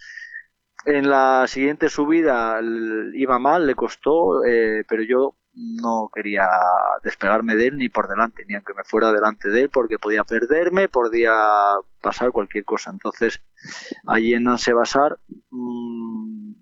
en 0.85 1.09
la 1.09 1.47
siguiente 1.47 1.89
subida 1.89 2.61
iba 3.14 3.39
mal, 3.39 3.66
le 3.66 3.74
costó, 3.74 4.45
eh, 4.45 4.85
pero 4.89 5.03
yo 5.03 5.37
no 5.55 6.11
quería 6.12 6.49
despegarme 7.03 7.57
de 7.57 7.68
él 7.68 7.76
ni 7.76 7.89
por 7.89 8.09
delante, 8.09 8.45
ni 8.47 8.55
aunque 8.55 8.74
me 8.74 8.85
fuera 8.85 9.12
delante 9.12 9.51
de 9.51 9.62
él, 9.62 9.70
porque 9.70 9.99
podía 9.99 10.24
perderme, 10.24 10.89
podía 10.89 11.35
pasar 12.01 12.33
cualquier 12.33 12.64
cosa. 12.64 12.91
Entonces, 12.91 13.43
allí 14.07 14.35
en 14.35 14.49
Ansebasar 14.49 15.18
mmm, 15.51 16.55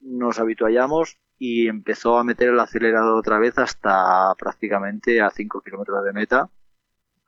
nos 0.00 0.38
habituallamos 0.38 1.18
y 1.38 1.68
empezó 1.68 2.18
a 2.18 2.24
meter 2.24 2.50
el 2.50 2.60
acelerador 2.60 3.18
otra 3.18 3.38
vez 3.38 3.58
hasta 3.58 4.34
prácticamente 4.38 5.20
a 5.20 5.30
5 5.30 5.60
kilómetros 5.60 6.04
de 6.04 6.12
meta, 6.12 6.48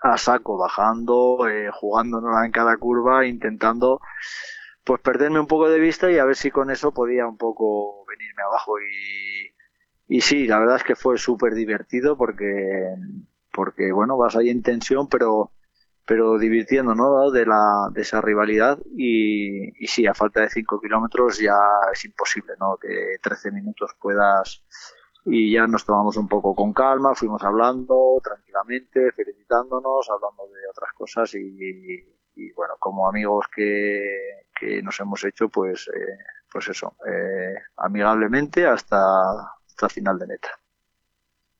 a 0.00 0.16
saco, 0.16 0.56
bajando, 0.56 1.48
eh, 1.48 1.70
jugándonos 1.72 2.44
en 2.44 2.52
cada 2.52 2.76
curva, 2.76 3.26
intentando 3.26 4.00
pues 4.88 5.02
perderme 5.02 5.38
un 5.38 5.46
poco 5.46 5.68
de 5.68 5.78
vista 5.78 6.10
y 6.10 6.16
a 6.16 6.24
ver 6.24 6.34
si 6.34 6.50
con 6.50 6.70
eso 6.70 6.94
podía 6.94 7.26
un 7.26 7.36
poco 7.36 8.06
venirme 8.06 8.42
abajo 8.42 8.80
y, 8.80 10.16
y 10.16 10.22
sí, 10.22 10.46
la 10.46 10.58
verdad 10.58 10.76
es 10.76 10.82
que 10.82 10.96
fue 10.96 11.18
súper 11.18 11.52
divertido 11.52 12.16
porque, 12.16 12.94
porque 13.52 13.92
bueno, 13.92 14.16
vas 14.16 14.34
ahí 14.34 14.48
en 14.48 14.62
tensión, 14.62 15.06
pero, 15.06 15.52
pero 16.06 16.38
divirtiendo, 16.38 16.94
¿no? 16.94 17.30
De, 17.30 17.44
la, 17.44 17.90
de 17.92 18.00
esa 18.00 18.22
rivalidad 18.22 18.78
y, 18.96 19.84
y 19.84 19.86
sí, 19.88 20.06
a 20.06 20.14
falta 20.14 20.40
de 20.40 20.48
5 20.48 20.80
kilómetros 20.80 21.38
ya 21.38 21.58
es 21.92 22.06
imposible, 22.06 22.54
¿no? 22.58 22.78
Que 22.78 23.18
13 23.22 23.50
minutos 23.50 23.94
puedas 24.00 24.64
y 25.26 25.52
ya 25.52 25.66
nos 25.66 25.84
tomamos 25.84 26.16
un 26.16 26.28
poco 26.28 26.54
con 26.54 26.72
calma, 26.72 27.14
fuimos 27.14 27.44
hablando 27.44 28.18
tranquilamente, 28.24 29.12
felicitándonos, 29.12 30.08
hablando 30.08 30.46
de 30.46 30.66
otras 30.70 30.94
cosas 30.94 31.34
y, 31.34 32.06
y 32.34 32.52
bueno, 32.52 32.72
como 32.78 33.06
amigos 33.06 33.44
que, 33.54 34.46
que 34.58 34.82
nos 34.82 34.98
hemos 35.00 35.24
hecho, 35.24 35.48
pues 35.48 35.88
eh, 35.88 36.18
pues 36.50 36.68
eso, 36.68 36.96
eh, 37.06 37.54
amigablemente 37.76 38.66
hasta, 38.66 38.98
hasta 39.66 39.88
final 39.88 40.18
de 40.18 40.26
meta. 40.26 40.48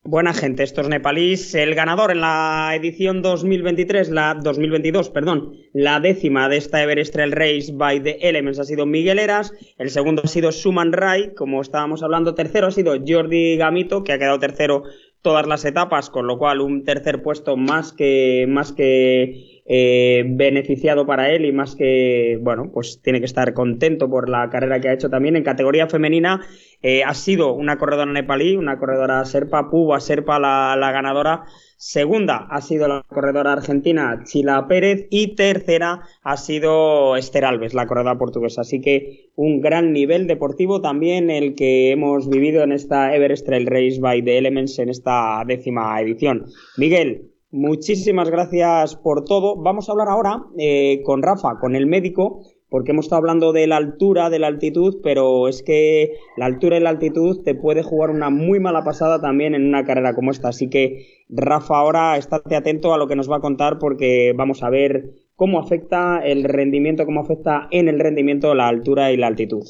Buena 0.03 0.33
gente, 0.33 0.63
estos 0.63 0.87
nepalíes. 0.87 1.53
El 1.55 1.75
ganador 1.75 2.11
en 2.11 2.21
la 2.21 2.71
edición 2.73 3.21
2023, 3.21 4.09
la 4.09 4.33
2022, 4.33 5.09
perdón, 5.09 5.51
la 5.73 5.99
décima 5.99 6.47
de 6.47 6.55
esta 6.55 6.81
Everest 6.81 7.13
Trail 7.13 7.33
Race 7.33 7.73
by 7.73 8.01
the 8.01 8.17
Elements 8.21 8.59
ha 8.59 8.63
sido 8.63 8.85
Miguel 8.85 9.19
Eras. 9.19 9.53
El 9.77 9.89
segundo 9.89 10.21
ha 10.23 10.27
sido 10.27 10.53
Suman 10.53 10.93
Rai, 10.93 11.33
como 11.35 11.61
estábamos 11.61 12.01
hablando. 12.01 12.33
Tercero 12.33 12.67
ha 12.67 12.71
sido 12.71 12.95
Jordi 13.05 13.57
Gamito, 13.57 14.05
que 14.05 14.13
ha 14.13 14.17
quedado 14.17 14.39
tercero 14.39 14.83
todas 15.21 15.45
las 15.45 15.65
etapas, 15.65 16.09
con 16.09 16.27
lo 16.27 16.37
cual 16.37 16.61
un 16.61 16.85
tercer 16.85 17.21
puesto 17.21 17.57
más 17.57 17.91
que, 17.91 18.45
más 18.47 18.71
que 18.71 19.58
eh, 19.71 20.23
beneficiado 20.25 21.05
para 21.05 21.29
él 21.29 21.45
y 21.45 21.51
más 21.51 21.75
que, 21.75 22.39
bueno, 22.41 22.71
pues 22.73 23.01
tiene 23.03 23.19
que 23.19 23.27
estar 23.27 23.53
contento 23.53 24.09
por 24.09 24.27
la 24.27 24.49
carrera 24.49 24.81
que 24.81 24.89
ha 24.89 24.93
hecho 24.93 25.11
también. 25.11 25.35
En 25.35 25.43
categoría 25.43 25.87
femenina 25.87 26.41
eh, 26.81 27.03
ha 27.03 27.13
sido 27.13 27.53
una 27.53 27.77
corredora 27.77 28.11
nepalí, 28.11 28.55
una 28.55 28.79
corredora 28.79 29.23
serpa, 29.25 29.69
Puba 29.69 29.99
Serpa 29.99 30.39
la, 30.39 30.75
la 30.75 30.91
ganadora. 30.91 31.43
Segunda 31.77 32.47
ha 32.49 32.61
sido 32.61 32.87
la 32.87 33.05
corredora 33.07 33.53
argentina 33.53 34.23
Chila 34.25 34.67
Pérez 34.67 35.05
y 35.11 35.35
tercera 35.35 36.01
ha 36.23 36.35
sido 36.35 37.15
Esther 37.15 37.45
Alves, 37.45 37.75
la 37.75 37.85
corredora 37.85 38.17
portuguesa. 38.17 38.61
Así 38.61 38.81
que 38.81 39.29
un 39.35 39.61
gran 39.61 39.93
nivel 39.93 40.25
deportivo 40.25 40.81
también 40.81 41.29
el 41.29 41.53
que 41.53 41.91
hemos 41.91 42.27
vivido 42.27 42.63
en 42.63 42.71
esta 42.71 43.15
Everest 43.15 43.45
Trail 43.45 43.67
Race 43.67 43.99
by 43.99 44.23
the 44.23 44.39
Elements 44.39 44.79
en 44.79 44.89
esta 44.89 45.43
décima 45.45 46.01
edición. 46.01 46.47
Miguel, 46.75 47.29
muchísimas 47.51 48.29
gracias 48.29 48.95
por 48.95 49.23
todo. 49.25 49.55
Vamos 49.55 49.89
a 49.89 49.91
hablar 49.91 50.09
ahora 50.09 50.43
eh, 50.57 51.01
con 51.03 51.21
Rafa, 51.21 51.59
con 51.59 51.75
el 51.75 51.87
médico, 51.87 52.41
porque 52.69 52.91
hemos 52.91 53.05
estado 53.05 53.19
hablando 53.19 53.51
de 53.51 53.67
la 53.67 53.77
altura, 53.77 54.29
de 54.29 54.39
la 54.39 54.47
altitud, 54.47 54.97
pero 55.03 55.47
es 55.47 55.63
que 55.63 56.17
la 56.37 56.45
altura 56.45 56.77
y 56.77 56.81
la 56.81 56.91
altitud 56.91 57.43
te 57.43 57.55
puede 57.55 57.83
jugar 57.83 58.11
una 58.11 58.29
muy 58.29 58.59
mala 58.59 58.83
pasada 58.83 59.19
también 59.19 59.55
en 59.55 59.67
una 59.67 59.83
carrera 59.83 60.13
como 60.13 60.31
esta. 60.31 60.49
Así 60.49 60.69
que, 60.69 61.25
Rafa, 61.29 61.77
ahora 61.77 62.17
estate 62.17 62.55
atento 62.55 62.93
a 62.93 62.97
lo 62.97 63.07
que 63.07 63.15
nos 63.15 63.29
va 63.29 63.37
a 63.37 63.41
contar 63.41 63.79
porque 63.79 64.33
vamos 64.35 64.61
a 64.63 64.69
ver 64.69 65.13
cómo 65.35 65.59
afecta 65.59 66.19
el 66.19 66.43
rendimiento, 66.43 67.05
cómo 67.05 67.21
afecta 67.21 67.67
en 67.71 67.87
el 67.89 67.99
rendimiento 67.99 68.53
la 68.53 68.67
altura 68.67 69.11
y 69.11 69.17
la 69.17 69.27
altitud. 69.27 69.65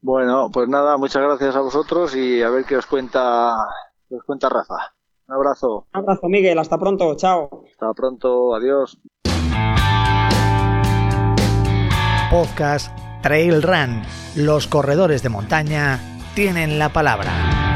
Bueno, 0.00 0.50
pues 0.52 0.68
nada, 0.68 0.96
muchas 0.96 1.22
gracias 1.22 1.56
a 1.56 1.60
vosotros 1.60 2.14
y 2.14 2.42
a 2.42 2.48
ver 2.48 2.64
qué 2.64 2.76
os 2.76 2.86
cuenta, 2.86 3.54
qué 4.08 4.14
os 4.14 4.24
cuenta 4.24 4.48
Rafa. 4.48 4.95
Un 5.28 5.34
abrazo. 5.34 5.86
Un 5.92 6.00
abrazo, 6.00 6.28
Miguel. 6.28 6.58
Hasta 6.58 6.78
pronto. 6.78 7.16
Chao. 7.16 7.64
Hasta 7.70 7.92
pronto. 7.94 8.54
Adiós. 8.54 8.98
Podcast 12.30 12.96
Trail 13.22 13.62
Run. 13.62 14.02
Los 14.36 14.66
corredores 14.66 15.22
de 15.22 15.28
montaña 15.28 15.98
tienen 16.34 16.78
la 16.78 16.90
palabra. 16.92 17.74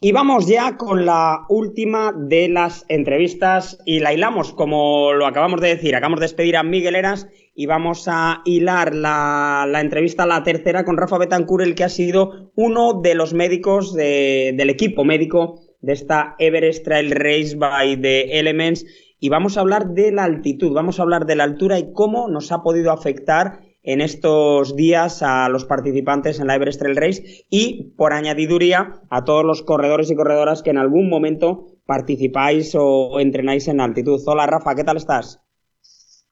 Y 0.00 0.12
vamos 0.12 0.46
ya 0.46 0.76
con 0.76 1.04
la 1.06 1.40
última 1.48 2.12
de 2.16 2.48
las 2.48 2.84
entrevistas 2.88 3.78
y 3.84 3.98
la 3.98 4.12
hilamos, 4.14 4.52
como 4.52 5.12
lo 5.12 5.26
acabamos 5.26 5.60
de 5.60 5.70
decir. 5.70 5.96
Acabamos 5.96 6.20
de 6.20 6.26
despedir 6.26 6.56
a 6.56 6.62
Miguel 6.62 6.94
Eras 6.94 7.26
y 7.52 7.66
vamos 7.66 8.06
a 8.06 8.40
hilar 8.44 8.94
la, 8.94 9.66
la 9.68 9.80
entrevista, 9.80 10.24
la 10.24 10.44
tercera, 10.44 10.84
con 10.84 10.98
Rafa 10.98 11.18
Betancur, 11.18 11.62
el 11.62 11.74
que 11.74 11.82
ha 11.82 11.88
sido 11.88 12.52
uno 12.54 13.00
de 13.02 13.16
los 13.16 13.34
médicos 13.34 13.92
de- 13.92 14.54
del 14.56 14.70
equipo 14.70 15.04
médico 15.04 15.58
de 15.80 15.94
esta 15.94 16.36
Everest 16.38 16.84
Trail 16.84 17.10
Race 17.10 17.56
by 17.56 18.00
the 18.00 18.38
Elements. 18.38 18.86
Y 19.18 19.30
vamos 19.30 19.56
a 19.56 19.62
hablar 19.62 19.88
de 19.94 20.12
la 20.12 20.22
altitud, 20.22 20.74
vamos 20.74 21.00
a 21.00 21.02
hablar 21.02 21.26
de 21.26 21.34
la 21.34 21.42
altura 21.42 21.76
y 21.80 21.92
cómo 21.92 22.28
nos 22.28 22.52
ha 22.52 22.62
podido 22.62 22.92
afectar 22.92 23.62
en 23.88 24.02
estos 24.02 24.76
días 24.76 25.22
a 25.22 25.48
los 25.48 25.64
participantes 25.64 26.38
en 26.38 26.48
la 26.48 26.56
Everest 26.56 26.78
Trail 26.78 26.94
Race 26.94 27.46
y, 27.48 27.94
por 27.96 28.12
añadiduría, 28.12 29.00
a 29.08 29.24
todos 29.24 29.46
los 29.46 29.62
corredores 29.62 30.10
y 30.10 30.14
corredoras 30.14 30.62
que 30.62 30.68
en 30.68 30.76
algún 30.76 31.08
momento 31.08 31.64
participáis 31.86 32.76
o 32.78 33.18
entrenáis 33.18 33.66
en 33.66 33.80
altitud. 33.80 34.20
Hola 34.26 34.46
Rafa, 34.46 34.74
¿qué 34.74 34.84
tal 34.84 34.98
estás? 34.98 35.42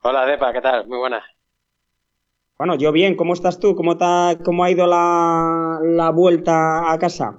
Hola, 0.03 0.27
Depa, 0.27 0.53
¿qué 0.53 0.61
tal? 0.61 0.87
Muy 0.87 0.99
buena. 0.99 1.25
Bueno, 2.59 2.75
yo 2.75 2.93
bien, 2.93 3.17
¿cómo 3.17 3.33
estás 3.33 3.59
tú? 3.59 3.75
¿Cómo, 3.75 3.97
te 3.97 4.05
ha, 4.05 4.37
cómo 4.45 4.63
ha 4.63 4.71
ido 4.71 4.87
la, 4.87 5.79
la 5.83 6.11
vuelta 6.11 6.93
a 6.93 6.99
casa? 6.99 7.39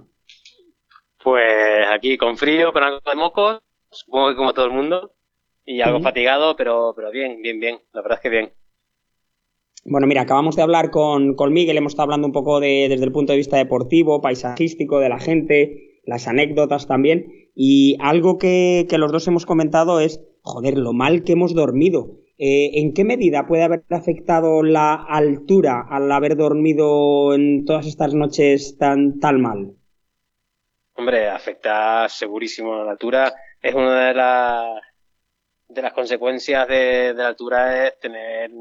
Pues 1.24 1.86
aquí 1.91 2.18
con 2.18 2.38
frío, 2.38 2.74
con 2.74 2.82
algo 2.82 3.01
de 3.05 3.15
mocos, 3.15 3.59
supongo 3.91 4.30
que 4.30 4.36
como 4.36 4.53
todo 4.55 4.65
el 4.65 4.72
mundo, 4.72 5.13
y 5.63 5.82
algo 5.82 6.01
fatigado, 6.01 6.55
pero, 6.55 6.93
pero 6.95 7.11
bien, 7.11 7.39
bien, 7.43 7.59
bien. 7.59 7.80
La 7.93 8.01
verdad 8.01 8.18
es 8.18 8.24
que 8.24 8.30
bien. 8.30 8.53
Bueno, 9.89 10.05
mira, 10.05 10.23
acabamos 10.23 10.57
de 10.57 10.63
hablar 10.63 10.91
con, 10.91 11.33
con 11.35 11.53
Miguel, 11.53 11.77
hemos 11.77 11.93
estado 11.93 12.07
hablando 12.07 12.27
un 12.27 12.33
poco 12.33 12.59
de, 12.59 12.88
desde 12.89 13.05
el 13.05 13.13
punto 13.13 13.31
de 13.31 13.38
vista 13.38 13.55
deportivo, 13.55 14.19
paisajístico, 14.19 14.99
de 14.99 15.07
la 15.07 15.17
gente, 15.17 16.01
las 16.03 16.27
anécdotas 16.27 16.88
también, 16.88 17.51
y 17.55 17.95
algo 18.01 18.38
que, 18.38 18.85
que 18.89 18.97
los 18.97 19.13
dos 19.13 19.25
hemos 19.29 19.45
comentado 19.45 20.01
es, 20.01 20.21
joder, 20.41 20.77
lo 20.77 20.91
mal 20.91 21.23
que 21.23 21.31
hemos 21.31 21.53
dormido. 21.53 22.17
Eh, 22.38 22.81
¿En 22.81 22.93
qué 22.93 23.05
medida 23.05 23.47
puede 23.47 23.63
haber 23.63 23.85
afectado 23.89 24.61
la 24.61 24.93
altura 24.93 25.88
al 25.89 26.11
haber 26.11 26.35
dormido 26.35 27.33
en 27.33 27.63
todas 27.63 27.88
estas 27.88 28.13
noches 28.13 28.77
tan, 28.77 29.17
mal? 29.39 29.73
Hombre, 30.95 31.29
afecta 31.29 32.09
segurísimo 32.09 32.83
la 32.83 32.91
altura. 32.91 33.33
Es 33.61 33.73
una 33.73 34.09
de 34.09 34.13
las, 34.13 34.81
de 35.69 35.81
las 35.81 35.93
consecuencias 35.93 36.67
de, 36.67 37.13
de 37.13 37.23
la 37.23 37.29
altura 37.29 37.88
es 37.88 37.99
tener 38.01 38.51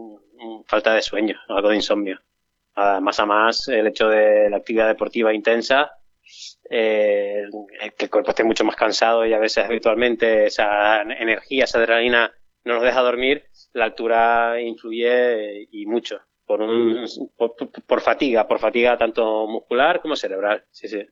falta 0.66 0.94
de 0.94 1.02
sueño, 1.02 1.38
algo 1.48 1.68
de 1.68 1.76
insomnio. 1.76 2.20
Más 2.74 3.18
a 3.20 3.26
más, 3.26 3.68
el 3.68 3.86
hecho 3.86 4.08
de 4.08 4.50
la 4.50 4.58
actividad 4.58 4.88
deportiva 4.88 5.32
intensa, 5.32 5.92
eh, 6.68 7.44
que 7.96 8.04
el 8.04 8.10
cuerpo 8.10 8.30
esté 8.30 8.44
mucho 8.44 8.64
más 8.64 8.76
cansado 8.76 9.24
y 9.24 9.32
a 9.32 9.38
veces 9.38 9.64
habitualmente 9.64 10.46
esa 10.46 11.00
energía, 11.02 11.64
esa 11.64 11.78
adrenalina 11.78 12.32
no 12.64 12.74
nos 12.74 12.82
deja 12.82 13.00
dormir, 13.00 13.44
la 13.72 13.84
altura 13.84 14.60
influye 14.60 15.62
eh, 15.62 15.68
y 15.70 15.86
mucho. 15.86 16.20
Por, 16.44 16.62
un, 16.62 17.04
por, 17.36 17.56
por 17.56 18.00
fatiga, 18.00 18.46
por 18.46 18.60
fatiga 18.60 18.96
tanto 18.96 19.48
muscular 19.48 20.00
como 20.00 20.14
cerebral. 20.14 20.64
Sí, 20.70 20.86
sí. 20.86 21.04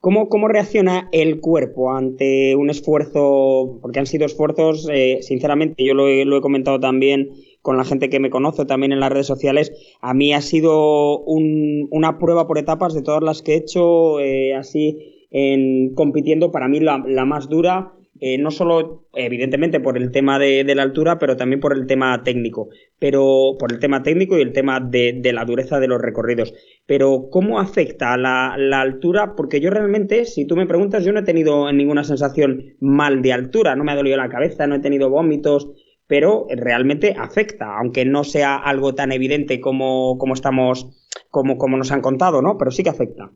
¿Cómo, 0.00 0.28
¿Cómo 0.28 0.48
reacciona 0.48 1.08
el 1.12 1.40
cuerpo 1.40 1.92
ante 1.92 2.56
un 2.56 2.70
esfuerzo? 2.70 3.78
Porque 3.82 3.98
han 3.98 4.06
sido 4.06 4.24
esfuerzos, 4.24 4.88
eh, 4.90 5.18
sinceramente, 5.20 5.84
yo 5.84 5.94
lo 5.94 6.08
he, 6.08 6.24
lo 6.24 6.38
he 6.38 6.40
comentado 6.40 6.80
también 6.80 7.30
con 7.62 7.76
la 7.76 7.84
gente 7.84 8.08
que 8.10 8.20
me 8.20 8.30
conoce, 8.30 8.64
también 8.64 8.92
en 8.92 9.00
las 9.00 9.10
redes 9.12 9.26
sociales. 9.26 9.72
A 10.00 10.14
mí 10.14 10.32
ha 10.32 10.40
sido 10.40 11.18
un- 11.20 11.88
una 11.90 12.18
prueba 12.18 12.46
por 12.46 12.58
etapas 12.58 12.94
de 12.94 13.02
todas 13.02 13.22
las 13.22 13.42
que 13.42 13.54
he 13.54 13.56
hecho 13.58 14.20
eh, 14.20 14.54
así 14.54 15.26
en 15.30 15.94
compitiendo, 15.94 16.50
para 16.50 16.68
mí 16.68 16.80
la, 16.80 16.98
más 17.24 17.48
dura. 17.48 17.92
eh, 18.22 18.36
no 18.36 18.50
solo, 18.50 19.06
evidentemente, 19.14 19.80
por 19.80 19.96
el 19.96 20.10
tema 20.10 20.38
de, 20.38 20.62
la 20.74 20.82
altura, 20.82 21.18
pero 21.18 21.36
también 21.38 21.58
por 21.60 21.72
el 21.72 21.86
tema 21.86 22.22
técnico. 22.22 22.68
Pero 22.98 23.56
por 23.58 23.72
el 23.72 23.78
tema 23.78 24.02
técnico 24.02 24.36
y 24.36 24.42
el 24.42 24.52
tema 24.52 24.78
de, 24.80 25.14
de 25.14 25.32
la 25.32 25.44
dureza 25.46 25.80
de 25.80 25.88
los 25.88 26.00
recorridos. 26.02 26.52
Pero, 26.86 27.28
¿cómo 27.30 27.58
afecta 27.60 28.16
la, 28.18 28.56
la 28.58 28.80
altura? 28.82 29.34
Porque 29.36 29.60
yo 29.60 29.70
realmente, 29.70 30.24
si 30.26 30.44
tú 30.46 30.54
me 30.56 30.66
preguntas, 30.66 31.04
yo 31.04 31.12
no 31.12 31.20
he 31.20 31.24
tenido 31.24 31.72
ninguna 31.72 32.04
sensación 32.04 32.74
mal 32.80 33.22
de 33.22 33.32
altura. 33.32 33.74
No 33.76 33.84
me 33.84 33.92
ha 33.92 33.96
dolido 33.96 34.16
la 34.18 34.28
cabeza, 34.28 34.66
no 34.66 34.74
he 34.74 34.80
tenido 34.80 35.08
vómitos, 35.08 35.70
pero 36.10 36.48
realmente 36.50 37.14
afecta, 37.16 37.78
aunque 37.78 38.04
no 38.04 38.24
sea 38.24 38.56
algo 38.56 38.96
tan 38.96 39.12
evidente 39.12 39.60
como, 39.60 40.18
como 40.18 40.34
estamos, 40.34 40.88
como, 41.28 41.56
como 41.56 41.76
nos 41.76 41.92
han 41.92 42.00
contado, 42.00 42.42
¿no? 42.42 42.58
Pero 42.58 42.72
sí 42.72 42.82
que 42.82 42.90
afecta. 42.90 43.30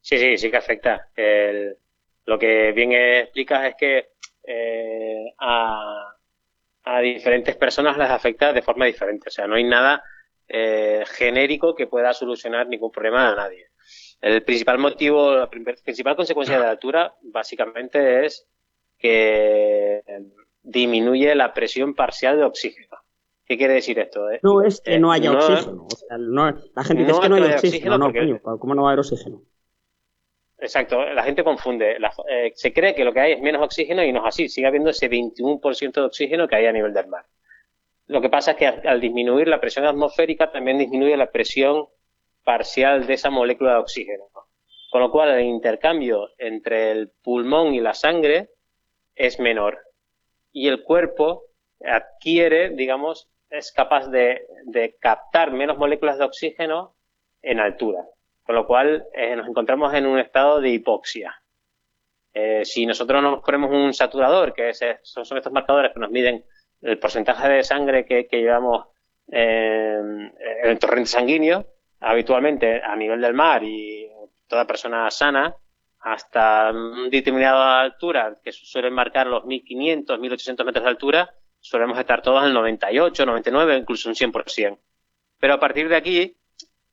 Sí, 0.00 0.16
sí, 0.16 0.38
sí 0.38 0.52
que 0.52 0.56
afecta. 0.56 1.08
Lo 2.26 2.38
que 2.38 2.70
bien 2.70 2.92
explicas 2.92 3.70
es 3.70 3.74
que 3.74 4.10
eh, 4.46 5.34
a, 5.40 6.14
a 6.84 7.00
diferentes 7.00 7.56
personas 7.56 7.98
les 7.98 8.08
afecta 8.08 8.52
de 8.52 8.62
forma 8.62 8.86
diferente. 8.86 9.28
O 9.28 9.32
sea, 9.32 9.48
no 9.48 9.56
hay 9.56 9.64
nada 9.64 10.00
eh, 10.46 11.02
genérico 11.08 11.74
que 11.74 11.88
pueda 11.88 12.12
solucionar 12.12 12.68
ningún 12.68 12.92
problema 12.92 13.32
a 13.32 13.34
nadie. 13.34 13.66
El 14.20 14.44
principal 14.44 14.78
motivo, 14.78 15.34
la 15.34 15.50
principal 15.50 16.14
consecuencia 16.14 16.56
de 16.56 16.62
la 16.62 16.70
altura, 16.70 17.16
básicamente, 17.20 18.26
es 18.26 18.46
que 18.96 20.02
disminuye 20.70 21.34
la 21.34 21.52
presión 21.52 21.94
parcial 21.94 22.36
de 22.38 22.44
oxígeno. 22.44 22.96
¿Qué 23.44 23.56
quiere 23.58 23.74
decir 23.74 23.98
esto? 23.98 24.30
eh? 24.30 24.38
No 24.42 24.62
es 24.62 24.80
que 24.80 24.94
Eh, 24.94 24.98
no 25.00 25.10
haya 25.10 25.32
no- 25.32 25.38
oxígeno. 25.38 25.86
O 25.86 25.90
sea, 25.96 26.18
no- 26.18 26.50
la 26.74 26.84
gente 26.84 27.02
dice 27.04 27.12
no 27.12 27.14
es 27.16 27.20
que 27.20 27.28
no 27.28 27.34
hay 27.36 27.42
haya 27.42 27.54
oxígeno. 27.56 27.68
oxígeno 27.76 27.98
No, 27.98 28.04
porque- 28.06 28.18
coño, 28.40 28.58
¿cómo 28.60 28.74
no 28.74 28.82
va 28.82 28.88
a 28.88 28.92
haber 28.92 29.00
oxígeno? 29.00 29.42
Exacto, 30.58 31.02
la 31.04 31.22
gente 31.22 31.42
confunde. 31.42 31.98
La- 31.98 32.12
eh, 32.28 32.52
se 32.54 32.72
cree 32.72 32.94
que 32.94 33.04
lo 33.04 33.12
que 33.12 33.20
hay 33.20 33.32
es 33.32 33.40
menos 33.40 33.62
oxígeno 33.62 34.04
y 34.04 34.12
no 34.12 34.20
es 34.20 34.26
así. 34.34 34.48
Sigue 34.48 34.66
habiendo 34.66 34.90
ese 34.90 35.08
21% 35.08 36.00
de 36.00 36.06
oxígeno 36.06 36.46
que 36.46 36.56
hay 36.56 36.66
a 36.66 36.72
nivel 36.72 36.92
del 36.92 37.06
mar. 37.08 37.24
Lo 38.06 38.20
que 38.20 38.28
pasa 38.28 38.52
es 38.52 38.56
que 38.58 38.66
al, 38.66 38.86
al 38.86 39.00
disminuir 39.00 39.48
la 39.48 39.60
presión 39.60 39.86
atmosférica 39.86 40.52
también 40.52 40.78
disminuye 40.78 41.16
la 41.16 41.30
presión 41.30 41.86
parcial 42.44 43.06
de 43.06 43.14
esa 43.14 43.30
molécula 43.30 43.72
de 43.72 43.78
oxígeno. 43.78 44.24
Con 44.90 45.00
lo 45.00 45.10
cual 45.10 45.30
el 45.30 45.44
intercambio 45.46 46.28
entre 46.36 46.90
el 46.90 47.10
pulmón 47.22 47.74
y 47.74 47.80
la 47.80 47.94
sangre 47.94 48.50
es 49.14 49.38
menor. 49.40 49.78
Y 50.52 50.68
el 50.68 50.82
cuerpo 50.82 51.44
adquiere, 51.84 52.70
digamos, 52.70 53.28
es 53.48 53.72
capaz 53.72 54.08
de, 54.08 54.46
de 54.64 54.96
captar 55.00 55.52
menos 55.52 55.78
moléculas 55.78 56.18
de 56.18 56.24
oxígeno 56.24 56.94
en 57.42 57.60
altura. 57.60 58.04
Con 58.44 58.54
lo 58.54 58.66
cual 58.66 59.06
eh, 59.14 59.36
nos 59.36 59.48
encontramos 59.48 59.94
en 59.94 60.06
un 60.06 60.18
estado 60.18 60.60
de 60.60 60.70
hipoxia. 60.70 61.40
Eh, 62.32 62.64
si 62.64 62.86
nosotros 62.86 63.22
nos 63.22 63.42
ponemos 63.42 63.70
un 63.70 63.92
saturador, 63.92 64.52
que 64.54 64.70
es, 64.70 64.80
son, 65.02 65.24
son 65.24 65.38
estos 65.38 65.52
marcadores 65.52 65.92
que 65.92 66.00
nos 66.00 66.10
miden 66.10 66.44
el 66.82 66.98
porcentaje 66.98 67.48
de 67.48 67.62
sangre 67.62 68.04
que, 68.04 68.26
que 68.26 68.40
llevamos 68.40 68.86
en 69.28 70.32
el 70.64 70.78
torrente 70.78 71.10
sanguíneo, 71.10 71.66
habitualmente 72.00 72.82
a 72.82 72.96
nivel 72.96 73.20
del 73.20 73.34
mar 73.34 73.62
y 73.62 74.10
toda 74.48 74.66
persona 74.66 75.10
sana, 75.10 75.54
hasta 76.00 76.72
determinada 77.10 77.80
altura, 77.80 78.38
que 78.42 78.52
suelen 78.52 78.94
marcar 78.94 79.26
los 79.26 79.44
1500, 79.44 80.18
1800 80.18 80.66
metros 80.66 80.84
de 80.84 80.90
altura, 80.90 81.34
solemos 81.58 81.98
estar 81.98 82.22
todos 82.22 82.44
el 82.44 82.54
98, 82.54 83.26
99, 83.26 83.76
incluso 83.76 84.08
un 84.08 84.14
100%. 84.14 84.78
Pero 85.38 85.54
a 85.54 85.60
partir 85.60 85.88
de 85.88 85.96
aquí, 85.96 86.36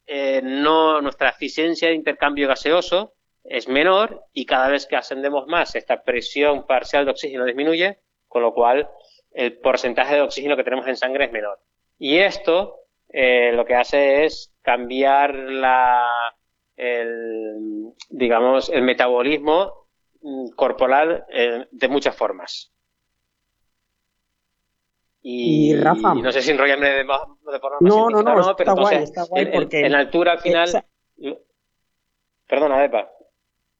eh, 0.05 0.41
no, 0.43 1.01
nuestra 1.01 1.29
eficiencia 1.29 1.87
de 1.87 1.95
intercambio 1.95 2.47
gaseoso 2.47 3.13
es 3.43 3.67
menor 3.69 4.25
y 4.33 4.45
cada 4.45 4.67
vez 4.67 4.85
que 4.85 4.97
ascendemos 4.97 5.47
más, 5.47 5.75
esta 5.75 6.03
presión 6.03 6.65
parcial 6.65 7.05
de 7.05 7.11
oxígeno 7.11 7.45
disminuye, 7.45 7.99
con 8.27 8.41
lo 8.41 8.53
cual 8.53 8.89
el 9.31 9.57
porcentaje 9.59 10.15
de 10.15 10.21
oxígeno 10.21 10.57
que 10.57 10.63
tenemos 10.63 10.87
en 10.87 10.97
sangre 10.97 11.25
es 11.25 11.31
menor. 11.31 11.59
Y 11.97 12.17
esto 12.17 12.75
eh, 13.09 13.51
lo 13.53 13.65
que 13.65 13.75
hace 13.75 14.25
es 14.25 14.53
cambiar 14.61 15.33
la, 15.33 16.35
el, 16.77 17.91
digamos, 18.09 18.69
el 18.69 18.83
metabolismo 18.83 19.87
mm, 20.21 20.49
corporal 20.55 21.25
eh, 21.29 21.67
de 21.71 21.87
muchas 21.89 22.15
formas. 22.15 22.71
Y, 25.21 25.71
Y, 25.73 25.75
Rafa. 25.75 26.13
y 26.15 26.21
no 26.21 26.31
sé 26.31 26.41
si 26.41 26.51
enrollarme 26.51 26.89
de, 26.89 27.03
más- 27.03 27.21
de 27.51 27.59
forma 27.59 27.77
más 27.81 27.95
No, 27.95 28.09
no, 28.09 28.21
no, 28.23 28.31
o 28.51 28.55
pero 28.55 28.71
está 28.71 28.81
guay, 28.81 28.95
entonces, 28.95 29.09
está 29.09 29.23
guay 29.25 29.41
en- 29.41 29.47
en- 29.47 29.53
porque- 29.53 29.85
en 29.85 29.95
altura 29.95 30.31
al 30.33 30.39
final. 30.39 30.63
Esa- 30.69 30.85
Perdona, 32.47 32.83
Epa. 32.85 33.09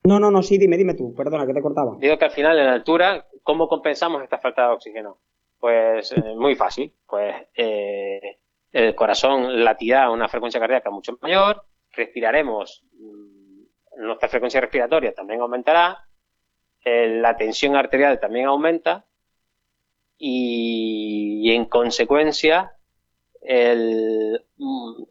No, 0.03 0.19
no, 0.19 0.29
no, 0.31 0.41
sí, 0.41 0.57
dime, 0.57 0.77
dime 0.77 0.93
tú, 0.93 1.13
perdona, 1.15 1.45
que 1.45 1.53
te 1.53 1.61
cortaba. 1.61 1.95
Digo 1.99 2.17
que 2.17 2.25
al 2.25 2.31
final, 2.31 2.59
en 2.59 2.67
altura, 2.67 3.27
¿cómo 3.43 3.67
compensamos 3.67 4.21
esta 4.23 4.39
falta 4.39 4.67
de 4.67 4.73
oxígeno? 4.73 5.19
Pues 5.59 6.11
eh, 6.11 6.35
muy 6.35 6.55
fácil. 6.55 6.93
Pues 7.07 7.33
eh, 7.55 8.37
el 8.71 8.93
corazón 8.95 9.63
latirá 9.63 10.05
a 10.05 10.11
una 10.11 10.27
frecuencia 10.27 10.59
cardíaca 10.59 10.89
mucho 10.89 11.17
mayor, 11.21 11.63
respiraremos, 11.97 12.83
mm, 12.93 14.03
nuestra 14.05 14.29
frecuencia 14.29 14.61
respiratoria 14.61 15.13
también 15.13 15.41
aumentará, 15.41 16.05
eh, 16.85 17.19
la 17.19 17.35
tensión 17.35 17.75
arterial 17.75 18.19
también 18.19 18.45
aumenta 18.45 19.05
y, 20.17 21.51
en 21.51 21.65
consecuencia 21.65 22.73
mm, 23.43 25.03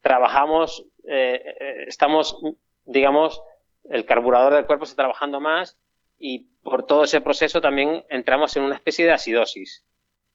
trabajamos, 0.00 0.84
eh, 1.04 1.42
eh, 1.60 1.84
estamos, 1.86 2.36
digamos, 2.84 3.42
el 3.88 4.04
carburador 4.04 4.54
del 4.54 4.66
cuerpo 4.66 4.84
está 4.84 4.96
trabajando 4.96 5.40
más 5.40 5.78
y 6.18 6.46
por 6.62 6.86
todo 6.86 7.04
ese 7.04 7.20
proceso 7.20 7.60
también 7.60 8.04
entramos 8.08 8.56
en 8.56 8.62
una 8.64 8.76
especie 8.76 9.04
de 9.06 9.12
acidosis. 9.12 9.84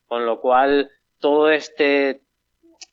Con 0.08 0.26
lo 0.26 0.40
cual, 0.40 0.92
todo 1.20 1.50
este, 1.50 2.22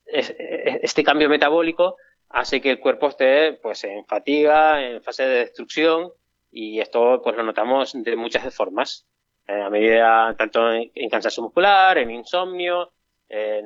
es- 0.06 0.34
este 0.38 1.04
cambio 1.04 1.28
metabólico 1.28 1.96
hace 2.32 2.60
que 2.60 2.70
el 2.70 2.80
cuerpo 2.80 3.08
esté 3.08 3.54
pues 3.54 3.84
en 3.84 4.04
fatiga, 4.06 4.82
en 4.84 5.02
fase 5.02 5.24
de 5.24 5.38
destrucción 5.40 6.10
y 6.50 6.80
esto 6.80 7.20
pues 7.22 7.36
lo 7.36 7.42
notamos 7.42 7.92
de 7.94 8.16
muchas 8.16 8.54
formas. 8.54 9.06
Eh, 9.46 9.60
a 9.60 9.70
medida, 9.70 10.34
tanto 10.38 10.72
en, 10.72 10.90
en 10.94 11.10
cansancio 11.10 11.42
muscular, 11.42 11.98
en 11.98 12.10
insomnio, 12.10 12.92
en, 13.28 13.64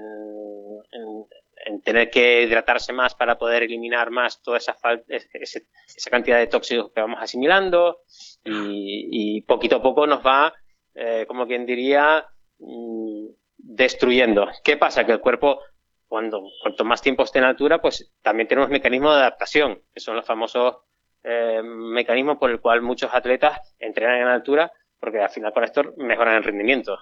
en- 0.93 1.27
en 1.65 1.81
tener 1.81 2.11
que 2.11 2.43
hidratarse 2.43 2.93
más 2.93 3.15
para 3.15 3.39
poder 3.39 3.65
eliminar 3.65 4.11
más 4.11 4.41
toda 4.43 4.59
esa, 4.59 4.77
esa 5.09 6.11
cantidad 6.11 6.39
de 6.39 6.47
tóxicos 6.47 6.93
que 6.93 7.01
vamos 7.01 7.19
asimilando 7.21 8.03
y, 8.45 9.37
y 9.39 9.41
poquito 9.43 9.77
a 9.77 9.83
poco 9.83 10.07
nos 10.07 10.25
va, 10.25 10.55
eh, 10.95 11.25
como 11.27 11.47
quien 11.47 11.67
diría, 11.67 12.25
mm, 12.59 13.27
destruyendo. 13.57 14.47
¿Qué 14.63 14.77
pasa? 14.77 15.05
Que 15.07 15.13
el 15.13 15.21
cuerpo, 15.21 15.61
cuanto 16.09 16.85
más 16.85 17.03
tiempo 17.03 17.25
esté 17.25 17.39
en 17.39 17.45
altura, 17.45 17.81
pues 17.81 18.13
también 18.23 18.49
tenemos 18.49 18.71
mecanismos 18.71 19.15
de 19.15 19.21
adaptación, 19.21 19.83
que 19.93 20.01
son 20.01 20.17
los 20.17 20.25
famosos 20.25 20.77
eh, 21.25 21.61
mecanismos 21.63 22.39
por 22.39 22.51
el 22.51 22.61
cual 22.61 22.83
muchos 22.83 23.13
atletas 23.13 23.75
entrenan 23.79 24.21
en 24.21 24.29
altura, 24.29 24.73
porque 25.01 25.21
al 25.21 25.31
final 25.31 25.53
con 25.53 25.65
esto 25.65 25.83
mejoran 25.97 26.37
el 26.37 26.45
rendimiento, 26.45 26.97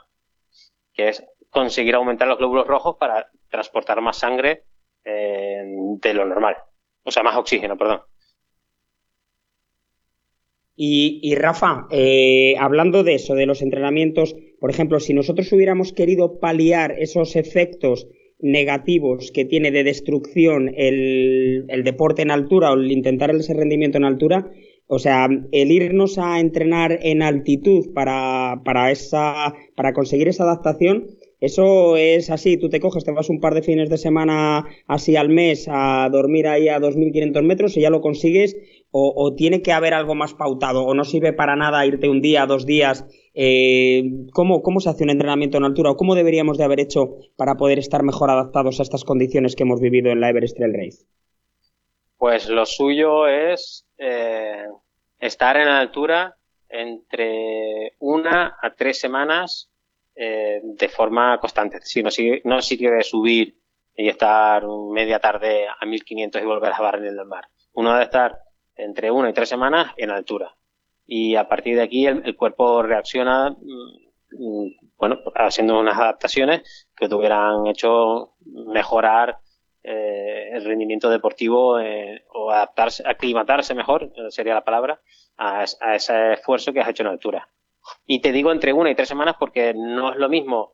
que 0.95 1.09
es 1.09 1.25
conseguir 1.51 1.95
aumentar 1.95 2.27
los 2.27 2.39
glóbulos 2.39 2.67
rojos 2.67 2.97
para 2.99 3.31
transportar 3.51 4.01
más 4.01 4.17
sangre 4.17 4.65
eh, 5.05 5.63
de 5.67 6.15
lo 6.15 6.25
normal, 6.25 6.57
o 7.03 7.11
sea, 7.11 7.23
más 7.23 7.37
oxígeno, 7.37 7.77
perdón. 7.77 8.01
Y, 10.75 11.21
y 11.23 11.35
Rafa, 11.37 11.87
eh, 11.91 12.57
hablando 12.59 13.05
de 13.05 13.17
eso, 13.17 13.35
de 13.35 13.47
los 13.47 13.63
entrenamientos, 13.63 14.35
por 14.59 14.71
ejemplo, 14.71 14.99
si 15.01 15.13
nosotros 15.15 15.53
hubiéramos 15.53 15.93
querido 15.93 16.41
paliar 16.41 16.93
esos 16.93 17.37
efectos 17.37 18.09
negativos 18.41 19.31
que 19.33 19.45
tiene 19.45 19.71
de 19.71 19.85
destrucción 19.85 20.73
el, 20.77 21.65
el 21.69 21.85
deporte 21.85 22.23
en 22.23 22.31
altura 22.31 22.73
o 22.73 22.75
el 22.75 22.91
intentar 22.91 23.35
ese 23.35 23.55
rendimiento 23.55 23.99
en 23.99 24.05
altura, 24.05 24.51
o 24.87 24.99
sea, 24.99 25.29
el 25.53 25.71
irnos 25.71 26.19
a 26.19 26.41
entrenar 26.41 26.99
en 27.03 27.23
altitud 27.23 27.95
para, 27.95 28.61
para, 28.65 28.91
esa, 28.91 29.55
para 29.77 29.95
conseguir 29.95 30.29
esa 30.29 30.45
adaptación, 30.45 31.07
eso 31.41 31.97
es 31.97 32.31
así, 32.31 32.57
tú 32.57 32.69
te 32.69 32.81
coges, 32.81 33.05
te 33.05 33.13
vas 33.13 33.29
un 33.29 33.41
par 33.41 33.55
de 33.55 33.63
fines 33.63 33.91
de 33.91 33.99
semana 33.99 34.67
así 34.87 35.17
al 35.17 35.29
mes 35.29 35.67
a 35.71 36.09
dormir 36.11 36.47
ahí 36.47 36.69
a 36.69 36.81
2.500 36.81 37.43
metros 37.43 37.77
y 37.77 37.81
ya 37.81 37.91
lo 37.91 38.01
consigues, 38.01 38.57
o, 38.91 39.13
o 39.17 39.35
tiene 39.35 39.63
que 39.63 39.73
haber 39.73 39.95
algo 39.95 40.15
más 40.15 40.35
pautado, 40.35 40.85
o 40.85 40.95
no 40.95 41.05
sirve 41.05 41.33
para 41.33 41.57
nada 41.57 41.85
irte 41.87 42.09
un 42.09 42.21
día, 42.21 42.47
dos 42.47 42.67
días. 42.67 43.05
Eh, 43.35 44.05
¿cómo, 44.33 44.63
¿Cómo 44.63 44.81
se 44.81 44.91
hace 44.91 45.05
un 45.05 45.11
entrenamiento 45.11 45.59
en 45.59 45.65
altura 45.65 45.91
o 45.91 45.97
cómo 45.97 46.15
deberíamos 46.15 46.57
de 46.57 46.65
haber 46.65 46.81
hecho 46.81 47.19
para 47.37 47.57
poder 47.57 47.79
estar 47.81 48.03
mejor 48.05 48.31
adaptados 48.31 48.79
a 48.79 48.85
estas 48.85 49.05
condiciones 49.05 49.57
que 49.57 49.65
hemos 49.65 49.81
vivido 49.81 50.11
en 50.13 50.21
la 50.21 50.31
Everest 50.31 50.57
Trail 50.57 50.73
Race? 50.73 51.05
Pues 52.17 52.49
lo 52.49 52.65
suyo 52.65 53.27
es 53.27 53.87
eh, 53.99 54.67
estar 55.19 55.57
en 55.57 55.69
altura 55.69 56.37
entre 56.69 57.95
una 57.99 58.57
a 58.61 58.71
tres 58.75 58.99
semanas 59.01 59.71
eh, 60.15 60.61
de 60.63 60.89
forma 60.89 61.39
constante. 61.41 61.79
Decir, 61.81 62.05
no, 62.05 62.11
si- 62.11 62.41
no 62.45 62.63
sirve 62.63 63.03
subir 63.03 63.57
y 63.97 64.09
estar 64.09 64.65
media 64.93 65.19
tarde 65.19 65.67
a 65.69 65.85
1500 65.87 66.41
y 66.43 66.45
volver 66.45 66.73
a 66.73 66.79
bajar 66.79 66.97
en 67.01 67.07
el 67.07 67.25
mar. 67.27 67.49
Uno 67.73 67.93
debe 67.93 68.05
estar 68.05 68.39
entre 68.77 69.11
una 69.11 69.31
y 69.31 69.33
tres 69.33 69.49
semanas 69.49 69.93
en 69.97 70.11
altura. 70.11 70.55
Y 71.07 71.37
a 71.37 71.49
partir 71.49 71.77
de 71.77 71.83
aquí 71.83 72.07
el, 72.07 72.37
cuerpo 72.37 72.83
reacciona, 72.83 73.51
mm, 73.51 74.37
mm, 74.39 74.71
bueno, 74.97 75.19
haciendo 75.35 75.79
unas 75.79 75.99
adaptaciones 75.99 76.89
que 76.97 77.09
tuvieran 77.09 77.67
hecho 77.67 78.35
mejorar 78.45 79.39
eh, 79.83 80.49
el 80.53 80.65
rendimiento 80.65 81.11
deportivo 81.11 81.79
eh, 81.79 82.25
o 82.33 82.51
adaptarse, 82.51 83.03
aclimatarse 83.07 83.75
mejor, 83.75 84.05
eh, 84.17 84.31
sería 84.31 84.55
la 84.55 84.65
palabra, 84.65 85.01
a, 85.37 85.63
es- 85.65 85.77
a 85.83 85.95
ese 85.95 86.33
esfuerzo 86.35 86.73
que 86.73 86.81
has 86.81 86.89
hecho 86.89 87.03
en 87.03 87.11
altura. 87.11 87.49
Y 88.07 88.21
te 88.21 88.33
digo 88.33 88.51
entre 88.51 88.73
una 88.73 88.91
y 88.91 88.95
tres 88.95 89.09
semanas 89.09 89.37
porque 89.39 89.75
no 89.75 90.13
es 90.13 90.17
lo 90.17 90.31
mismo, 90.31 90.73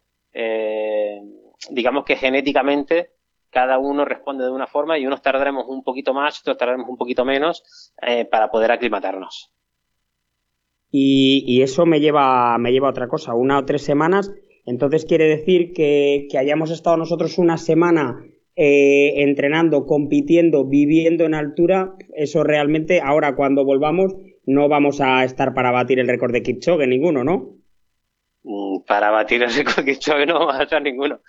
digamos 1.70 2.04
que 2.04 2.14
genéticamente 2.14 3.10
cada 3.50 3.78
uno 3.78 4.04
responde 4.04 4.44
de 4.44 4.50
una 4.52 4.68
forma 4.68 4.96
y 4.96 5.06
unos 5.08 5.20
tardaremos 5.20 5.64
un 5.66 5.82
poquito 5.82 6.14
más, 6.14 6.38
otros 6.40 6.56
tardaremos 6.56 6.88
un 6.88 6.96
poquito 6.96 7.24
menos 7.24 7.92
para 8.30 8.48
poder 8.48 8.70
aclimatarnos. 8.70 9.50
Y, 10.92 11.62
eso 11.62 11.86
me 11.86 12.00
lleva, 12.00 12.58
me 12.58 12.72
lleva 12.72 12.88
a 12.88 12.90
otra 12.90 13.08
cosa, 13.08 13.34
una 13.34 13.58
o 13.58 13.64
tres 13.64 13.82
semanas. 13.82 14.32
Entonces 14.66 15.04
quiere 15.04 15.24
decir 15.24 15.72
que, 15.72 16.28
hayamos 16.38 16.70
estado 16.70 16.96
nosotros 16.96 17.38
una 17.38 17.56
semana 17.56 18.24
eh, 18.56 19.22
entrenando, 19.22 19.86
compitiendo, 19.86 20.64
viviendo 20.64 21.24
en 21.24 21.34
altura. 21.34 21.94
Eso 22.14 22.42
realmente, 22.42 23.00
ahora 23.00 23.36
cuando 23.36 23.64
volvamos, 23.64 24.16
no 24.46 24.68
vamos 24.68 25.00
a 25.00 25.24
estar 25.24 25.54
para 25.54 25.70
batir 25.70 26.00
el 26.00 26.08
récord 26.08 26.32
de 26.32 26.42
Kipchoge, 26.42 26.86
ninguno, 26.86 27.24
¿no? 27.24 27.56
Mm, 28.42 28.82
Para 28.86 29.10
batir 29.10 29.42
el 29.42 29.54
récord 29.54 29.84
que 29.84 29.94
yo 29.94 30.26
no 30.26 30.34
vamos 30.40 30.54
a 30.54 30.62
hacer 30.62 30.82
ninguno. 30.82 31.20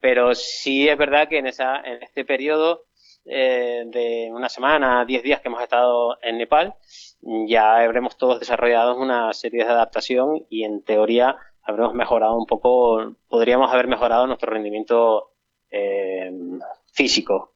Pero 0.00 0.34
sí 0.34 0.88
es 0.88 0.96
verdad 0.96 1.28
que 1.28 1.38
en, 1.38 1.46
esa, 1.46 1.80
en 1.80 2.02
este 2.02 2.24
periodo 2.24 2.84
eh, 3.24 3.84
de 3.86 4.30
una 4.32 4.48
semana, 4.48 5.04
diez 5.04 5.22
días 5.22 5.40
que 5.40 5.48
hemos 5.48 5.62
estado 5.62 6.16
en 6.22 6.38
Nepal, 6.38 6.74
ya 7.22 7.76
habremos 7.78 8.16
todos 8.16 8.40
desarrollado 8.40 8.96
una 8.96 9.32
serie 9.32 9.64
de 9.64 9.70
adaptación 9.70 10.46
y 10.48 10.64
en 10.64 10.82
teoría 10.82 11.36
habremos 11.62 11.94
mejorado 11.94 12.36
un 12.36 12.46
poco, 12.46 13.14
podríamos 13.28 13.72
haber 13.72 13.86
mejorado 13.88 14.26
nuestro 14.26 14.50
rendimiento 14.52 15.32
eh, 15.70 16.32
físico. 16.92 17.54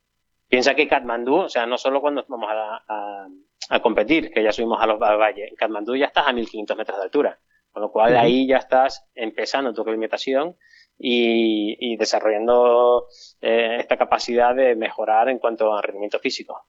Piensa 0.48 0.74
que 0.74 0.86
Katmandú, 0.88 1.36
o 1.36 1.48
sea, 1.48 1.66
no 1.66 1.78
solo 1.78 2.00
cuando 2.00 2.24
vamos 2.28 2.48
a, 2.50 2.82
a- 2.86 3.28
a 3.70 3.80
competir, 3.80 4.30
que 4.30 4.42
ya 4.42 4.52
subimos 4.52 4.80
a 4.80 4.86
los 4.86 5.00
al 5.00 5.16
valle, 5.18 5.48
en 5.48 5.56
Katmandú 5.56 5.96
ya 5.96 6.06
estás 6.06 6.28
a 6.28 6.32
1500 6.32 6.76
metros 6.76 6.98
de 6.98 7.04
altura. 7.04 7.38
Con 7.72 7.82
lo 7.82 7.90
cual 7.90 8.12
Ujú. 8.12 8.22
ahí 8.22 8.46
ya 8.46 8.58
estás 8.58 9.08
empezando 9.16 9.72
tu 9.74 9.82
alimentación 9.82 10.54
y, 10.96 11.76
y 11.80 11.96
desarrollando 11.96 13.06
eh, 13.40 13.78
esta 13.80 13.96
capacidad 13.96 14.54
de 14.54 14.76
mejorar 14.76 15.28
en 15.28 15.38
cuanto 15.40 15.74
a 15.74 15.82
rendimiento 15.82 16.20
físico. 16.20 16.66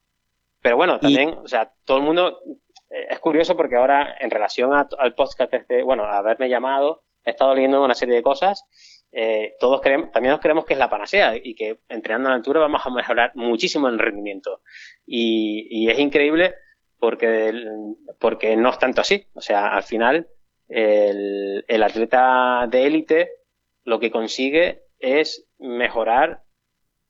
Pero 0.62 0.78
bueno, 0.78 1.00
también, 1.00 1.38
o 1.43 1.48
sea, 1.48 1.72
todo 1.84 1.98
el 1.98 2.04
mundo, 2.04 2.39
es 3.10 3.20
curioso 3.20 3.56
porque 3.56 3.76
ahora 3.76 4.16
en 4.20 4.30
relación 4.32 4.74
a- 4.74 4.88
al 4.98 5.14
podcast, 5.16 5.54
este, 5.54 5.84
bueno, 5.84 6.04
haberme 6.06 6.50
llamado, 6.50 7.04
he 7.24 7.32
estado 7.32 7.54
leyendo 7.56 7.84
una 7.84 7.93
serie 7.96 8.16
de 8.16 8.22
cosas, 8.24 8.66
eh, 9.12 9.54
todos 9.60 9.82
creemos, 9.82 10.12
también 10.12 10.32
nos 10.32 10.41
creemos 10.41 10.66
que 10.66 10.74
es 10.74 10.80
la 10.80 10.89
panacea 10.89 11.36
y 11.41 11.56
que 11.56 11.80
entrenando 11.89 12.28
a 12.30 12.32
la 12.32 12.36
altura 12.38 12.60
vamos 12.60 12.86
a 12.86 12.89
mejorar 12.89 13.32
muchísimo 13.36 13.88
el 13.88 13.98
rendimiento. 14.00 14.62
Y, 15.06 15.68
y 15.70 15.89
es 15.89 15.98
increíble 16.00 16.56
porque, 17.00 17.54
porque 18.20 18.56
no 18.58 18.70
es 18.70 18.80
tanto 18.80 19.02
así. 19.02 19.26
O 19.34 19.41
sea, 19.41 19.70
al 19.76 19.84
final, 19.84 20.28
el, 20.68 21.64
el 21.68 21.84
atleta 21.84 22.68
de 22.70 22.86
élite 22.88 23.30
lo 23.84 24.00
que 24.00 24.12
consigue 24.12 24.84
es 25.00 25.48
mejorar 25.60 26.41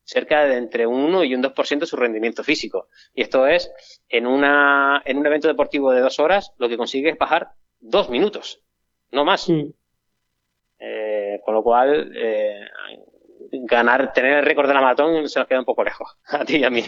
cerca 0.06 0.44
de 0.46 0.56
entre 0.56 0.86
un 0.86 1.00
1 1.00 1.24
y 1.24 1.34
un 1.34 1.42
2% 1.42 1.84
su 1.84 1.96
rendimiento 1.96 2.42
físico. 2.44 2.88
Y 3.12 3.22
esto 3.22 3.46
es, 3.46 3.70
en, 4.08 4.26
una, 4.26 5.02
en 5.04 5.18
un 5.18 5.26
evento 5.26 5.48
deportivo 5.48 5.90
de 5.92 6.00
dos 6.00 6.18
horas, 6.20 6.54
lo 6.58 6.68
que 6.68 6.76
consigue 6.76 7.10
es 7.10 7.18
bajar 7.18 7.50
dos 7.80 8.08
minutos, 8.08 8.62
no 9.10 9.24
más. 9.24 9.50
Eh, 10.78 11.40
con 11.44 11.54
lo 11.54 11.62
cual, 11.62 12.12
eh, 12.16 12.60
ganar, 13.50 14.12
tener 14.12 14.38
el 14.38 14.44
récord 14.44 14.68
de 14.68 14.74
la 14.74 14.80
maratón 14.80 15.28
se 15.28 15.38
nos 15.38 15.48
queda 15.48 15.58
un 15.58 15.64
poco 15.64 15.84
lejos, 15.84 16.16
a 16.28 16.44
ti 16.44 16.58
y 16.58 16.64
a 16.64 16.70
mí. 16.70 16.82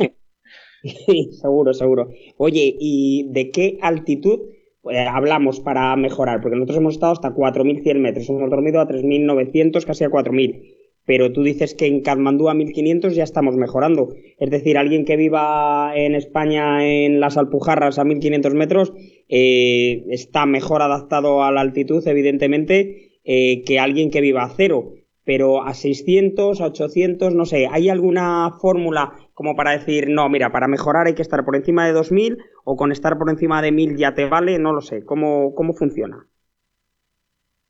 Sí, 0.82 1.32
seguro, 1.32 1.74
seguro. 1.74 2.08
Oye, 2.36 2.72
¿y 2.78 3.32
de 3.32 3.50
qué 3.50 3.78
altitud 3.82 4.50
eh, 4.88 5.06
hablamos 5.10 5.58
para 5.58 5.96
mejorar? 5.96 6.40
Porque 6.40 6.56
nosotros 6.56 6.78
hemos 6.78 6.94
estado 6.94 7.12
hasta 7.14 7.34
4.100 7.34 7.98
metros, 7.98 8.30
hemos 8.30 8.48
dormido 8.48 8.80
a 8.80 8.86
3.900, 8.86 9.84
casi 9.84 10.04
a 10.04 10.08
4.000. 10.08 10.78
Pero 11.09 11.32
tú 11.32 11.42
dices 11.42 11.74
que 11.74 11.86
en 11.86 12.02
Katmandú 12.02 12.50
a 12.50 12.54
1.500 12.54 13.14
ya 13.14 13.24
estamos 13.24 13.56
mejorando. 13.56 14.11
Es 14.38 14.50
decir, 14.50 14.76
alguien 14.76 15.06
que 15.06 15.16
viva 15.16 15.92
en 15.94 16.14
España 16.14 16.86
en 16.86 17.18
las 17.18 17.38
Alpujarras 17.38 17.98
a 17.98 18.04
1.500 18.04 18.52
metros 18.52 18.92
eh, 19.26 20.04
está 20.11 20.44
mejor 20.44 20.82
adaptado 20.82 21.42
a 21.42 21.50
la 21.50 21.62
altitud, 21.62 22.06
evidentemente, 22.06 23.20
eh, 23.24 23.64
que 23.64 23.78
alguien 23.78 24.11
que 24.11 24.20
viva 24.20 24.42
a 24.42 24.50
cero. 24.54 24.92
Pero 25.24 25.62
a 25.62 25.72
600, 25.72 26.61
a 26.61 26.66
800, 26.66 27.34
no 27.34 27.46
sé, 27.46 27.68
¿hay 27.70 27.88
alguna 27.88 28.59
fórmula 28.61 29.14
como 29.32 29.56
para 29.56 29.70
decir, 29.70 30.11
no, 30.11 30.28
mira, 30.28 30.52
para 30.52 30.68
mejorar 30.68 31.06
hay 31.06 31.14
que 31.14 31.22
estar 31.22 31.42
por 31.42 31.56
encima 31.56 31.86
de 31.86 31.92
2000 31.92 32.36
o 32.64 32.76
con 32.76 32.92
estar 32.92 33.16
por 33.16 33.30
encima 33.30 33.62
de 33.62 33.72
1000 33.72 33.96
ya 33.96 34.12
te 34.12 34.26
vale? 34.26 34.59
No 34.59 34.74
lo 34.74 34.82
sé. 34.82 35.06
¿Cómo, 35.06 35.54
cómo 35.54 35.72
funciona? 35.72 36.26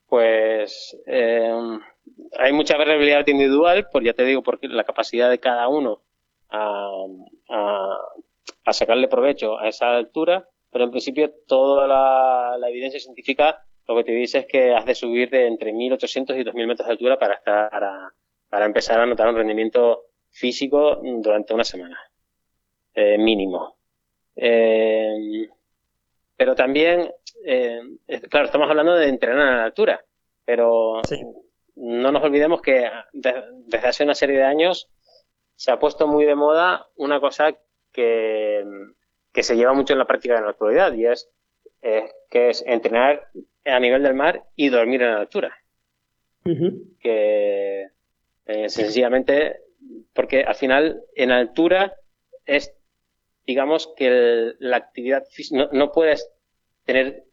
Pues 0.08 0.96
eh, 1.06 1.52
hay 2.38 2.52
mucha 2.52 2.76
variabilidad 2.76 3.26
individual, 3.26 3.88
pues 3.92 4.04
ya 4.04 4.12
te 4.12 4.24
digo, 4.24 4.42
porque 4.42 4.68
la 4.68 4.84
capacidad 4.84 5.30
de 5.30 5.38
cada 5.40 5.68
uno 5.68 6.02
a, 6.50 6.90
a- 7.50 7.98
a 8.64 8.72
sacarle 8.72 9.08
provecho 9.08 9.58
a 9.58 9.68
esa 9.68 9.96
altura, 9.96 10.48
pero 10.70 10.84
en 10.84 10.90
principio 10.90 11.32
toda 11.46 11.86
la, 11.86 12.56
la 12.58 12.68
evidencia 12.68 13.00
científica 13.00 13.62
lo 13.86 13.96
que 13.96 14.04
te 14.04 14.12
dice 14.12 14.38
es 14.40 14.46
que 14.46 14.74
has 14.74 14.84
de 14.84 14.94
subir 14.94 15.30
de 15.30 15.46
entre 15.46 15.72
1800 15.72 16.36
y 16.36 16.44
2000 16.44 16.66
metros 16.66 16.86
de 16.86 16.92
altura 16.92 17.18
para 17.18 17.34
estar 17.34 17.70
para 18.50 18.66
empezar 18.66 19.00
a 19.00 19.06
notar 19.06 19.28
un 19.28 19.36
rendimiento 19.36 20.04
físico 20.30 21.00
durante 21.02 21.54
una 21.54 21.64
semana 21.64 21.98
eh, 22.94 23.16
mínimo. 23.18 23.76
Eh, 24.36 25.48
pero 26.36 26.54
también, 26.54 27.10
eh, 27.44 27.80
claro, 28.30 28.46
estamos 28.46 28.68
hablando 28.70 28.94
de 28.94 29.08
entrenar 29.08 29.48
a 29.48 29.56
la 29.56 29.64
altura, 29.64 30.04
pero 30.44 31.00
no 31.80 32.12
nos 32.12 32.22
olvidemos 32.22 32.60
que 32.62 32.90
de- 33.12 33.44
desde 33.66 33.88
hace 33.88 34.04
una 34.04 34.14
serie 34.14 34.38
de 34.38 34.44
años 34.44 34.88
se 35.56 35.70
ha 35.70 35.78
puesto 35.78 36.06
muy 36.06 36.24
de 36.24 36.34
moda 36.34 36.86
una 36.96 37.20
cosa 37.20 37.56
que, 37.92 38.64
que 39.32 39.42
se 39.42 39.56
lleva 39.56 39.72
mucho 39.72 39.92
en 39.92 39.98
la 39.98 40.06
práctica 40.06 40.36
en 40.36 40.44
la 40.44 40.50
actualidad 40.50 40.92
y 40.94 41.06
es 41.06 41.28
eh, 41.82 42.10
que 42.30 42.50
es 42.50 42.62
entrenar 42.66 43.28
a 43.64 43.78
nivel 43.80 44.02
del 44.02 44.14
mar 44.14 44.44
y 44.56 44.68
dormir 44.68 45.02
en 45.02 45.12
la 45.12 45.20
altura. 45.20 45.56
Que 47.00 47.88
eh, 48.46 48.68
sencillamente, 48.68 49.60
porque 50.14 50.42
al 50.42 50.54
final 50.54 51.02
en 51.14 51.30
altura 51.30 51.94
es, 52.46 52.74
digamos 53.46 53.92
que 53.96 54.06
el- 54.06 54.56
la 54.58 54.78
actividad 54.78 55.24
no, 55.52 55.68
no 55.72 55.92
puedes 55.92 56.30
tener 56.84 57.24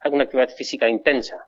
alguna 0.00 0.24
actividad 0.24 0.48
física 0.50 0.88
intensa 0.88 1.46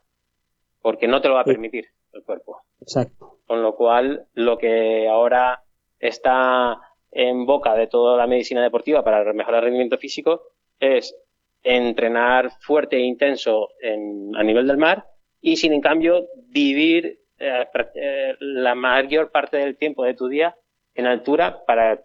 porque 0.82 1.09
no 1.09 1.20
te 1.22 1.28
lo 1.28 1.34
va 1.34 1.40
a 1.40 1.44
permitir 1.44 1.88
el 2.18 2.24
cuerpo. 2.24 2.62
Exacto. 2.80 3.38
Con 3.46 3.62
lo 3.62 3.74
cual, 3.76 4.26
lo 4.34 4.56
que 4.58 5.08
ahora 5.08 5.62
está 5.98 6.78
en 7.10 7.46
boca 7.46 7.74
de 7.74 7.86
toda 7.86 8.16
la 8.16 8.26
medicina 8.26 8.62
deportiva 8.62 9.04
para 9.04 9.32
mejorar 9.32 9.60
el 9.60 9.64
rendimiento 9.66 9.98
físico 9.98 10.42
es 10.80 11.14
entrenar 11.62 12.50
fuerte 12.60 12.96
e 12.96 13.00
intenso 13.00 13.68
en- 13.80 14.32
a 14.36 14.42
nivel 14.42 14.66
del 14.66 14.76
mar 14.76 15.06
y 15.40 15.56
sin 15.56 15.72
en 15.72 15.80
cambio 15.80 16.26
vivir 16.48 17.20
eh, 17.38 17.66
eh, 17.94 18.34
la 18.38 18.74
mayor 18.74 19.30
parte 19.30 19.56
del 19.56 19.76
tiempo 19.76 20.04
de 20.04 20.14
tu 20.14 20.28
día 20.28 20.56
en 20.94 21.06
altura 21.06 21.64
para 21.66 22.00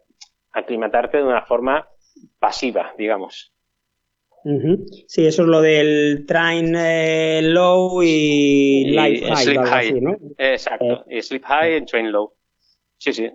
aclimatarte 0.51 1.17
de 1.17 1.23
una 1.23 1.45
forma 1.45 1.87
pasiva, 2.39 2.93
digamos. 2.97 3.53
Sí, 5.07 5.25
eso 5.25 5.41
es 5.43 5.47
lo 5.47 5.61
del 5.61 6.25
train 6.27 6.73
eh, 6.75 7.41
low 7.43 8.01
y, 8.01 8.83
Y 8.85 8.91
life 8.91 9.25
high, 9.25 9.35
sleep 9.43 9.61
high. 9.65 9.87
así, 9.89 10.01
¿no? 10.01 10.17
Exacto. 10.37 11.05
Y 11.09 11.21
sleep 11.21 11.43
high 11.45 11.75
and 11.77 11.87
train 11.87 12.11
low. 12.11 12.33
Sí, 12.97 13.13
sí. 13.13 13.29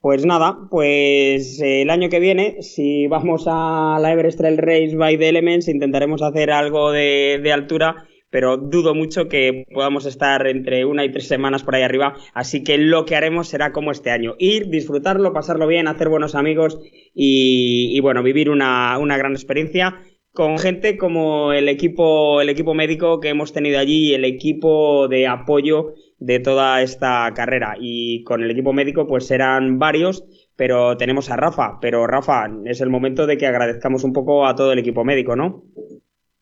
Pues 0.00 0.24
nada, 0.24 0.56
pues 0.70 1.60
eh, 1.60 1.82
el 1.82 1.90
año 1.90 2.08
que 2.08 2.20
viene, 2.20 2.62
si 2.62 3.08
vamos 3.08 3.44
a 3.48 3.98
la 4.00 4.12
Everest 4.12 4.38
Trail 4.38 4.58
Race 4.58 4.94
by 4.94 5.18
the 5.18 5.28
Elements, 5.28 5.68
intentaremos 5.68 6.22
hacer 6.22 6.50
algo 6.52 6.92
de, 6.92 7.40
de 7.42 7.52
altura, 7.52 8.06
pero 8.30 8.56
dudo 8.56 8.94
mucho 8.94 9.28
que 9.28 9.64
podamos 9.72 10.06
estar 10.06 10.46
entre 10.46 10.84
una 10.84 11.04
y 11.04 11.10
tres 11.10 11.28
semanas 11.28 11.62
por 11.62 11.74
ahí 11.74 11.82
arriba, 11.82 12.14
así 12.34 12.62
que 12.62 12.78
lo 12.78 13.04
que 13.04 13.16
haremos 13.16 13.48
será 13.48 13.72
como 13.72 13.90
este 13.90 14.10
año, 14.10 14.34
ir, 14.38 14.68
disfrutarlo, 14.68 15.32
pasarlo 15.32 15.66
bien, 15.66 15.88
hacer 15.88 16.08
buenos 16.08 16.34
amigos 16.34 16.78
y, 17.14 17.90
y, 17.92 18.00
bueno, 18.00 18.22
vivir 18.22 18.50
una, 18.50 18.98
una 18.98 19.16
gran 19.16 19.32
experiencia 19.32 20.00
con 20.36 20.58
gente 20.58 20.98
como 20.98 21.52
el 21.52 21.68
equipo, 21.68 22.40
el 22.42 22.50
equipo 22.50 22.74
médico 22.74 23.20
que 23.20 23.30
hemos 23.30 23.52
tenido 23.52 23.80
allí, 23.80 24.14
el 24.14 24.24
equipo 24.24 25.08
de 25.08 25.26
apoyo 25.26 25.94
de 26.18 26.38
toda 26.40 26.82
esta 26.82 27.32
carrera. 27.34 27.74
Y 27.80 28.22
con 28.22 28.42
el 28.42 28.50
equipo 28.50 28.72
médico, 28.72 29.06
pues 29.06 29.26
serán 29.26 29.78
varios, 29.78 30.24
pero 30.54 30.96
tenemos 30.96 31.30
a 31.30 31.36
Rafa. 31.36 31.78
Pero 31.80 32.06
Rafa, 32.06 32.48
es 32.66 32.80
el 32.80 32.90
momento 32.90 33.26
de 33.26 33.38
que 33.38 33.46
agradezcamos 33.46 34.04
un 34.04 34.12
poco 34.12 34.46
a 34.46 34.54
todo 34.54 34.72
el 34.72 34.78
equipo 34.78 35.04
médico, 35.04 35.36
¿no? 35.36 35.64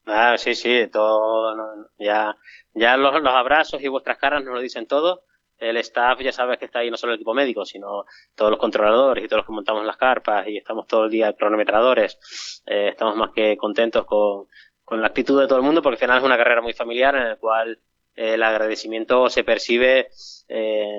Ah, 0.07 0.37
sí, 0.37 0.55
sí, 0.55 0.87
todo, 0.93 1.89
ya, 1.99 2.37
ya 2.75 2.97
los, 2.97 3.23
los 3.23 3.33
abrazos 3.33 3.83
y 3.83 3.89
vuestras 3.89 4.19
caras 4.19 4.45
nos 4.45 4.55
lo 4.55 4.61
dicen 4.61 4.87
todo. 4.87 5.23
El 5.57 5.77
staff 5.79 6.21
ya 6.21 6.33
sabes 6.33 6.59
que 6.59 6.67
está 6.67 6.81
ahí 6.81 6.91
no 6.91 6.97
solo 6.97 7.13
el 7.13 7.17
equipo 7.17 7.33
médico, 7.33 7.65
sino 7.65 8.05
todos 8.35 8.51
los 8.51 8.61
controladores 8.61 9.25
y 9.25 9.29
todos 9.29 9.39
los 9.39 9.47
que 9.47 9.53
montamos 9.53 9.87
las 9.87 9.97
carpas 9.97 10.47
y 10.49 10.59
estamos 10.59 10.87
todo 10.87 11.05
el 11.05 11.11
día 11.11 11.33
cronometradores. 11.33 12.63
Eh, 12.67 12.89
estamos 12.89 13.17
más 13.17 13.31
que 13.31 13.57
contentos 13.57 14.05
con, 14.05 14.49
con 14.85 15.01
la 15.01 15.07
actitud 15.07 15.41
de 15.41 15.47
todo 15.47 15.59
el 15.59 15.65
mundo 15.65 15.81
porque 15.81 15.95
al 15.95 16.01
final 16.01 16.19
es 16.19 16.25
una 16.25 16.37
carrera 16.37 16.61
muy 16.61 16.75
familiar 16.75 17.15
en 17.15 17.29
la 17.31 17.37
cual 17.37 17.79
eh, 18.15 18.35
el 18.35 18.43
agradecimiento 18.43 19.29
se 19.29 19.45
percibe 19.45 20.09
eh, 20.49 20.99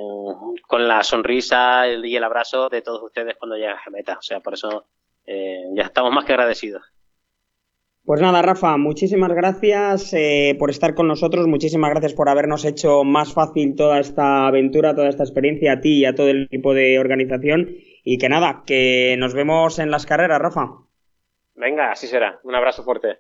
con 0.68 0.88
la 0.88 1.04
sonrisa 1.04 1.88
y 1.88 2.16
el 2.16 2.24
abrazo 2.24 2.70
de 2.70 2.82
todos 2.82 3.04
ustedes 3.04 3.36
cuando 3.38 3.56
llegan 3.56 3.78
a 3.86 3.90
meta. 3.90 4.18
O 4.18 4.22
sea, 4.22 4.40
por 4.40 4.56
eso 4.56 4.88
eh, 5.26 5.64
ya 5.74 5.84
estamos 5.84 6.12
más 6.12 6.26
que 6.26 6.34
agradecidos. 6.34 6.84
Pues 8.06 8.22
nada, 8.22 8.44
Rafa, 8.44 8.78
muchísimas 8.78 9.34
gracias 9.34 10.14
eh, 10.14 10.56
por 10.60 10.70
estar 10.70 10.94
con 10.94 11.08
nosotros, 11.08 11.48
muchísimas 11.48 11.90
gracias 11.90 12.14
por 12.14 12.30
habernos 12.30 12.64
hecho 12.64 13.04
más 13.04 13.34
fácil 13.34 13.76
toda 13.76 14.00
esta 14.00 14.46
aventura, 14.46 14.94
toda 14.94 15.10
esta 15.10 15.24
experiencia 15.24 15.74
a 15.74 15.82
ti 15.82 16.02
y 16.02 16.06
a 16.06 16.14
todo 16.14 16.28
el 16.28 16.44
equipo 16.44 16.76
de 16.76 17.00
organización. 17.00 17.78
Y 18.04 18.20
que 18.20 18.30
nada, 18.30 18.62
que 18.68 19.16
nos 19.18 19.34
vemos 19.34 19.80
en 19.80 19.90
las 19.90 20.06
carreras, 20.06 20.40
Rafa. 20.40 20.68
Venga, 21.56 21.90
así 21.90 22.06
será. 22.06 22.40
Un 22.44 22.54
abrazo 22.54 22.84
fuerte. 22.84 23.18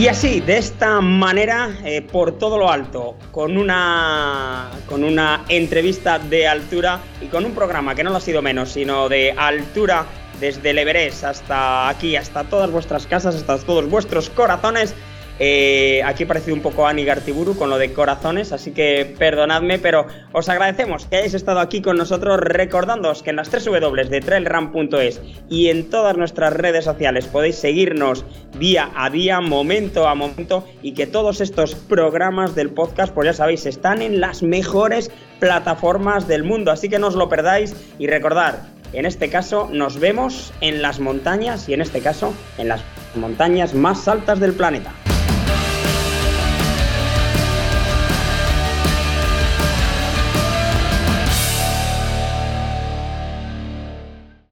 Y 0.00 0.08
así, 0.08 0.40
de 0.40 0.56
esta 0.56 1.02
manera, 1.02 1.76
eh, 1.84 2.00
por 2.00 2.38
todo 2.38 2.56
lo 2.56 2.70
alto, 2.70 3.16
con 3.30 3.58
una, 3.58 4.70
con 4.86 5.04
una 5.04 5.44
entrevista 5.50 6.18
de 6.18 6.48
altura 6.48 7.00
y 7.20 7.26
con 7.26 7.44
un 7.44 7.52
programa 7.52 7.94
que 7.94 8.02
no 8.02 8.08
lo 8.08 8.16
ha 8.16 8.20
sido 8.22 8.40
menos, 8.40 8.70
sino 8.70 9.10
de 9.10 9.32
altura 9.32 10.06
desde 10.40 10.70
el 10.70 10.78
hasta 11.22 11.90
aquí, 11.90 12.16
hasta 12.16 12.44
todas 12.44 12.70
vuestras 12.70 13.06
casas, 13.06 13.34
hasta 13.34 13.58
todos 13.58 13.90
vuestros 13.90 14.30
corazones, 14.30 14.94
Eh, 15.42 16.02
aquí 16.04 16.24
he 16.24 16.26
parecido 16.26 16.54
un 16.54 16.60
poco 16.60 16.86
Ani 16.86 17.02
Gartiburu 17.02 17.56
con 17.56 17.70
lo 17.70 17.78
de 17.78 17.94
corazones, 17.94 18.52
así 18.52 18.72
que 18.72 19.14
perdonadme, 19.18 19.78
pero 19.78 20.06
os 20.32 20.50
agradecemos 20.50 21.06
que 21.06 21.16
hayáis 21.16 21.32
estado 21.32 21.60
aquí 21.60 21.80
con 21.80 21.96
nosotros, 21.96 22.38
recordándoos 22.40 23.22
que 23.22 23.30
en 23.30 23.36
las 23.36 23.48
3 23.48 23.64
W 23.64 24.10
de 24.10 24.20
trailrun.es 24.20 25.22
y 25.48 25.68
en 25.68 25.88
todas 25.88 26.18
nuestras 26.18 26.52
redes 26.52 26.84
sociales 26.84 27.26
podéis 27.26 27.56
seguirnos 27.56 28.26
día 28.58 28.90
a 28.94 29.08
día, 29.08 29.40
momento 29.40 30.06
a 30.06 30.14
momento, 30.14 30.68
y 30.82 30.92
que 30.92 31.06
todos 31.06 31.40
estos 31.40 31.74
programas 31.74 32.54
del 32.54 32.68
podcast, 32.68 33.14
pues 33.14 33.24
ya 33.24 33.32
sabéis, 33.32 33.64
están 33.64 34.02
en 34.02 34.20
las 34.20 34.42
mejores 34.42 35.10
plataformas 35.38 36.28
del 36.28 36.44
mundo, 36.44 36.70
así 36.70 36.90
que 36.90 36.98
no 36.98 37.06
os 37.06 37.14
lo 37.14 37.30
perdáis 37.30 37.74
y 37.98 38.08
recordar, 38.08 38.60
en 38.92 39.06
este 39.06 39.30
caso 39.30 39.70
nos 39.72 39.98
vemos 39.98 40.52
en 40.60 40.82
las 40.82 41.00
montañas 41.00 41.66
y 41.70 41.72
en 41.72 41.80
este 41.80 42.00
caso 42.00 42.34
en 42.58 42.68
las 42.68 42.82
montañas 43.14 43.72
más 43.72 44.06
altas 44.06 44.38
del 44.38 44.52
planeta. 44.52 44.92